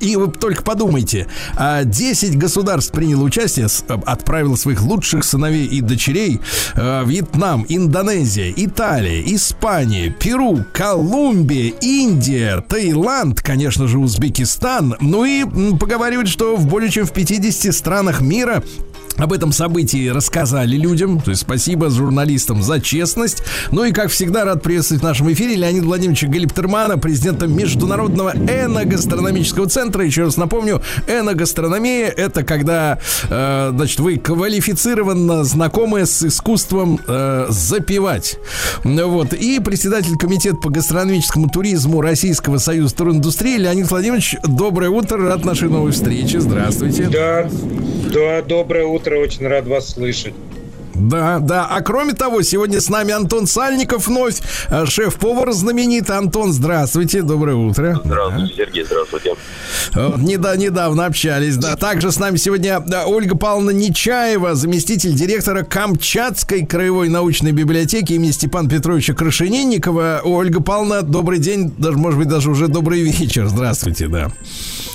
[0.01, 1.27] И вы только подумайте,
[1.57, 6.41] а 10 государств приняло участие, с- отправило своих лучших сыновей и дочерей.
[6.74, 14.97] Э, Вьетнам, Индонезия, Италия, Испания, Перу, Колумбия, Индия, Таиланд, конечно же, Узбекистан.
[15.01, 15.45] Ну и
[15.79, 18.62] поговаривают, что в более чем в 50 странах мира
[19.16, 21.20] об этом событии рассказали людям.
[21.20, 23.43] То есть спасибо журналистам за честность.
[23.70, 29.68] Ну и, как всегда, рад приветствовать в нашем эфире Леонида Владимировича Галиптермана, президента Международного эногастрономического
[29.68, 30.05] центра.
[30.05, 32.98] Еще раз напомню, эногастрономия– это когда,
[33.28, 38.39] э, значит, вы квалифицированно знакомы с искусством э, запивать.
[38.84, 39.32] Вот.
[39.32, 45.68] И председатель комитета по гастрономическому туризму Российского союза туриндустрии Леонид Владимирович, доброе утро, рад нашей
[45.68, 46.40] новой встрече.
[46.40, 47.09] Здравствуйте.
[47.09, 47.48] Да,
[48.12, 50.35] да, доброе утро, очень рад вас слышать.
[50.95, 51.66] Да, да.
[51.70, 56.16] А кроме того, сегодня с нами Антон Сальников вновь, э, шеф-повар знаменитый.
[56.16, 58.01] Антон, здравствуйте, доброе утро.
[58.05, 59.35] Здравствуйте, Сергей, здравствуйте.
[59.95, 61.77] Э, Неда, недавно общались, да.
[61.77, 68.69] Также с нами сегодня Ольга Павловна Нечаева, заместитель директора Камчатской краевой научной библиотеки имени Степана
[68.69, 70.20] Петровича Крашенинникова.
[70.24, 73.49] Ольга Павловна, добрый день, даже, может быть, даже уже добрый вечер.
[73.49, 74.31] Здравствуйте, да.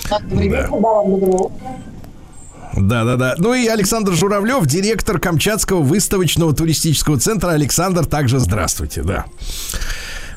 [0.10, 0.20] Да.
[0.30, 1.97] Да, да,
[2.76, 3.35] да.
[3.38, 7.49] Ну и Александр Журавлев, директор Камчатского выставочного туристического центра.
[7.52, 9.26] Александр, также здравствуйте, да.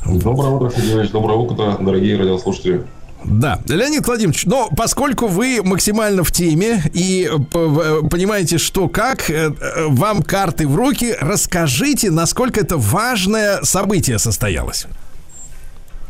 [0.04, 1.08] Доброе утро, Сергей.
[1.08, 2.86] Доброе утро, дорогие радиослушатели.
[3.22, 9.28] Да, Леонид Владимирович, но поскольку вы максимально в теме и э, в- понимаете, что как,
[9.28, 14.86] э, э, вам карты в руки, расскажите, насколько это важное событие состоялось.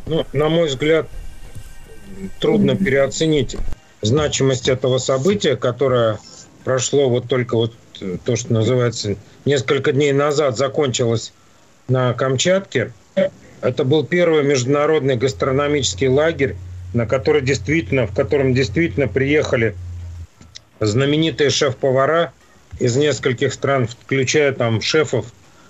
[0.07, 1.09] Ну, на мой взгляд,
[2.39, 3.57] трудно переоценить
[4.03, 6.19] значимость этого события, которое
[6.65, 11.33] прошло вот только вот э, то, что называется, несколько дней назад закончилось
[11.89, 12.93] на Камчатке.
[13.61, 16.57] Это был первый международный гастрономический лагерь,
[16.95, 19.77] на который действительно, в котором действительно приехали
[20.81, 22.33] знаменитые шеф-повара
[22.79, 25.27] из нескольких стран, включая там шефов,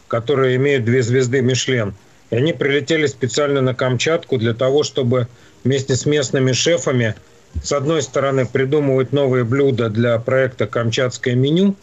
[0.07, 1.95] которые имеют две звезды Мишлен.
[2.31, 5.27] И они прилетели специально на Камчатку для того, чтобы
[5.65, 7.17] вместе с местными шефами
[7.63, 11.75] с одной стороны придумывать новые блюда для проекта «Камчатское меню»,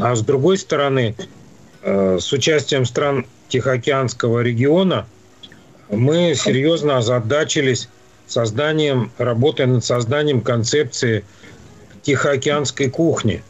[0.00, 1.14] а с другой стороны
[1.82, 5.06] э, с участием стран Тихоокеанского региона
[5.88, 7.88] мы серьезно озадачились
[8.26, 11.24] созданием, работой над созданием концепции
[12.02, 13.42] Тихоокеанской кухни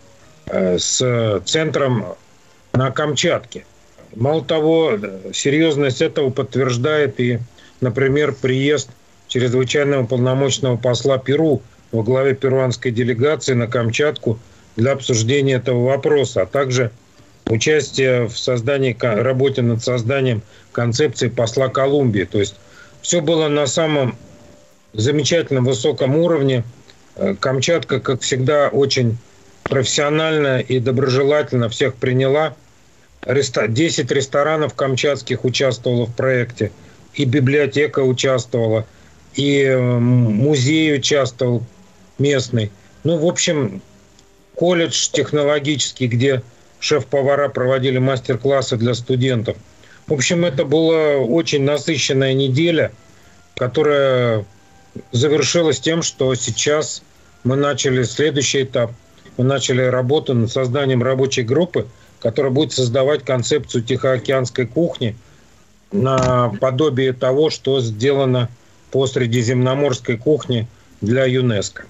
[0.46, 2.14] э, с центром
[2.72, 3.64] на Камчатке.
[4.14, 4.98] Мало того,
[5.32, 7.38] серьезность этого подтверждает и,
[7.80, 8.90] например, приезд
[9.36, 11.60] чрезвычайного полномочного посла Перу
[11.92, 14.38] во главе перуанской делегации на Камчатку
[14.76, 16.90] для обсуждения этого вопроса, а также
[17.46, 20.40] участие в создании, работе над созданием
[20.72, 22.24] концепции посла Колумбии.
[22.24, 22.54] То есть
[23.02, 24.16] все было на самом
[24.94, 26.64] замечательном высоком уровне.
[27.16, 29.18] Э, Камчатка, как всегда, очень
[29.64, 32.54] профессионально и доброжелательно всех приняла.
[33.26, 36.72] 10 ресторанов камчатских участвовало в проекте,
[37.12, 38.86] и библиотека участвовала,
[39.36, 41.62] и музей участвовал
[42.18, 42.72] местный.
[43.04, 43.82] Ну, в общем,
[44.54, 46.42] колледж технологический, где
[46.80, 49.56] шеф-повара проводили мастер-классы для студентов.
[50.06, 52.92] В общем, это была очень насыщенная неделя,
[53.56, 54.44] которая
[55.12, 57.02] завершилась тем, что сейчас
[57.44, 58.92] мы начали следующий этап.
[59.36, 61.86] Мы начали работу над созданием рабочей группы,
[62.20, 65.14] которая будет создавать концепцию тихоокеанской кухни
[65.92, 68.48] на подобие того, что сделано
[68.90, 70.68] по средиземноморской кухне
[71.00, 71.84] для ЮНЕСКО.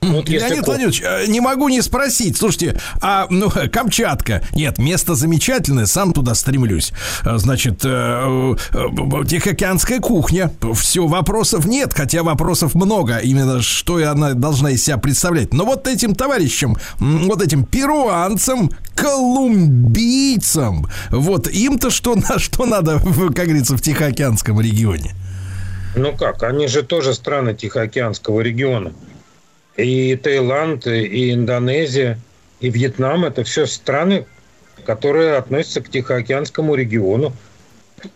[0.00, 2.36] Вот Леонид Владимирович, э, не могу не спросить.
[2.36, 6.92] Слушайте, а ну, Камчатка, нет, место замечательное, сам туда стремлюсь.
[7.24, 14.34] А, значит, э, э, Тихоокеанская кухня, все, вопросов нет, хотя вопросов много, именно что она
[14.34, 15.52] должна из себя представлять.
[15.52, 23.46] Но вот этим товарищам, вот этим перуанцам, колумбийцам, вот им-то что, на, что надо, как
[23.46, 25.14] говорится, в Тихоокеанском регионе?
[25.94, 28.92] Ну как, они же тоже страны Тихоокеанского региона
[29.76, 32.18] и Таиланд, и Индонезия,
[32.60, 33.24] и Вьетнам.
[33.24, 34.26] Это все страны,
[34.84, 37.32] которые относятся к Тихоокеанскому региону.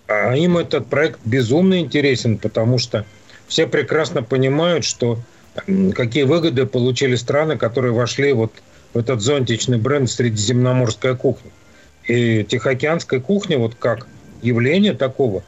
[0.06, 3.04] А им этот проект безумно интересен, потому что
[3.48, 5.18] все прекрасно понимают, что
[5.94, 8.52] какие выгоды получили страны, которые вошли вот
[8.94, 11.50] в этот зонтичный бренд средиземноморская кухня.
[12.06, 14.06] И Тихоокеанская кухня, вот как
[14.42, 15.42] явление такого,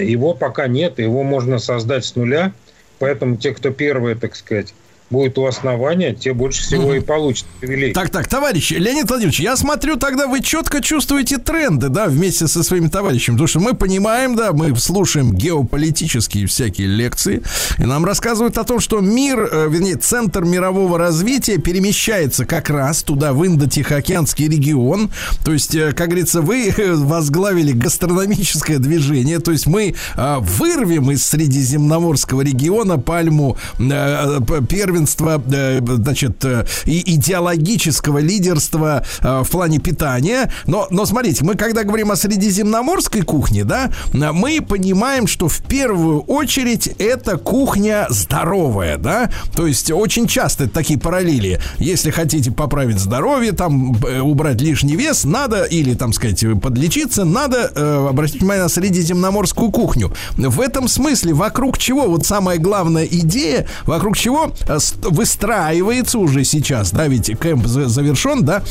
[0.00, 2.52] его пока нет, его можно создать с нуля.
[2.98, 4.74] Поэтому те, кто первые, так сказать,
[5.12, 6.96] будет у основания, те больше всего mm.
[6.96, 7.92] и получат привилегии.
[7.92, 12.62] Так, так, товарищи, Леонид Владимирович, я смотрю, тогда вы четко чувствуете тренды, да, вместе со
[12.62, 17.42] своими товарищами, потому что мы понимаем, да, мы слушаем геополитические всякие лекции,
[17.78, 23.02] и нам рассказывают о том, что мир, э, вернее, центр мирового развития перемещается как раз
[23.02, 25.10] туда, в Индо-Тихоокеанский регион,
[25.44, 31.24] то есть, э, как говорится, вы возглавили гастрономическое движение, то есть мы э, вырвем из
[31.26, 40.50] Средиземноморского региона пальму первенства равенства, э, значит, э, идеологического лидерства э, в плане питания.
[40.66, 46.20] Но, но смотрите, мы когда говорим о средиземноморской кухне, да, мы понимаем, что в первую
[46.20, 51.60] очередь это кухня здоровая, да, то есть очень часто такие параллели.
[51.78, 58.06] Если хотите поправить здоровье, там убрать лишний вес, надо, или, там сказать, подлечиться, надо э,
[58.08, 60.12] обратить внимание на средиземноморскую кухню.
[60.36, 64.52] В этом смысле, вокруг чего, вот самая главная идея, вокруг чего
[65.00, 68.62] выстраивается уже сейчас, да, ведь кемп завершен, да,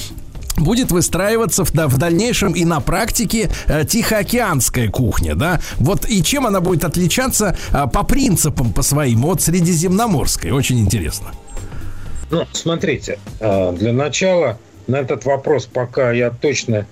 [0.57, 5.61] будет выстраиваться в, да, в дальнейшем и на практике э, тихоокеанская кухня, да?
[5.77, 10.51] Вот и чем она будет отличаться э, по принципам по своим от средиземноморской?
[10.51, 11.27] Очень интересно.
[12.29, 14.57] Ну, смотрите, э, для начала
[14.87, 16.85] на этот вопрос пока я точно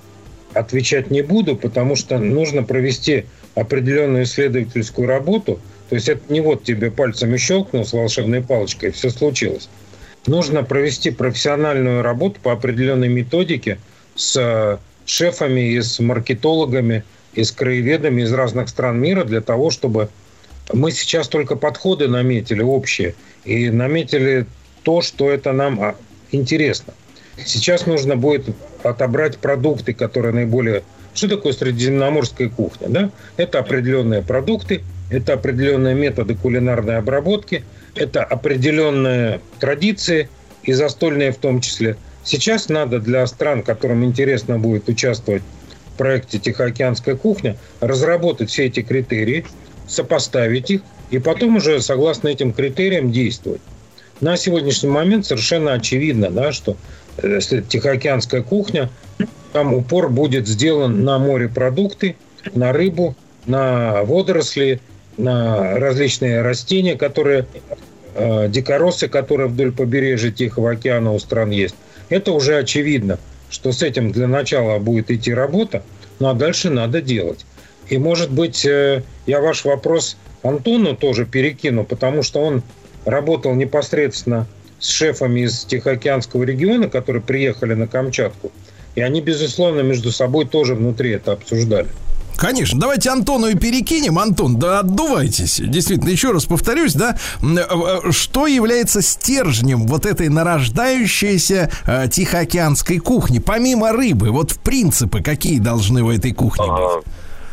[0.54, 3.26] отвечать не буду, потому что нужно провести
[3.56, 5.60] определенную исследовательскую работу–
[5.90, 9.70] то есть это не вот тебе пальцами щелкнул с волшебной палочкой, все случилось.
[10.28, 13.80] Нужно провести профессиональную работу по определенной методике
[14.16, 17.04] с э, шефами и с маркетологами,
[17.34, 20.10] и с краеведами из разных стран мира для того, чтобы
[20.72, 24.46] мы сейчас только подходы наметили общие и наметили
[24.84, 25.96] то, что это нам а,
[26.32, 26.94] интересно.
[27.44, 28.46] Сейчас нужно будет
[28.84, 30.84] отобрать продукты, которые наиболее...
[31.16, 32.88] Что такое средиземноморская кухня?
[32.90, 33.12] Да?
[33.38, 37.64] Это определенные продукты, это определенные методы кулинарной обработки,
[37.96, 40.30] это определенные традиции,
[40.64, 41.96] и застольные в том числе.
[42.24, 45.42] Сейчас надо для стран, которым интересно будет участвовать
[45.94, 49.46] в проекте «Тихоокеанская кухня», разработать все эти критерии,
[49.88, 53.62] сопоставить их, и потом уже согласно этим критериям действовать.
[54.22, 56.76] На сегодняшний момент совершенно очевидно, да, что
[57.24, 58.90] если Тихоокеанская кухня,
[59.54, 62.16] там упор будет сделан на морепродукты,
[62.54, 63.16] на рыбу,
[63.46, 64.82] на водоросли,
[65.20, 67.46] на различные растения, которые
[68.16, 71.76] э, дикоросы, которые вдоль побережья Тихого океана у стран есть.
[72.10, 73.20] Это уже очевидно,
[73.50, 75.84] что с этим для начала будет идти работа,
[76.20, 77.46] ну а дальше надо делать.
[77.90, 82.64] И, может быть, э, я ваш вопрос Антону тоже перекину, потому что он
[83.06, 84.48] работал непосредственно
[84.80, 88.52] с шефами из Тихоокеанского региона, которые приехали на Камчатку.
[88.96, 91.88] И они, безусловно, между собой тоже внутри это обсуждали.
[92.40, 94.18] Конечно, давайте Антону и перекинем.
[94.18, 95.60] Антон, да отдувайтесь.
[95.60, 103.40] Действительно, еще раз повторюсь, да, э, что является стержнем вот этой нарождающейся э, тихоокеанской кухни,
[103.40, 107.06] помимо рыбы, вот в принципы какие должны в этой кухне быть?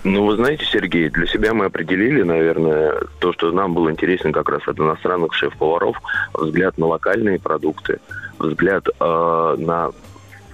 [0.05, 4.49] Ну, вы знаете, Сергей, для себя мы определили, наверное, то, что нам было интересно как
[4.49, 5.97] раз от иностранных шеф-поваров,
[6.33, 7.99] взгляд на локальные продукты,
[8.39, 9.91] взгляд э, на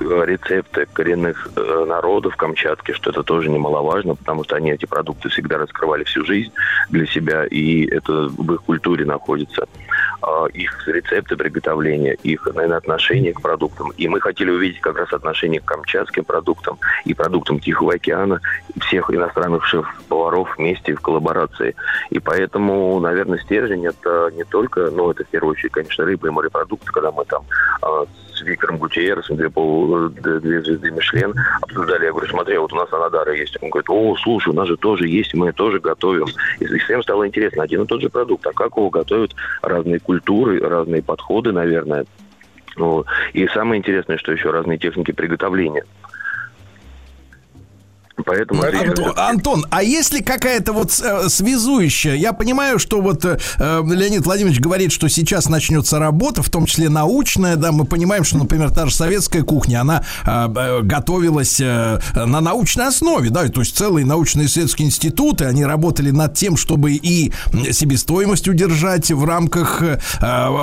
[0.02, 5.58] рецепты коренных э, народов Камчатки, что это тоже немаловажно, потому что они эти продукты всегда
[5.58, 6.52] раскрывали всю жизнь
[6.90, 9.66] для себя, и это в их культуре находится.
[10.22, 13.90] Э, их рецепты приготовления, их, наверное, отношение к продуктам.
[13.96, 18.40] И мы хотели увидеть как раз отношение к камчатским продуктам и продуктам Тихого океана,
[18.80, 21.74] всех иностранных шеф-поваров вместе в коллаборации.
[22.10, 26.30] И поэтому, наверное, стержень это не только, ну, это в первую очередь, конечно, рыба и
[26.30, 27.44] морепродукты, когда мы там
[28.40, 32.04] э, Виктором Гутиересом, две, пол, две звезды Мишлен, обсуждали.
[32.06, 33.56] Я говорю, смотри, вот у нас Анадара есть.
[33.60, 36.26] Он говорит, о, слушай, у нас же тоже есть, мы тоже готовим.
[36.60, 40.60] И всем стало интересно, один и тот же продукт, а как его готовят разные культуры,
[40.60, 42.06] разные подходы, наверное.
[43.34, 45.84] И самое интересное, что еще разные техники приготовления.
[48.24, 52.14] Поэтому Антон, Антон, а есть ли какая-то вот э, связующая?
[52.14, 56.88] Я понимаю, что вот э, Леонид Владимирович говорит, что сейчас начнется работа, в том числе
[56.88, 62.00] научная, да, мы понимаем, что, например, та же советская кухня, она э, э готовилась э,
[62.14, 67.32] на научной основе, да, то есть целые научно-исследовательские институты, они работали над тем, чтобы и
[67.70, 69.98] себестоимость удержать в рамках э,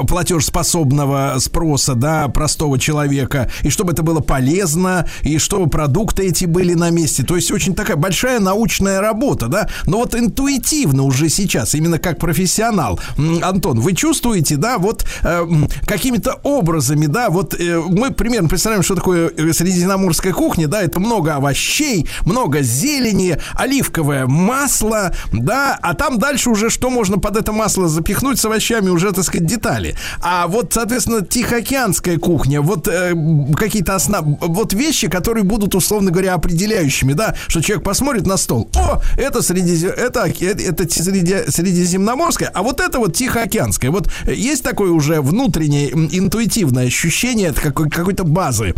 [0.07, 6.73] платежеспособного спроса, да, простого человека, и чтобы это было полезно, и чтобы продукты эти были
[6.73, 11.76] на месте, то есть очень такая большая научная работа, да, но вот интуитивно уже сейчас,
[11.76, 12.99] именно как профессионал,
[13.41, 15.45] Антон, вы чувствуете, да, вот э,
[15.85, 20.99] какими-то образами, да, вот э, мы примерно представляем, что такое э, средиземноморская кухня, да, это
[20.99, 27.51] много овощей, много зелени, оливковое масло, да, а там дальше уже что можно под это
[27.51, 29.95] масло запихнуть с овощами, уже, так сказать, детали.
[30.21, 33.13] А вот, соответственно, тихоокеанская кухня, вот э,
[33.55, 34.38] какие-то основ...
[34.39, 39.41] вот вещи, которые будут, условно говоря, определяющими, да, что человек посмотрит на стол, о, это,
[39.41, 43.91] среди, это, это, это среди, средиземноморское, а вот это вот тихоокеанское.
[43.91, 48.73] Вот есть такое уже внутреннее интуитивное ощущение какой- какой-то базы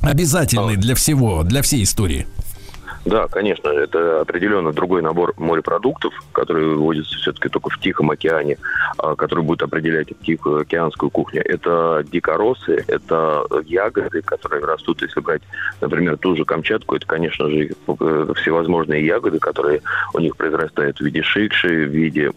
[0.00, 2.26] обязательной для всего, для всей истории.
[3.04, 8.58] Да, конечно, это определенно другой набор морепродуктов, который выводится все-таки только в Тихом океане,
[8.98, 11.42] а, который будет определять Тихоокеанскую кухню.
[11.42, 15.42] Это дикоросы, это ягоды, которые растут, если брать,
[15.80, 19.80] например, ту же Камчатку, это, конечно же, э, всевозможные ягоды, которые
[20.12, 22.32] у них произрастают в виде шикши, в виде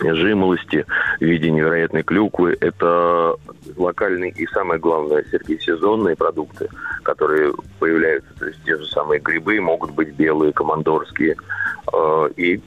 [0.00, 0.84] жимолости
[1.18, 2.56] в виде невероятной клюквы.
[2.60, 3.36] Это
[3.76, 6.68] локальные и, самое главное, Сергей, сезонные продукты,
[7.02, 8.32] которые появляются.
[8.38, 11.36] То есть те же самые грибы могут быть белые, командорские.
[11.92, 12.60] Э, и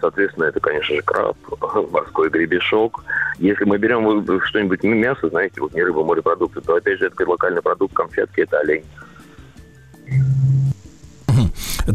[0.00, 1.36] соответственно, это, конечно же, краб,
[1.90, 3.04] морской гребешок.
[3.38, 7.62] Если мы берем что-нибудь мясо, знаете, вот не рыба, морепродукты, то, опять же, это локальный
[7.62, 8.84] продукт Камчатки, это олень.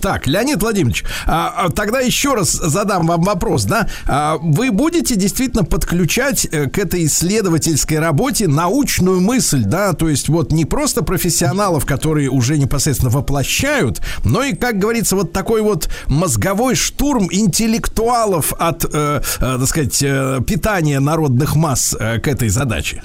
[0.02, 3.88] Так, Леонид Владимирович, а, а, тогда еще раз задам вам вопрос, да?
[4.06, 9.94] А, вы будете действительно подключать э, к этой исследовательской работе научную мысль, да?
[9.94, 15.32] То есть вот не просто профессионалов, которые уже непосредственно воплощают, но и, как говорится, вот
[15.34, 22.20] такой вот мозговой штурм интеллектуалов от, э, э, так сказать, э, питания народных масс э,
[22.20, 23.02] к этой задаче.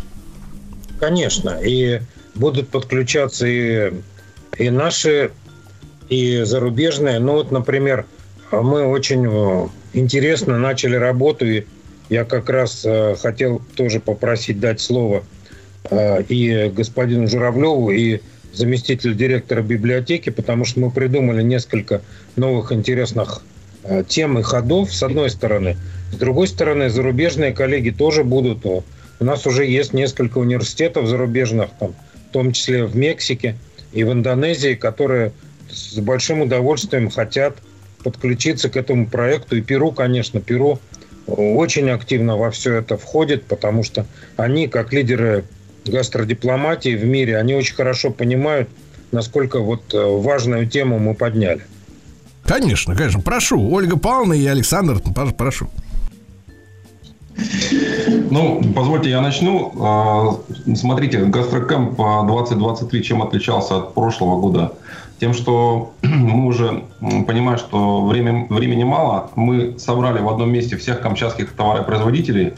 [0.99, 2.01] Конечно, и
[2.35, 3.93] будут подключаться и,
[4.59, 5.31] и наши
[6.11, 7.21] и зарубежные.
[7.21, 8.05] Ну вот, например,
[8.53, 11.65] мы очень э, интересно начали работу, и
[12.11, 15.23] я как раз э, хотел тоже попросить дать слово
[15.89, 18.21] э, и господину Журавлеву, и
[18.53, 22.03] заместителю директора библиотеки, потому что мы придумали несколько
[22.37, 23.43] новых интересных
[24.09, 25.77] тем и ходов, с одной стороны.
[26.13, 28.67] С другой стороны, зарубежные коллеги тоже будут.
[28.67, 28.85] У
[29.21, 31.95] нас уже есть несколько университетов зарубежных, там,
[32.29, 33.57] в том числе в Мексике
[33.93, 35.33] и в Индонезии, которые
[35.73, 37.57] с большим удовольствием хотят
[38.03, 39.57] подключиться к этому проекту.
[39.57, 40.79] И Перу, конечно, Перу
[41.27, 44.07] очень активно во все это входит, потому что
[44.37, 45.45] они, как лидеры
[45.87, 48.69] гастродипломатии в мире, они очень хорошо понимают,
[49.13, 51.63] насколько вот э, важную тему мы подняли.
[52.45, 53.21] Конечно, конечно.
[53.21, 55.01] Прошу, Ольга Павловна и Александр,
[55.37, 55.69] прошу.
[58.31, 59.73] Ну, позвольте, я начну.
[59.81, 60.37] А,
[60.75, 64.73] Смотрите, гастрокэмп 2023 чем отличался от прошлого года?
[65.21, 70.77] Тем, что мы уже м, понимая, что время, времени мало, мы собрали в одном месте
[70.79, 72.55] всех камчатских товаропроизводителей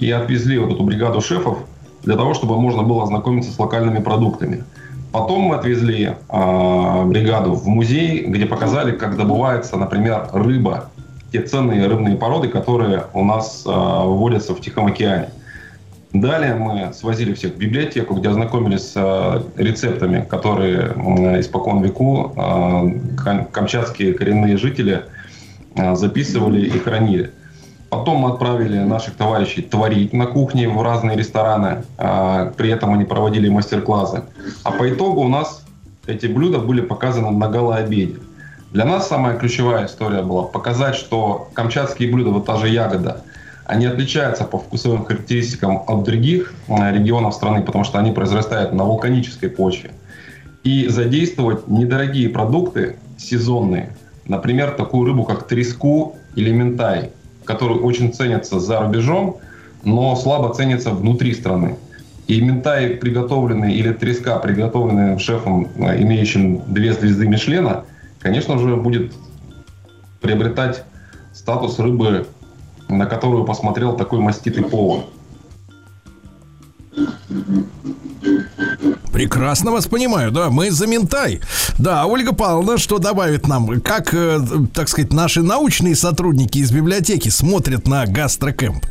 [0.00, 1.58] и отвезли вот эту бригаду шефов
[2.02, 4.64] для того, чтобы можно было ознакомиться с локальными продуктами.
[5.12, 10.90] Потом мы отвезли а, бригаду в музей, где показали, как добывается, например, рыба,
[11.32, 15.30] те ценные рыбные породы, которые у нас а, выводятся в Тихом океане.
[16.12, 20.88] Далее мы свозили всех в библиотеку, где ознакомились с а, рецептами, которые
[21.40, 25.04] испокон веку кам- камчатские коренные жители
[25.76, 27.32] а, записывали и хранили.
[27.90, 31.82] Потом мы отправили наших товарищей творить на кухне в разные рестораны.
[31.96, 34.22] При этом они проводили мастер-классы.
[34.62, 35.64] А по итогу у нас
[36.06, 38.20] эти блюда были показаны на гала-обеде.
[38.70, 43.24] Для нас самая ключевая история была показать, что камчатские блюда, вот та же ягода,
[43.70, 48.84] они отличаются по вкусовым характеристикам от других э, регионов страны, потому что они произрастают на
[48.84, 49.92] вулканической почве.
[50.64, 57.12] И задействовать недорогие продукты сезонные, например, такую рыбу, как треску или ментай,
[57.44, 59.36] который очень ценится за рубежом,
[59.84, 61.76] но слабо ценится внутри страны.
[62.26, 67.84] И ментай, приготовленный, или треска, приготовленный шефом, э, имеющим две звезды Мишлена,
[68.18, 69.12] конечно же, будет
[70.20, 70.82] приобретать
[71.32, 72.26] статус рыбы,
[72.90, 75.04] на которую посмотрел такой маститый повар.
[79.12, 81.40] Прекрасно вас понимаю, да, мы за ментай.
[81.78, 83.80] Да, Ольга Павловна, что добавит нам?
[83.80, 84.38] Как, э,
[84.72, 88.86] так сказать, наши научные сотрудники из библиотеки смотрят на гастрокэмп?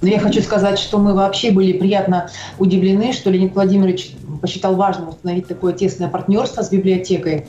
[0.00, 5.08] Но я хочу сказать, что мы вообще были приятно удивлены, что Леонид Владимирович посчитал важным
[5.08, 7.46] установить такое тесное партнерство с библиотекой.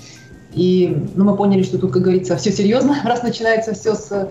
[0.60, 4.30] И ну, мы поняли, что тут, как говорится, все серьезно, раз начинается все с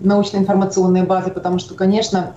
[0.00, 2.32] научно-информационной базы, потому что, конечно,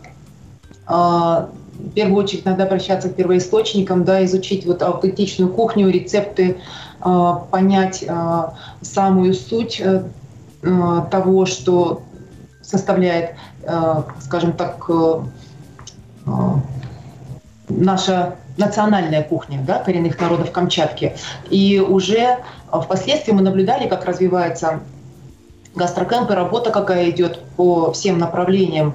[0.86, 6.58] э, в первую очередь надо обращаться к первоисточникам, да, изучить вот аутентичную кухню, рецепты,
[7.02, 8.44] э, понять э,
[8.82, 10.04] самую суть э,
[10.62, 12.02] э, того, что
[12.62, 15.22] составляет, э, скажем так, э,
[16.26, 16.32] э,
[17.70, 21.16] наша национальная кухня да, коренных народов Камчатки.
[21.50, 22.38] И уже
[22.72, 24.82] впоследствии мы наблюдали, как развивается
[25.76, 28.94] гастрокэмп и работа какая идет по всем направлениям.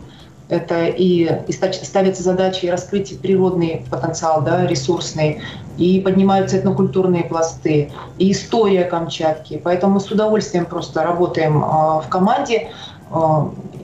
[0.51, 5.41] Это и, и ставятся задачи раскрыть природный потенциал, да, ресурсный,
[5.78, 9.59] и поднимаются этнокультурные пласты, и история Камчатки.
[9.65, 11.66] Поэтому мы с удовольствием просто работаем э,
[12.03, 12.69] в команде
[13.11, 13.16] э,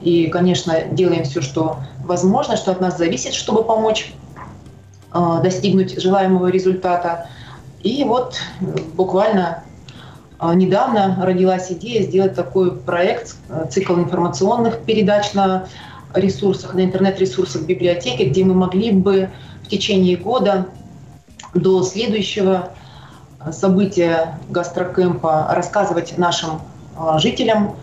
[0.03, 4.13] и, конечно, делаем все, что возможно, что от нас зависит, чтобы помочь
[5.13, 7.27] достигнуть желаемого результата.
[7.83, 8.35] И вот
[8.93, 9.63] буквально
[10.41, 13.35] недавно родилась идея сделать такой проект,
[13.69, 15.67] цикл информационных передач на
[16.13, 19.29] ресурсах, на интернет-ресурсах библиотеки, где мы могли бы
[19.63, 20.67] в течение года
[21.53, 22.69] до следующего
[23.51, 26.61] события гастрокэмпа рассказывать нашим
[27.17, 27.75] жителям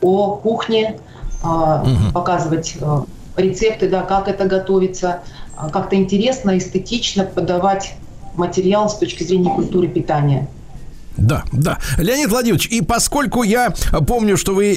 [0.00, 0.98] о кухне,
[1.42, 2.12] угу.
[2.12, 2.76] показывать
[3.36, 5.20] рецепты, да, как это готовится,
[5.56, 7.98] как-то интересно, эстетично подавать
[8.34, 10.55] материал с точки зрения культуры питания.
[11.16, 11.78] Да, да.
[11.98, 13.74] Леонид Владимирович, и поскольку я
[14.06, 14.76] помню, что вы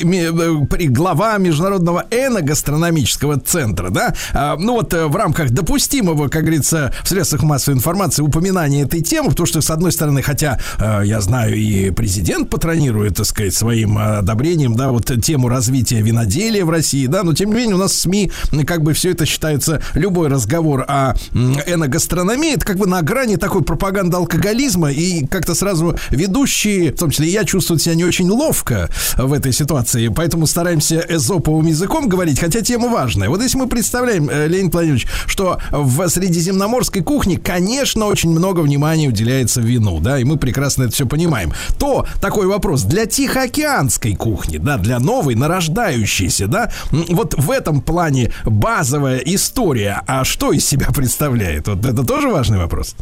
[0.89, 4.13] глава Международного эногастрономического центра, да,
[4.57, 9.47] ну вот в рамках допустимого, как говорится, в средствах массовой информации упоминания этой темы, потому
[9.47, 14.89] что, с одной стороны, хотя я знаю, и президент патронирует, так сказать, своим одобрением, да,
[14.89, 18.31] вот тему развития виноделия в России, да, но тем не менее у нас в СМИ
[18.65, 23.63] как бы все это считается, любой разговор о эногастрономии, это как бы на грани такой
[23.63, 25.97] пропаганды алкоголизма, и как-то сразу
[26.29, 31.03] ведущие, в том числе я, чувствуют себя не очень ловко в этой ситуации, поэтому стараемся
[31.09, 33.29] эзоповым языком говорить, хотя тема важная.
[33.29, 39.61] Вот если мы представляем, Леонид Владимирович, что в средиземноморской кухне, конечно, очень много внимания уделяется
[39.61, 44.77] вину, да, и мы прекрасно это все понимаем, то такой вопрос для тихоокеанской кухни, да,
[44.77, 51.67] для новой, нарождающейся, да, вот в этом плане базовая история, а что из себя представляет?
[51.67, 52.95] Вот это тоже важный вопрос.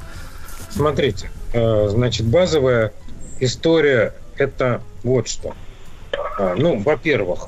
[0.73, 2.93] Смотрите, значит, базовая
[3.39, 5.53] история– это вот что.
[6.39, 7.47] Ну, во-первых,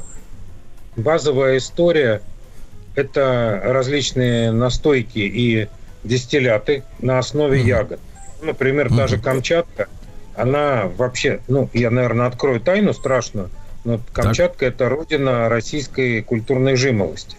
[0.95, 2.21] базовая история–
[2.95, 5.67] это различные настойки и
[6.03, 7.67] дистилляты на основе mm-hmm.
[7.67, 7.99] ягод.
[8.41, 8.97] Например, mm-hmm.
[8.97, 9.87] та же Камчатка,
[10.35, 13.49] она вообще, ну, я, наверное, открою тайну страшную,
[13.83, 17.35] но Камчатка это родина российской культурной жимолости.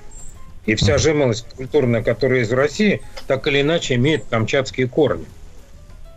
[0.66, 0.98] И вся mm-hmm.
[0.98, 5.24] жимолость культурная, которая из России, так или иначе имеет камчатские корни.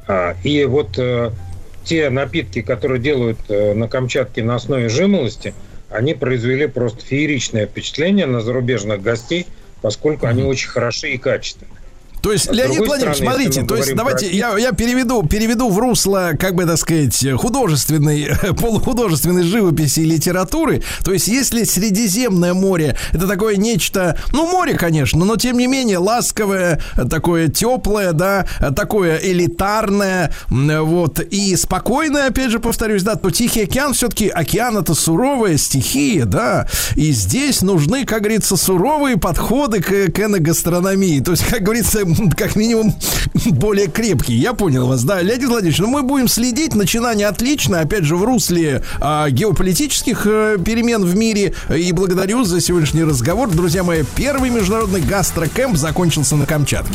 [0.06, 1.32] А, и вот э,
[1.84, 5.54] те напитки, которые делают э, на Камчатке на основе жимолости,
[5.90, 9.48] они произвели просто фееричное впечатление на зарубежных гостей,
[9.82, 11.72] поскольку они очень хороши и качественны.
[12.24, 15.70] То есть, А Леонид Владимирович, стороны, смотрите, то есть давайте про я, я переведу, переведу
[15.70, 18.32] в русло, как бы так сказать, художественной,
[18.62, 20.82] полухудожественной живописи и литературы.
[21.04, 25.98] То есть, если Средиземное море это такое нечто, ну, море, конечно, но тем не менее
[25.98, 26.80] ласковое,
[27.10, 33.94] такое теплое, да, такое элитарное, вот, и спокойное, опять же, повторюсь, да, то Тихий океан
[33.94, 40.20] все-таки океан это суровая стихия, да, и здесь нужны, как говорится, суровые подходы к, к
[40.22, 41.20] эногастрономии.
[41.20, 42.94] То есть, как говорится, как минимум
[43.46, 44.38] более крепкие.
[44.38, 48.24] Я понял вас, да, Леонид Владимирович, ну мы будем следить, начинание отлично, опять же, в
[48.24, 51.54] русле а, геополитических э, перемен в мире.
[51.76, 53.50] И благодарю за сегодняшний разговор.
[53.50, 56.94] Друзья мои, первый международный гастрокэмп закончился на Камчатке.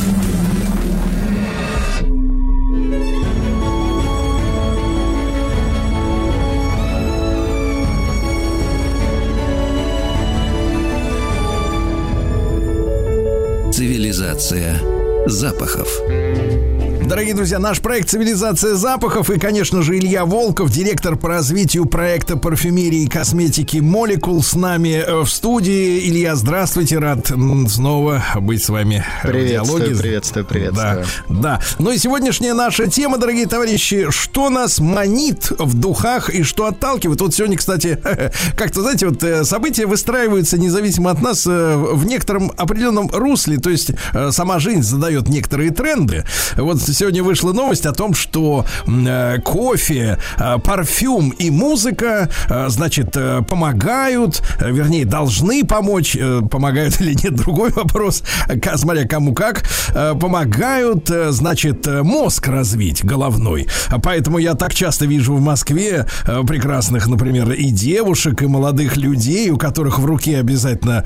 [13.71, 14.98] Цивилизация
[15.29, 16.78] запахов.
[17.05, 22.35] Дорогие друзья, наш проект «Цивилизация запахов» и, конечно же, Илья Волков, директор по развитию проекта
[22.37, 26.07] парфюмерии и косметики «Молекул» с нами э, в студии.
[26.07, 27.31] Илья, здравствуйте, рад
[27.67, 29.99] снова быть с вами в Приветствую, диалоге.
[29.99, 31.05] приветствую, приветствую.
[31.29, 31.61] Да, да.
[31.79, 37.21] Ну и сегодняшняя наша тема, дорогие товарищи, что нас манит в духах и что отталкивает.
[37.21, 37.97] Вот сегодня, кстати,
[38.57, 43.69] как-то, знаете, вот э, события выстраиваются независимо от нас э, в некотором определенном русле, то
[43.69, 43.91] есть
[44.31, 46.25] сама жизнь задает некоторые тренды.
[46.55, 53.15] Вот сегодня вышла новость о том, что э, кофе, э, парфюм и музыка, э, значит,
[53.15, 58.23] э, помогают, э, вернее, должны помочь, э, помогают или нет, другой вопрос,
[58.61, 59.63] Ка- смотря кому как,
[59.93, 63.67] э, помогают, э, значит, э, мозг развить головной.
[64.03, 69.49] Поэтому я так часто вижу в Москве э, прекрасных, например, и девушек, и молодых людей,
[69.49, 71.03] у которых в руке обязательно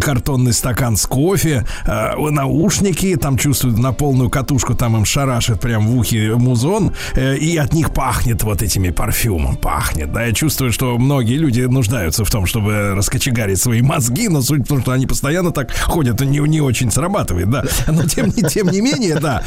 [0.00, 5.86] картонный стакан с кофе, э, наушники, там чувствуют на полную катушку, там им шарашит прям
[5.86, 10.12] в ухе музон, э, и от них пахнет вот этими парфюмом, пахнет.
[10.12, 14.62] Да, я чувствую, что многие люди нуждаются в том, чтобы раскочегарить свои мозги, но суть
[14.64, 17.64] в том, что они постоянно так ходят, не, не очень срабатывает, да.
[17.88, 19.42] Но тем, не- тем не менее, да.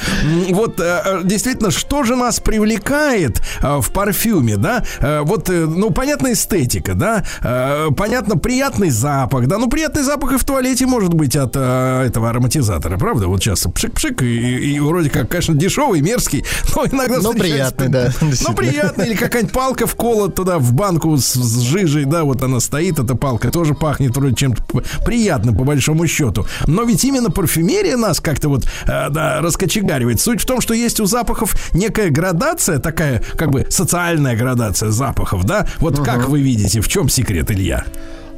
[0.52, 4.84] Вот э, э, действительно, что же нас привлекает э, в парфюме, да?
[5.00, 7.24] Э, Вот, э, ну, понятно, эстетика, да?
[7.42, 9.58] Э, Понятно, приятный запах, да?
[9.58, 13.28] Ну, приятный запах и в туалете может быть от э, этого ароматизатора, правда?
[13.28, 16.46] Вот сейчас пшик-пшик, и, и- и вроде как, конечно, дешевый, мерзкий,
[16.76, 21.18] но иногда Но встречается- приятный, да, Ну, приятный, или какая-нибудь палка вколот туда в банку
[21.18, 24.64] с, с жижей, да, вот она стоит, эта палка, тоже пахнет вроде чем-то
[25.06, 26.46] приятным, по большому счету.
[26.68, 30.20] Но ведь именно парфюмерия нас как-то вот, э, да, раскочегаривает.
[30.20, 35.46] Суть в том, что есть у запахов некая градация, такая, как бы, социальная градация запахов,
[35.46, 35.68] да?
[35.80, 37.86] Вот как вы видите, в чем секрет, Илья?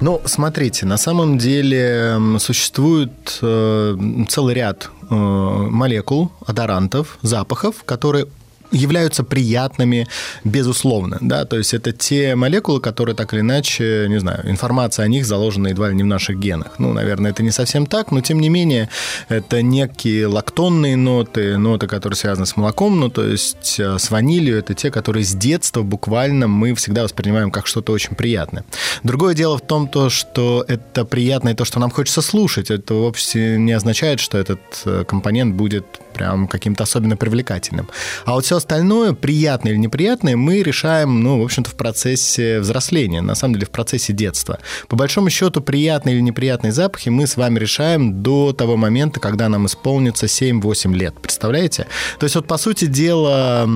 [0.01, 3.97] Ну, смотрите, на самом деле существует э,
[4.27, 8.27] целый ряд э, молекул, одорантов, запахов, которые
[8.75, 10.07] являются приятными,
[10.43, 15.07] безусловно, да, то есть это те молекулы, которые так или иначе, не знаю, информация о
[15.07, 16.75] них заложена едва ли не в наших генах.
[16.77, 18.89] Ну, наверное, это не совсем так, но тем не менее
[19.29, 24.57] это некие лактонные ноты, ноты, которые связаны с молоком, ну, то есть э, с ванилью,
[24.57, 28.65] это те, которые с детства буквально мы всегда воспринимаем как что-то очень приятное.
[29.03, 32.71] Другое дело в том, то, что это приятно и то, что нам хочется слушать.
[32.71, 35.85] Это вовсе не означает, что этот э, компонент будет
[36.15, 37.89] прям каким-то особенно привлекательным.
[38.25, 43.21] А вот все остальное, приятное или неприятное, мы решаем, ну, в общем-то, в процессе взросления,
[43.21, 44.59] на самом деле в процессе детства.
[44.87, 49.49] По большому счету, приятные или неприятные запахи мы с вами решаем до того момента, когда
[49.49, 51.19] нам исполнится 7-8 лет.
[51.21, 51.87] Представляете?
[52.19, 53.67] То есть вот, по сути дела,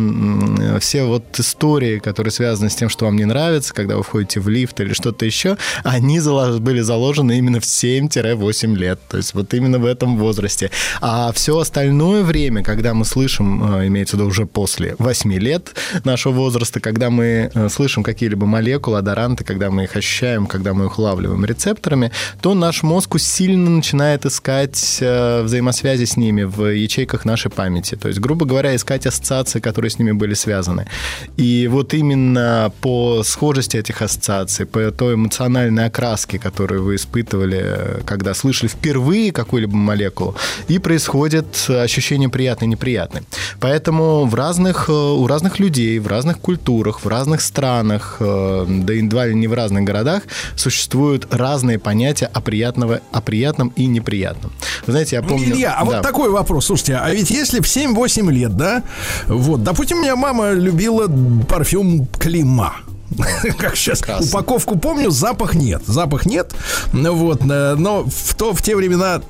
[0.80, 4.48] все вот истории, которые связаны с тем, что вам не нравится, когда вы входите в
[4.48, 6.20] лифт или что-то еще, они
[6.60, 9.00] были заложены именно в 7-8 лет.
[9.10, 10.72] То есть вот именно в этом возрасте.
[11.02, 15.74] А все остальное время, когда мы слышим, э, имеется в виду уже после 8 лет
[16.04, 20.86] нашего возраста, когда мы э, слышим какие-либо молекулы, одоранты, когда мы их ощущаем, когда мы
[20.86, 22.12] их улавливаем рецепторами,
[22.42, 27.96] то наш мозг сильно начинает искать э, взаимосвязи с ними в ячейках нашей памяти.
[27.96, 30.86] То есть, грубо говоря, искать ассоциации, которые с ними были связаны.
[31.38, 38.36] И вот именно по схожести этих ассоциаций, по той эмоциональной окраске, которую вы испытывали, когда
[38.36, 40.36] слышали впервые какую-либо молекулу,
[40.68, 43.24] и происходит ощущение приятное и неприятное.
[43.60, 48.94] Поэтому в разных, э, у разных людей, в разных культурах, в разных странах, э, да
[48.94, 50.24] и едва ли не в разных городах
[50.56, 54.52] существуют разные понятия о, приятного, о приятном и неприятном.
[54.86, 55.54] Вы знаете, я помню...
[55.54, 55.86] Илья, а Да.
[55.86, 56.66] вот такой вопрос.
[56.66, 58.84] Слушайте, а ведь если в 7-8 лет, да,
[59.28, 61.10] вот, допустим, у меня мама любила
[61.48, 62.74] парфюм Клима.
[63.58, 65.82] Как сейчас, упаковку помню, запах нет.
[65.86, 66.54] Запах нет.
[66.94, 69.22] Ну Вот, э, но в, то, в те времена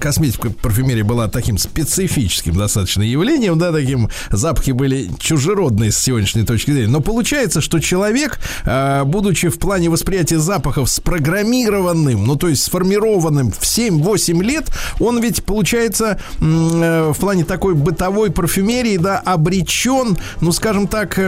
[0.00, 6.70] косметика парфюмерия была таким специфическим достаточно явлением, да, таким запахи были чужеродные с сегодняшней точки
[6.70, 6.88] зрения.
[6.88, 13.50] Но получается, что человек, э, будучи в плане восприятия запахов спрограммированным, ну, то есть сформированным
[13.50, 14.68] в 7-8 лет,
[15.00, 21.18] он ведь, получается, э, в плане такой бытовой парфюмерии, да, обречен, ну, скажем так,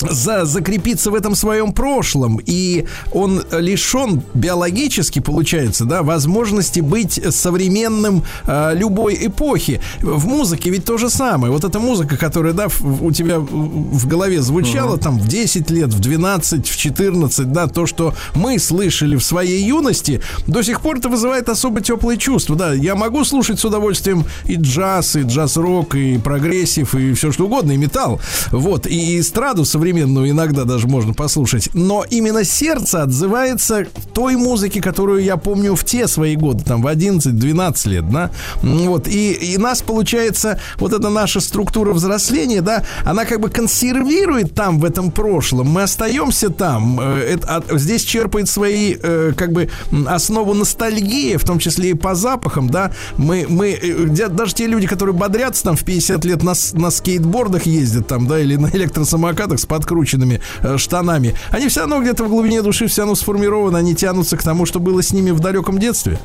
[0.00, 8.22] за, закрепиться в этом своем прошлом, и он лишен биологически, получается, да, возможности быть современным
[8.46, 9.80] э, любой эпохи.
[10.00, 11.52] В музыке ведь то же самое.
[11.52, 15.88] Вот эта музыка, которая, да, в- у тебя в голове звучала там в 10 лет,
[15.92, 20.98] в 12, в 14, да, то, что мы слышали в своей юности, до сих пор
[20.98, 22.72] это вызывает особо теплые чувства, да.
[22.72, 27.72] Я могу слушать с удовольствием и джаз, и джаз-рок, и прогрессив, и все что угодно,
[27.72, 28.20] и металл.
[28.50, 31.70] Вот, и эстраду современную иногда даже можно послушать.
[31.74, 36.86] Но именно сердце отзывается той музыке, которую я помню в те свои годы, там в
[36.86, 38.30] 11-12 лет, да.
[38.62, 44.54] Вот, и, и нас, получается, вот эта наша структура взросления, да, она как бы консервирует
[44.54, 45.68] там, в этом прошлом.
[45.68, 46.98] Мы остаемся там.
[47.00, 49.68] Э, это- а здесь черпает свои, э, как бы,
[50.06, 52.92] основу ностальгии, в том числе и по запахам, да.
[53.16, 57.66] Мы, мы, э, даже те люди, которые бодрятся там в 50 лет на, на скейтбордах
[57.66, 62.28] ездят там, да, или на электросамокатах с подкрученными э, штанами, они все равно где-то в
[62.28, 65.78] глубине души все равно сформированы, они тянутся к тому, что было с ними в далеком
[65.78, 66.18] детстве.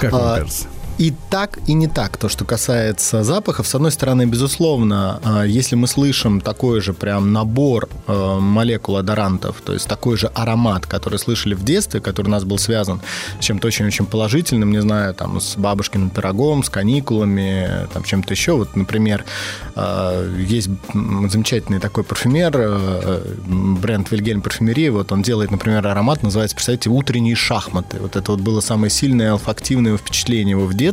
[0.00, 0.64] Как вам А, кажется?
[1.02, 2.16] И так, и не так.
[2.16, 7.32] То, что касается запахов, с одной стороны, безусловно, а, если мы слышим такой же прям
[7.32, 12.30] набор э, молекул одорантов, то есть такой же аромат, который слышали в детстве, который у
[12.30, 13.00] нас был связан
[13.40, 18.52] с чем-то очень-очень положительным, не знаю, там, с бабушкиным пирогом, с каникулами, там, чем-то еще.
[18.52, 19.24] Вот, например,
[19.74, 22.52] э, есть замечательный такой парфюмер,
[23.80, 27.98] бренд Вильгельм Парфюмерии, вот он делает, например, аромат, называется, представьте, «Утренние шахматы».
[27.98, 30.91] Вот это вот было самое сильное олфактивное впечатление его в детстве,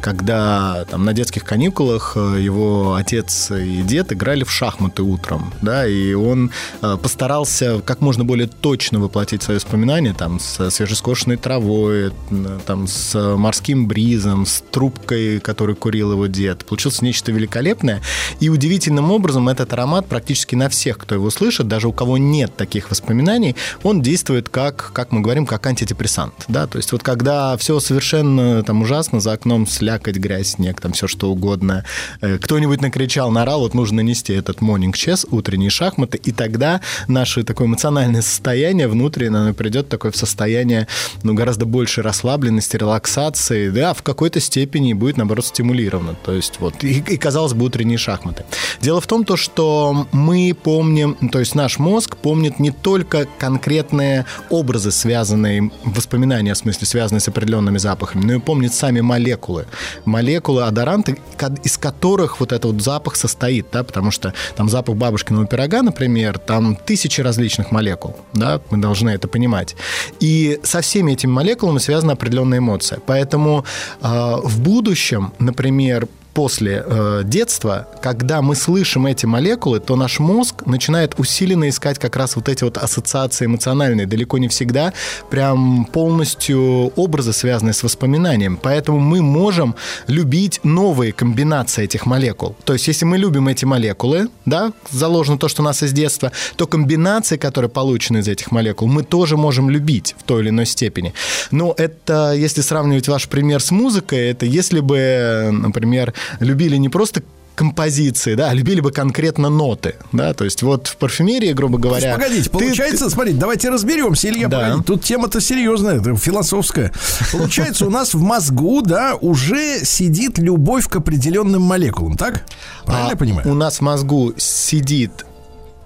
[0.00, 5.86] когда там на детских каникулах э, его отец и дед играли в шахматы утром, да,
[5.86, 6.50] и он
[6.82, 12.86] э, постарался как можно более точно воплотить свои воспоминания там с свежескошенной травой, н- там
[12.86, 16.64] с морским бризом, с трубкой, которую курил его дед.
[16.64, 18.02] Получилось нечто великолепное,
[18.40, 22.56] и удивительным образом этот аромат практически на всех, кто его слышит, даже у кого нет
[22.56, 27.56] таких воспоминаний, он действует как, как мы говорим, как антидепрессант, да, то есть вот когда
[27.56, 31.84] все совершенно там ужасно, за окном слякоть, грязь, снег, там все что угодно,
[32.20, 37.42] э, кто-нибудь накричал, наорал, вот нужно нести этот morning chess, утренние шахматы, и тогда наше
[37.44, 40.86] такое эмоциональное состояние внутреннее, оно придет такое в состояние,
[41.22, 46.84] ну, гораздо большей расслабленности, релаксации, да, в какой-то степени будет, наоборот, стимулировано, то есть вот,
[46.84, 48.44] и, и, казалось бы, утренние шахматы.
[48.80, 54.26] Дело в том, то, что мы помним, то есть наш мозг помнит не только конкретные
[54.50, 59.66] образы, связанные, воспоминания, в смысле, связанные с определенными запахами, но и помнит сами молекулы.
[60.04, 61.18] Молекулы, одоранты,
[61.64, 66.38] из которых вот этот вот запах состоит, да, потому что там запах бабушкиного пирога, например,
[66.38, 69.76] там тысячи различных молекул, да, мы должны это понимать.
[70.20, 73.00] И со всеми этими молекулами связана определенная эмоция.
[73.06, 73.64] Поэтому
[74.00, 80.66] э, в будущем, например, после э, детства, когда мы слышим эти молекулы, то наш мозг
[80.66, 84.92] начинает усиленно искать как раз вот эти вот ассоциации эмоциональные, далеко не всегда
[85.30, 88.58] прям полностью образы, связанные с воспоминанием.
[88.62, 89.76] Поэтому мы можем
[90.08, 92.54] любить новые комбинации этих молекул.
[92.64, 96.32] То есть, если мы любим эти молекулы, да, заложено то, что у нас из детства,
[96.56, 100.66] то комбинации, которые получены из этих молекул, мы тоже можем любить в той или иной
[100.66, 101.14] степени.
[101.50, 107.22] Но это, если сравнивать ваш пример с музыкой, это если бы, например, любили не просто
[107.54, 112.12] композиции, да, а любили бы конкретно ноты, да, то есть вот в парфюмерии, грубо говоря...
[112.12, 114.58] Погодите, ты- получается, смотрите, давайте разберемся, Илья, Да.
[114.60, 116.92] погодите, тут тема-то серьезная, это философская.
[117.32, 122.44] Получается, у нас в мозгу, да, уже сидит любовь к определенным молекулам, так?
[122.84, 123.50] Правильно А я понимаю?
[123.50, 125.24] У нас в мозгу сидит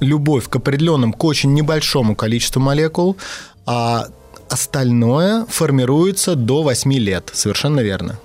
[0.00, 3.16] любовь к определенным, к очень небольшому количеству молекул,
[3.64, 4.08] а
[4.48, 7.30] остальное формируется до 8 лет.
[7.32, 8.18] Совершенно верно.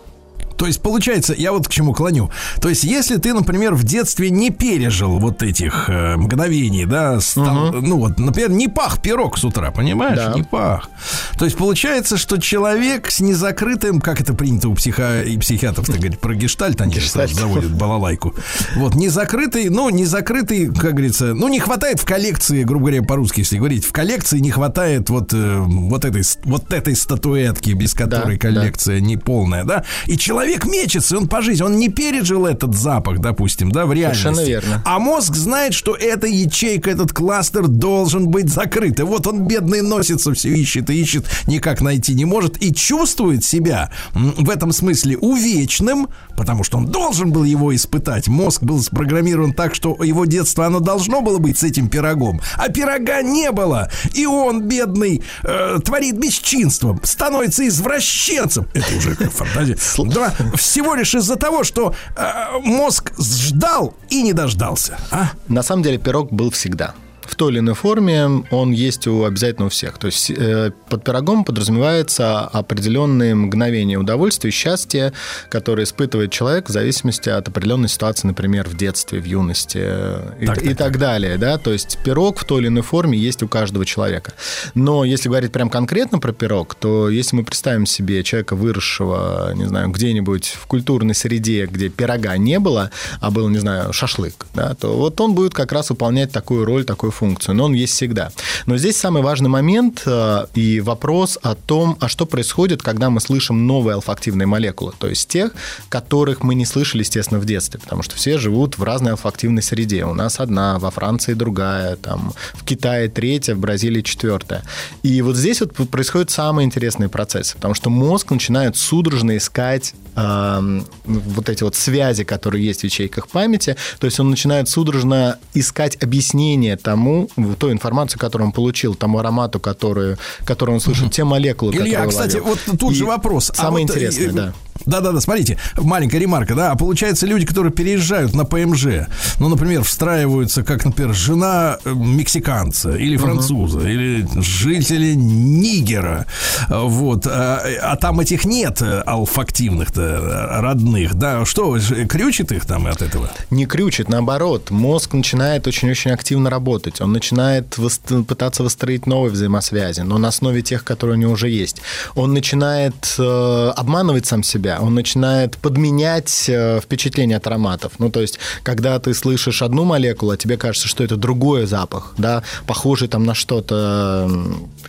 [0.58, 2.30] То есть, получается, я вот к чему клоню.
[2.62, 7.72] То есть, если ты, например, в детстве не пережил вот этих э, мгновений, да, стал-
[7.74, 10.18] ну вот, например, не пах пирог с утра, понимаешь?
[10.18, 10.34] Да.
[10.34, 10.90] Не пах.
[11.38, 15.98] То есть, получается, что человек с незакрытым, как это принято у психа и психиатров, так
[15.98, 18.34] говорить, про гештальт они же сразу заводят балалайку.
[18.76, 23.58] Вот, незакрытый, ну, незакрытый, как говорится, ну, не хватает в коллекции, грубо говоря, по-русски, если
[23.58, 28.40] говорить, в коллекции не хватает вот, э, вот, этой, вот этой статуэтки, без которой Да,
[28.40, 29.84] коллекция неполная, да?
[30.06, 33.94] И человек человек мечется, он по жизни, он не пережил этот запах, допустим, да, в
[33.94, 34.24] реальности.
[34.24, 34.84] Совершенно верно.
[34.86, 39.00] А мозг знает, что эта ячейка, этот кластер должен быть закрыт.
[39.00, 43.44] И вот он, бедный, носится, все ищет и ищет, никак найти не может, и чувствует
[43.44, 48.28] себя в этом смысле увечным, потому что он должен был его испытать.
[48.28, 52.40] Мозг был спрограммирован так, что его детство, оно должно было быть с этим пирогом.
[52.58, 53.90] А пирога не было.
[54.14, 58.68] И он, бедный, э, творит бесчинство, становится извращенцем.
[58.74, 59.78] Это уже фантазия.
[60.14, 64.98] Да, всего лишь из-за того, что э, мозг ждал и не дождался.
[65.12, 65.32] А?
[65.48, 66.94] На самом деле пирог был всегда.
[67.26, 69.98] В той или иной форме он есть у обязательно у всех.
[69.98, 75.14] То есть э, под пирогом подразумевается определенные мгновения удовольствия и счастья,
[75.50, 80.46] которые испытывает человек в зависимости от определенной ситуации, например, в детстве, в юности э, и,
[80.46, 81.38] Так, и так, так далее.
[81.38, 81.58] Да?
[81.58, 84.34] То есть пирог в той или иной форме есть у каждого человека.
[84.74, 89.66] Но если говорить прям конкретно про пирог, то если мы представим себе человека, выросшего, не
[89.66, 94.76] знаю, где-нибудь в культурной среде, где пирога не было, а был, не знаю, шашлык, да,
[94.76, 97.56] то вот он будет как раз выполнять такую роль, такую функцию.
[97.56, 98.32] Но он есть всегда.
[98.66, 103.20] Но здесь самый важный момент э, и вопрос о том, а что происходит, когда мы
[103.22, 105.54] слышим новые алфактивные молекулы, то есть тех,
[105.90, 110.06] которых мы не слышали, естественно, в детстве, потому что все живут в разной алфактивной среде.
[110.06, 114.64] У нас одна, во Франции другая, там, в Китае третья, в Бразилии четвертая.
[115.04, 120.86] И вот здесь вот происходят самые интересные процессы, потому что мозг начинает судорожно искать эм,
[121.06, 126.02] вот эти вот связи, которые есть в ячейках памяти, то есть он начинает судорожно искать
[126.04, 127.05] объяснение тому,
[127.36, 132.02] в той информации, которую он получил, тому аромату, который, который он слышит, те молекулы, Илья,
[132.04, 132.46] которые кстати, ловил.
[132.66, 133.52] вот тут И же вопрос.
[133.52, 134.54] А Самое вот, интересное, э, да.
[134.86, 139.08] Да-да-да, смотрите, маленькая ремарка, да, а получается люди, которые переезжают на ПМЖ,
[139.40, 146.26] ну, например, встраиваются, как, например, жена э, мексиканца или француза, или жители Нигера,
[146.70, 151.78] вот, а, а там этих нет э, алфактивных-то э, родных, да, что,
[152.10, 153.32] крючит их там от этого?
[153.50, 154.72] Не крючит, наоборот.
[154.72, 157.02] Мозг начинает очень-очень активно работать.
[157.02, 161.50] Он начинает вос- пытаться выстроить новые взаимосвязи, но на основе тех, которые у него уже
[161.50, 161.82] есть.
[162.16, 167.94] Он начинает э, обманывать сам себя, он начинает подменять э, впечатление от ароматов.
[168.00, 172.14] Ну, то есть, когда ты слышишь одну молекулу, а тебе кажется, что это другой запах,
[172.18, 174.30] да, похожий там на что-то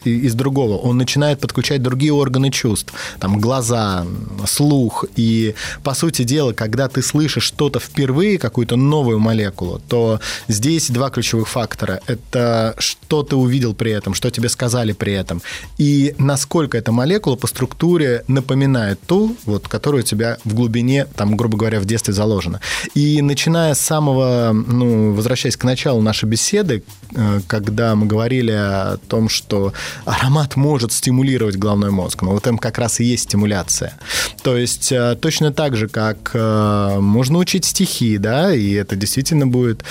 [0.05, 4.05] и- из другого, он начинает подключать другие органы чувств, там, глаза,
[4.47, 5.05] слух.
[5.17, 11.11] И, по сути дела, когда ты слышишь что-то впервые, какую-то новую молекулу, то здесь два
[11.11, 12.01] ключевых фактора.
[12.07, 15.43] Это что ты увидел при этом, что тебе сказали при этом,
[15.79, 21.37] и насколько эта молекула по структуре напоминает ту, вот, которая у тебя в глубине, там,
[21.37, 22.61] грубо говоря, в детстве заложена.
[22.95, 26.83] И начиная с самого, ну, возвращаясь к началу нашей беседы,
[27.15, 29.73] э, когда мы говорили о том, что
[30.05, 33.95] аромат может стимулировать головной мозг, но вот им как раз и есть стимуляция.
[34.43, 39.47] То есть э, точно так же, как э, можно учить стихи, да, и это действительно
[39.47, 39.85] будет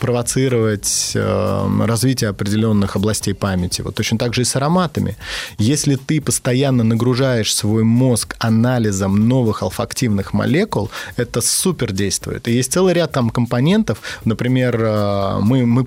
[0.00, 3.82] провоцировать развитие определенных областей памяти.
[3.82, 5.16] Вот точно так же и с ароматами.
[5.58, 12.48] Если ты постоянно нагружаешь свой мозг анализом новых алфактивных молекул, это супер действует.
[12.48, 14.00] И есть целый ряд там компонентов.
[14.24, 15.84] Например, э, мы, мы,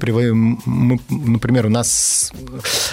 [0.66, 2.32] мы например, у нас...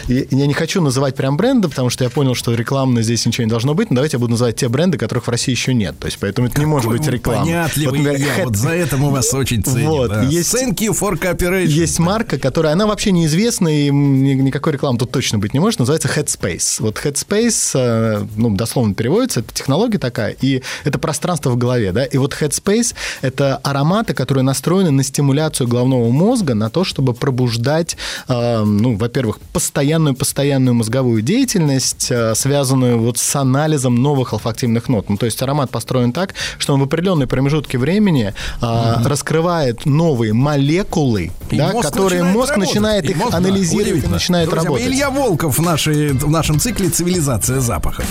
[0.09, 3.45] Я я не хочу называть прям бренды, потому что я понял, что рекламно здесь ничего
[3.45, 5.99] не должно быть, но давайте я буду называть те бренды, которых в России еще нет.
[5.99, 7.41] То есть, поэтому это не может быть реклама.
[7.45, 9.89] Понятливый Вот, например, Head- вот за это мы вас очень ценим.
[9.89, 10.23] Вот, да.
[10.23, 11.67] есть- Thank you for cooperation.
[11.67, 15.79] Есть марка, которая, она вообще неизвестна, и ни- никакой рекламы тут точно быть не может,
[15.81, 16.77] называется Headspace.
[16.81, 22.05] Вот Headspace, э, ну, дословно переводится, это технология такая, и это пространство в голове, да,
[22.05, 27.97] и вот Headspace– это ароматы, которые настроены на стимуляцию головного мозга, на то, чтобы пробуждать,
[28.29, 35.09] э, ну, во-первых, постоянную-постоянную мозговую деятельность, э, связанную вот с анализом новых алфактивных нот.
[35.09, 40.33] Ну, то есть аромат построен так, что он в определенные промежутки времени э, раскрывает новые
[40.33, 42.69] молекулы, И да, мозг которые начинает мозг работать.
[42.69, 44.15] начинает И их мозг, да, анализировать и удивительно.
[44.15, 44.87] начинает Друзья работать.
[44.87, 48.05] Илья Волков в, нашей, в нашем цикле «Цивилизация запахов».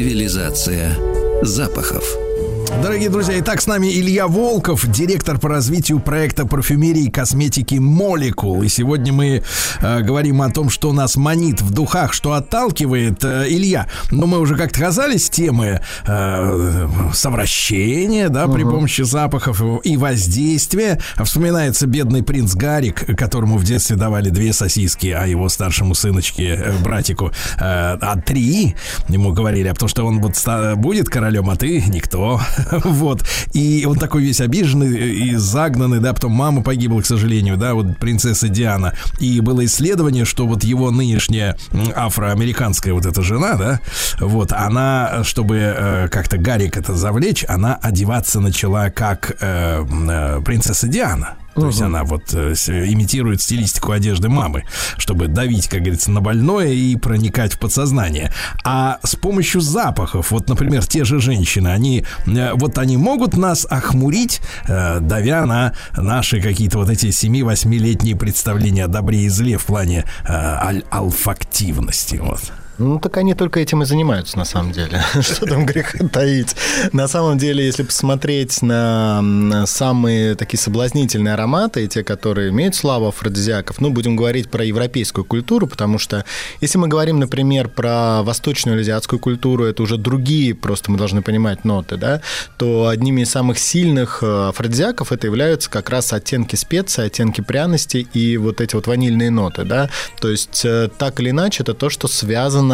[0.00, 0.96] Цивилизация
[1.42, 2.29] запахов.
[2.78, 8.62] Дорогие друзья, итак, с нами Илья Волков, директор по развитию проекта парфюмерии и косметики «Молекул».
[8.62, 9.42] И сегодня мы
[9.80, 13.22] э, говорим о том, что нас манит в духах, что отталкивает.
[13.22, 19.96] Э, Илья, ну мы уже как-то касались темы э, совращения, да, при помощи запахов и
[19.98, 21.00] воздействия.
[21.22, 26.78] Вспоминается бедный принц Гарик, которому в детстве давали две сосиски, а его старшему сыночке, э,
[26.82, 28.74] братику, э, а три.
[29.08, 30.36] Ему говорили, а потому что он вот
[30.78, 32.40] будет королем, а ты никто.
[32.90, 33.24] Вот.
[33.52, 37.98] И он такой весь обиженный и загнанный, да, потом мама погибла, к сожалению, да, вот
[37.98, 38.94] принцесса Диана.
[39.18, 41.56] И было исследование, что вот его нынешняя
[41.94, 43.80] афроамериканская вот эта жена, да,
[44.18, 50.88] вот, она, чтобы э, как-то Гарик это завлечь, она одеваться начала как э, э, принцесса
[50.88, 51.36] Диана.
[51.54, 54.64] То есть она вот э, имитирует стилистику одежды мамы,
[54.96, 58.32] чтобы давить, как говорится, на больное и проникать в подсознание.
[58.64, 63.66] А с помощью запахов, вот, например, те же женщины, они э, вот они могут нас
[63.68, 69.66] охмурить, э, давя на наши какие-то вот эти 7-8-летние представления о добре и зле в
[69.66, 72.16] плане э, аль- алфактивности.
[72.16, 72.40] Вот.
[72.80, 75.02] Ну, так они только этим и занимаются, на самом деле.
[75.20, 76.56] Что там греха таить?
[76.92, 83.82] На самом деле, если посмотреть на самые такие соблазнительные ароматы, те, которые имеют славу афродизиаков,
[83.82, 86.24] ну, будем говорить про европейскую культуру, потому что
[86.62, 91.66] если мы говорим, например, про восточную азиатскую культуру, это уже другие, просто мы должны понимать
[91.66, 92.22] ноты, да,
[92.56, 98.08] то одними из самых сильных э, афродизиаков это являются как раз оттенки специй, оттенки пряности
[98.14, 99.90] и вот эти вот ванильные ноты, да.
[100.18, 102.69] То есть э, так или иначе это то, что связано,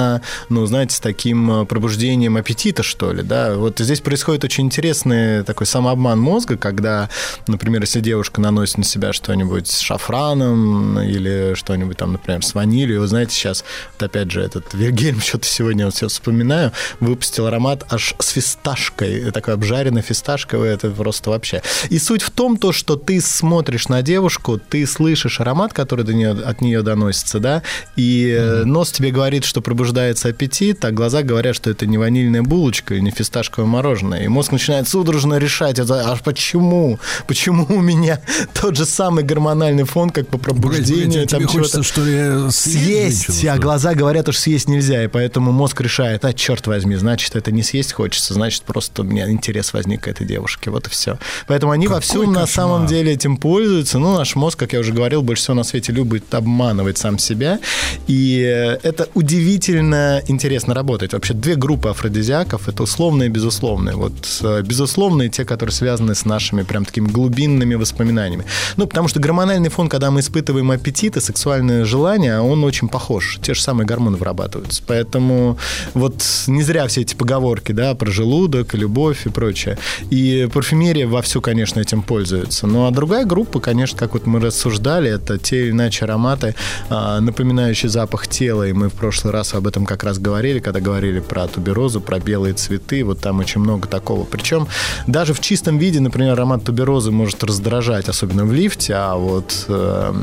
[0.48, 3.54] ну, знаете, с таким э, пробуждением аппетита, что ли, да.
[3.54, 7.08] Вот здесь происходит очень интересный такой самообман мозга, когда,
[7.46, 13.00] например, если девушка наносит на себя что-нибудь с шафраном или что-нибудь там, например, с ванилью,
[13.00, 13.64] вы знаете, сейчас,
[13.94, 19.30] вот опять же, этот Вильгельм, что-то сегодня вот все вспоминаю, выпустил аромат аж с фисташкой,
[19.32, 21.62] такой обжаренный фисташковый, это просто вообще.
[21.90, 26.14] И суть в том, то, что ты смотришь на девушку, ты слышишь аромат, который до
[26.14, 27.62] нее, от нее доносится, да,
[27.96, 32.42] и э, нос тебе говорит, что пробуждается аппетит, а глаза говорят, что это не ванильная
[32.42, 34.24] булочка и не фисташковое мороженое.
[34.24, 36.98] И мозг начинает судорожно решать, это, а почему?
[37.28, 38.20] Почему у меня
[38.60, 41.06] тот же самый гормональный фон, как по пробуждению?
[41.06, 44.38] Погоди, а тебе там хочется, чего-то- что ли, съесть съесть, а что глаза говорят, уж
[44.38, 48.62] съесть нельзя, и поэтому мозг решает, а черт возьми, значит, это не съесть хочется, значит,
[48.62, 51.18] просто у меня интерес возник к этой девушке, вот и все.
[51.46, 52.48] Поэтому они вовсю Какой на кошмар.
[52.48, 53.98] самом деле этим пользуются.
[54.00, 57.60] Ну, наш мозг, как я уже говорил, больше всего на свете любит обманывать сам себя,
[58.08, 61.12] и э, это удивительно интересно работает.
[61.12, 63.96] Вообще две группы афродизиаков, это условные и безусловные.
[63.96, 64.12] Вот
[64.42, 68.44] э, безусловные те, которые связаны с нашими прям такими глубинными воспоминаниями.
[68.76, 73.38] Ну, потому что гормональный фон, когда мы испытываем аппетит и сексуальное желание, он очень похож.
[73.42, 74.82] Те же самые гормоны вырабатываются.
[74.86, 75.58] Поэтому
[75.94, 79.78] вот не зря все эти поговорки, да, про желудок, любовь и прочее.
[80.10, 82.66] И парфюмерия вовсю, конечно, этим пользуется.
[82.66, 86.54] Ну, а другая группа, конечно, как вот мы рассуждали, это те или иначе ароматы,
[86.88, 88.68] а, напоминающие запах тела.
[88.68, 92.18] И мы в прошлый раз об этом как раз говорили, когда говорили про туберозу, про
[92.18, 93.04] белые цветы.
[93.04, 94.24] Вот там очень много такого.
[94.24, 94.68] Причем
[95.06, 100.14] даже в чистом виде, например, аромат туберозы может раздражать, особенно в лифте, а вот э,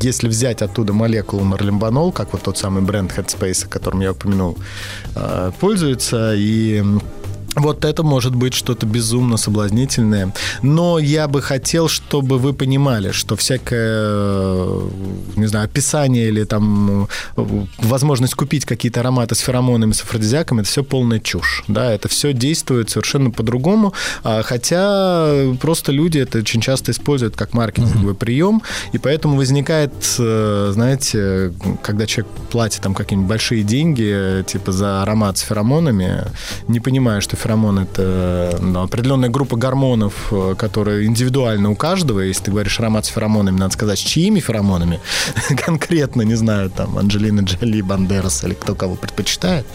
[0.00, 4.56] если взять оттуда молекулу марлимбанол, как вот тот самый бренд Headspace, о котором я упомянул,
[5.14, 6.82] э, пользуется и
[7.56, 10.32] вот это может быть что-то безумно соблазнительное.
[10.62, 14.88] Но я бы хотел, чтобы вы понимали, что всякое, э,
[15.36, 20.68] не знаю, описание или там э, возможность купить какие-то ароматы с феромонами, с афродизиаками, это
[20.68, 21.64] все полная чушь.
[21.68, 23.92] Да, это все действует совершенно по-другому.
[24.22, 28.62] А, Хотя просто люди это очень часто используют как маркетинговый прием.
[28.92, 31.52] И поэтому возникает, э, знаете,
[31.82, 36.24] когда человек платит там какие-нибудь большие деньги, типа за аромат с феромонами,
[36.68, 42.20] не понимая, что феромон это ну, определенная группа гормонов, э, которые индивидуально у каждого.
[42.20, 45.00] Если ты говоришь аромат с феромонами, надо сказать, с чьими феромонами
[45.64, 49.66] конкретно, не знаю, там Анджелина Джоли, Бандерас или кто кого предпочитает.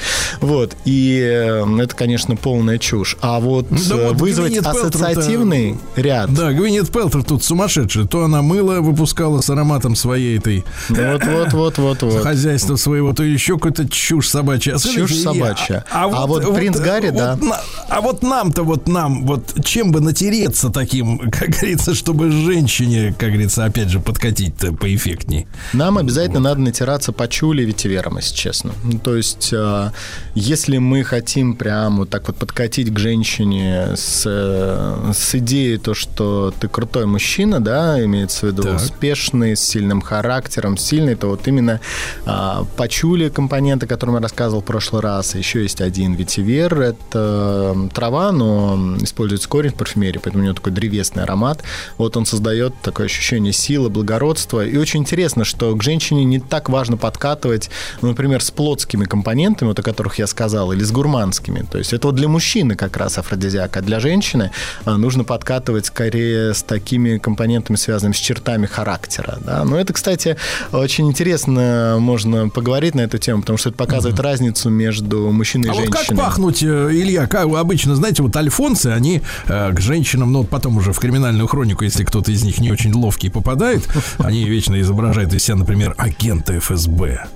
[0.41, 0.75] Вот.
[0.85, 3.17] И э, это, конечно, полная чушь.
[3.21, 6.33] А вот Да э, вот вызвать Гвинет ассоциативный ряд.
[6.33, 8.07] Да, Гвинет Пелтер тут сумасшедший.
[8.07, 12.23] То она мыло выпускала с ароматом своей этой Вот, вот, вот, вот, вот.
[12.23, 14.75] хозяйства своего, то еще какая-то чушь собачья.
[14.75, 15.85] А Чушь собачья.
[15.91, 17.58] А вот принц Гарри, вот да.
[17.89, 23.29] А вот нам-то, вот нам, вот чем бы натереться таким, как говорится, чтобы женщине, как
[23.29, 25.47] говорится, опять же, подкатить-то поэффектней.
[25.73, 28.71] Нам обязательно надо натираться пачули и ветивером, если честно.
[28.83, 29.91] Ну, то есть, э,
[30.35, 35.93] если мы хотим прям вот так вот подкатить к женщине с, э, с идеей то,
[35.93, 38.75] что ты крутой мужчина, да, имеется в виду Так.
[38.75, 41.79] успешный, с сильным характером, сильный, то вот именно
[42.25, 45.35] а, пачули компоненты, о котором я рассказывал в прошлый раз.
[45.35, 46.79] Еще есть один ветивер.
[46.79, 47.48] Это
[47.93, 51.63] трава, но используется корень в парфюмерии, поэтому у него такой древесный аромат.
[51.97, 54.65] Вот он создает такое ощущение силы, благородства.
[54.65, 57.69] И очень интересно, что к женщине не так важно подкатывать,
[58.01, 61.65] ну, например, с плотскими компонентами, вот о которых я сказал, или с гурманскими.
[61.69, 64.51] То есть это вот для мужчины как раз афродизиак, а для женщины
[64.85, 69.37] а, нужно подкатывать скорее с такими компонентами, связанными с чертами характера.
[69.41, 69.63] Да?
[69.63, 70.37] Но это, кстати,
[70.71, 75.71] очень интересно можно поговорить на эту тему, потому что это показывает разницу между мужчиной и
[75.71, 76.17] А вот женщиной.
[76.17, 80.43] как пахнуть, э, Илья, как как обычно, знаете, вот альфонсы, они э, к женщинам, ну,
[80.43, 83.87] потом уже в криминальную хронику, если кто-то из них не очень ловкий попадает,
[84.17, 87.27] они вечно изображают из себя, например, агента ФСБ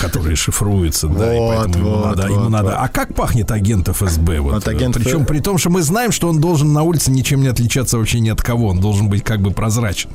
[0.00, 2.74] которые шифруются, да, и поэтому ему надо, ему.
[2.76, 4.40] А как пахнет агент ФСБ?
[4.40, 7.42] Вот, агент Причем Ф- при том, что мы знаем, что он должен на улице ничем
[7.42, 8.68] не отличаться вообще ни от кого.
[8.68, 10.10] Он должен быть как бы прозрачен.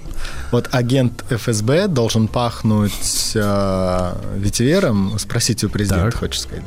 [0.52, 5.18] Вот агент ФСБ должен пахнуть э, ветивером.
[5.20, 6.64] Спросите у президента, хочешь сказать.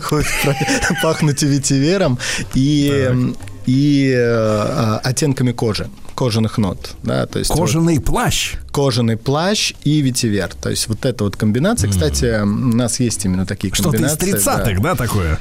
[1.02, 2.18] пахнуть ветивером
[2.54, 3.34] и,
[3.66, 6.92] и э, оттенками кожи, кожаных нот.
[7.02, 8.54] Да, то есть вот Кожаный плащ.
[8.72, 10.50] кожаный плащ и ветивер.
[10.60, 11.90] То есть вот эта вот комбинация.
[11.90, 14.52] Кстати, у нас есть именно такие Что-то из комбинации.
[14.74, 15.38] 30-х, да, такое?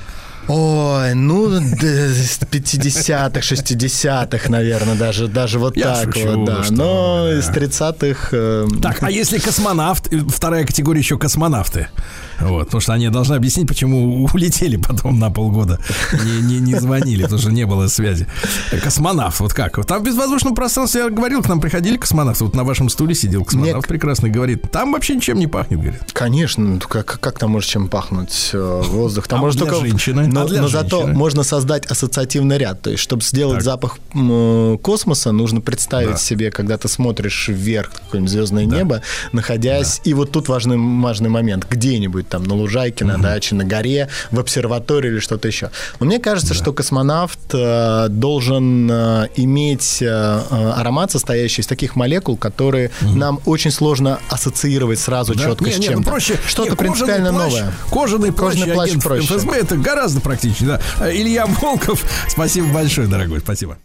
[0.50, 6.64] Ой, ну, д- с 50-х, 60-х, наверное, даже, даже вот Я так шучу, вот, да.
[6.64, 8.28] что Но из 30-х...
[8.34, 11.88] э, Так, а если космонавт, э, вторая категория еще космонавты.
[12.48, 15.80] Вот, потому что они должны объяснить, почему улетели потом на полгода.
[16.14, 18.28] Не, не, не звонили, потому что не было связи.
[18.84, 19.84] Космонавт, вот как?
[19.86, 22.44] Там в безвоздушном пространстве, я говорил, к нам приходили космонавты.
[22.46, 26.02] Вот на вашем стуле сидел космонавт прекрасный, говорит, там вообще ничем не пахнет, говорит.
[26.14, 29.28] Конечно, ну, как, как там может чем пахнуть э, воздух?
[29.28, 29.88] Там А может для только...
[29.88, 30.28] женщины?
[30.28, 31.18] Но, А для но зато женщины?
[31.18, 32.82] можно создать ассоциативный ряд.
[32.82, 36.18] То есть, чтобы сделать запах м, космоса, нужно представить Да.
[36.18, 39.02] себе, когда ты смотришь вверх, какое-нибудь звездное небо,
[39.32, 40.02] находясь...
[40.04, 41.66] И вот тут важный, важный момент.
[41.70, 45.70] Где-нибудь там на лужайке, на даче, на горе, в обсерватории или что-то еще.
[46.00, 51.96] Но мне кажется, что космонавт э, должен э, иметь э, э, аромат, состоящий из таких
[51.96, 55.44] молекул, которые нам очень сложно ассоциировать сразу Да?
[55.44, 56.10] четко Не, с ну чем-то.
[56.10, 56.40] проще.
[56.48, 57.74] Что-то Не, принципиально плащ- новое.
[57.92, 59.28] Кожаный плащ, Кожаный плащ проще.
[59.28, 60.80] ФСБ это гораздо практичнее.
[61.00, 61.14] Да.
[61.14, 63.78] Илья Волков, спасибо большое, дорогой, спасибо.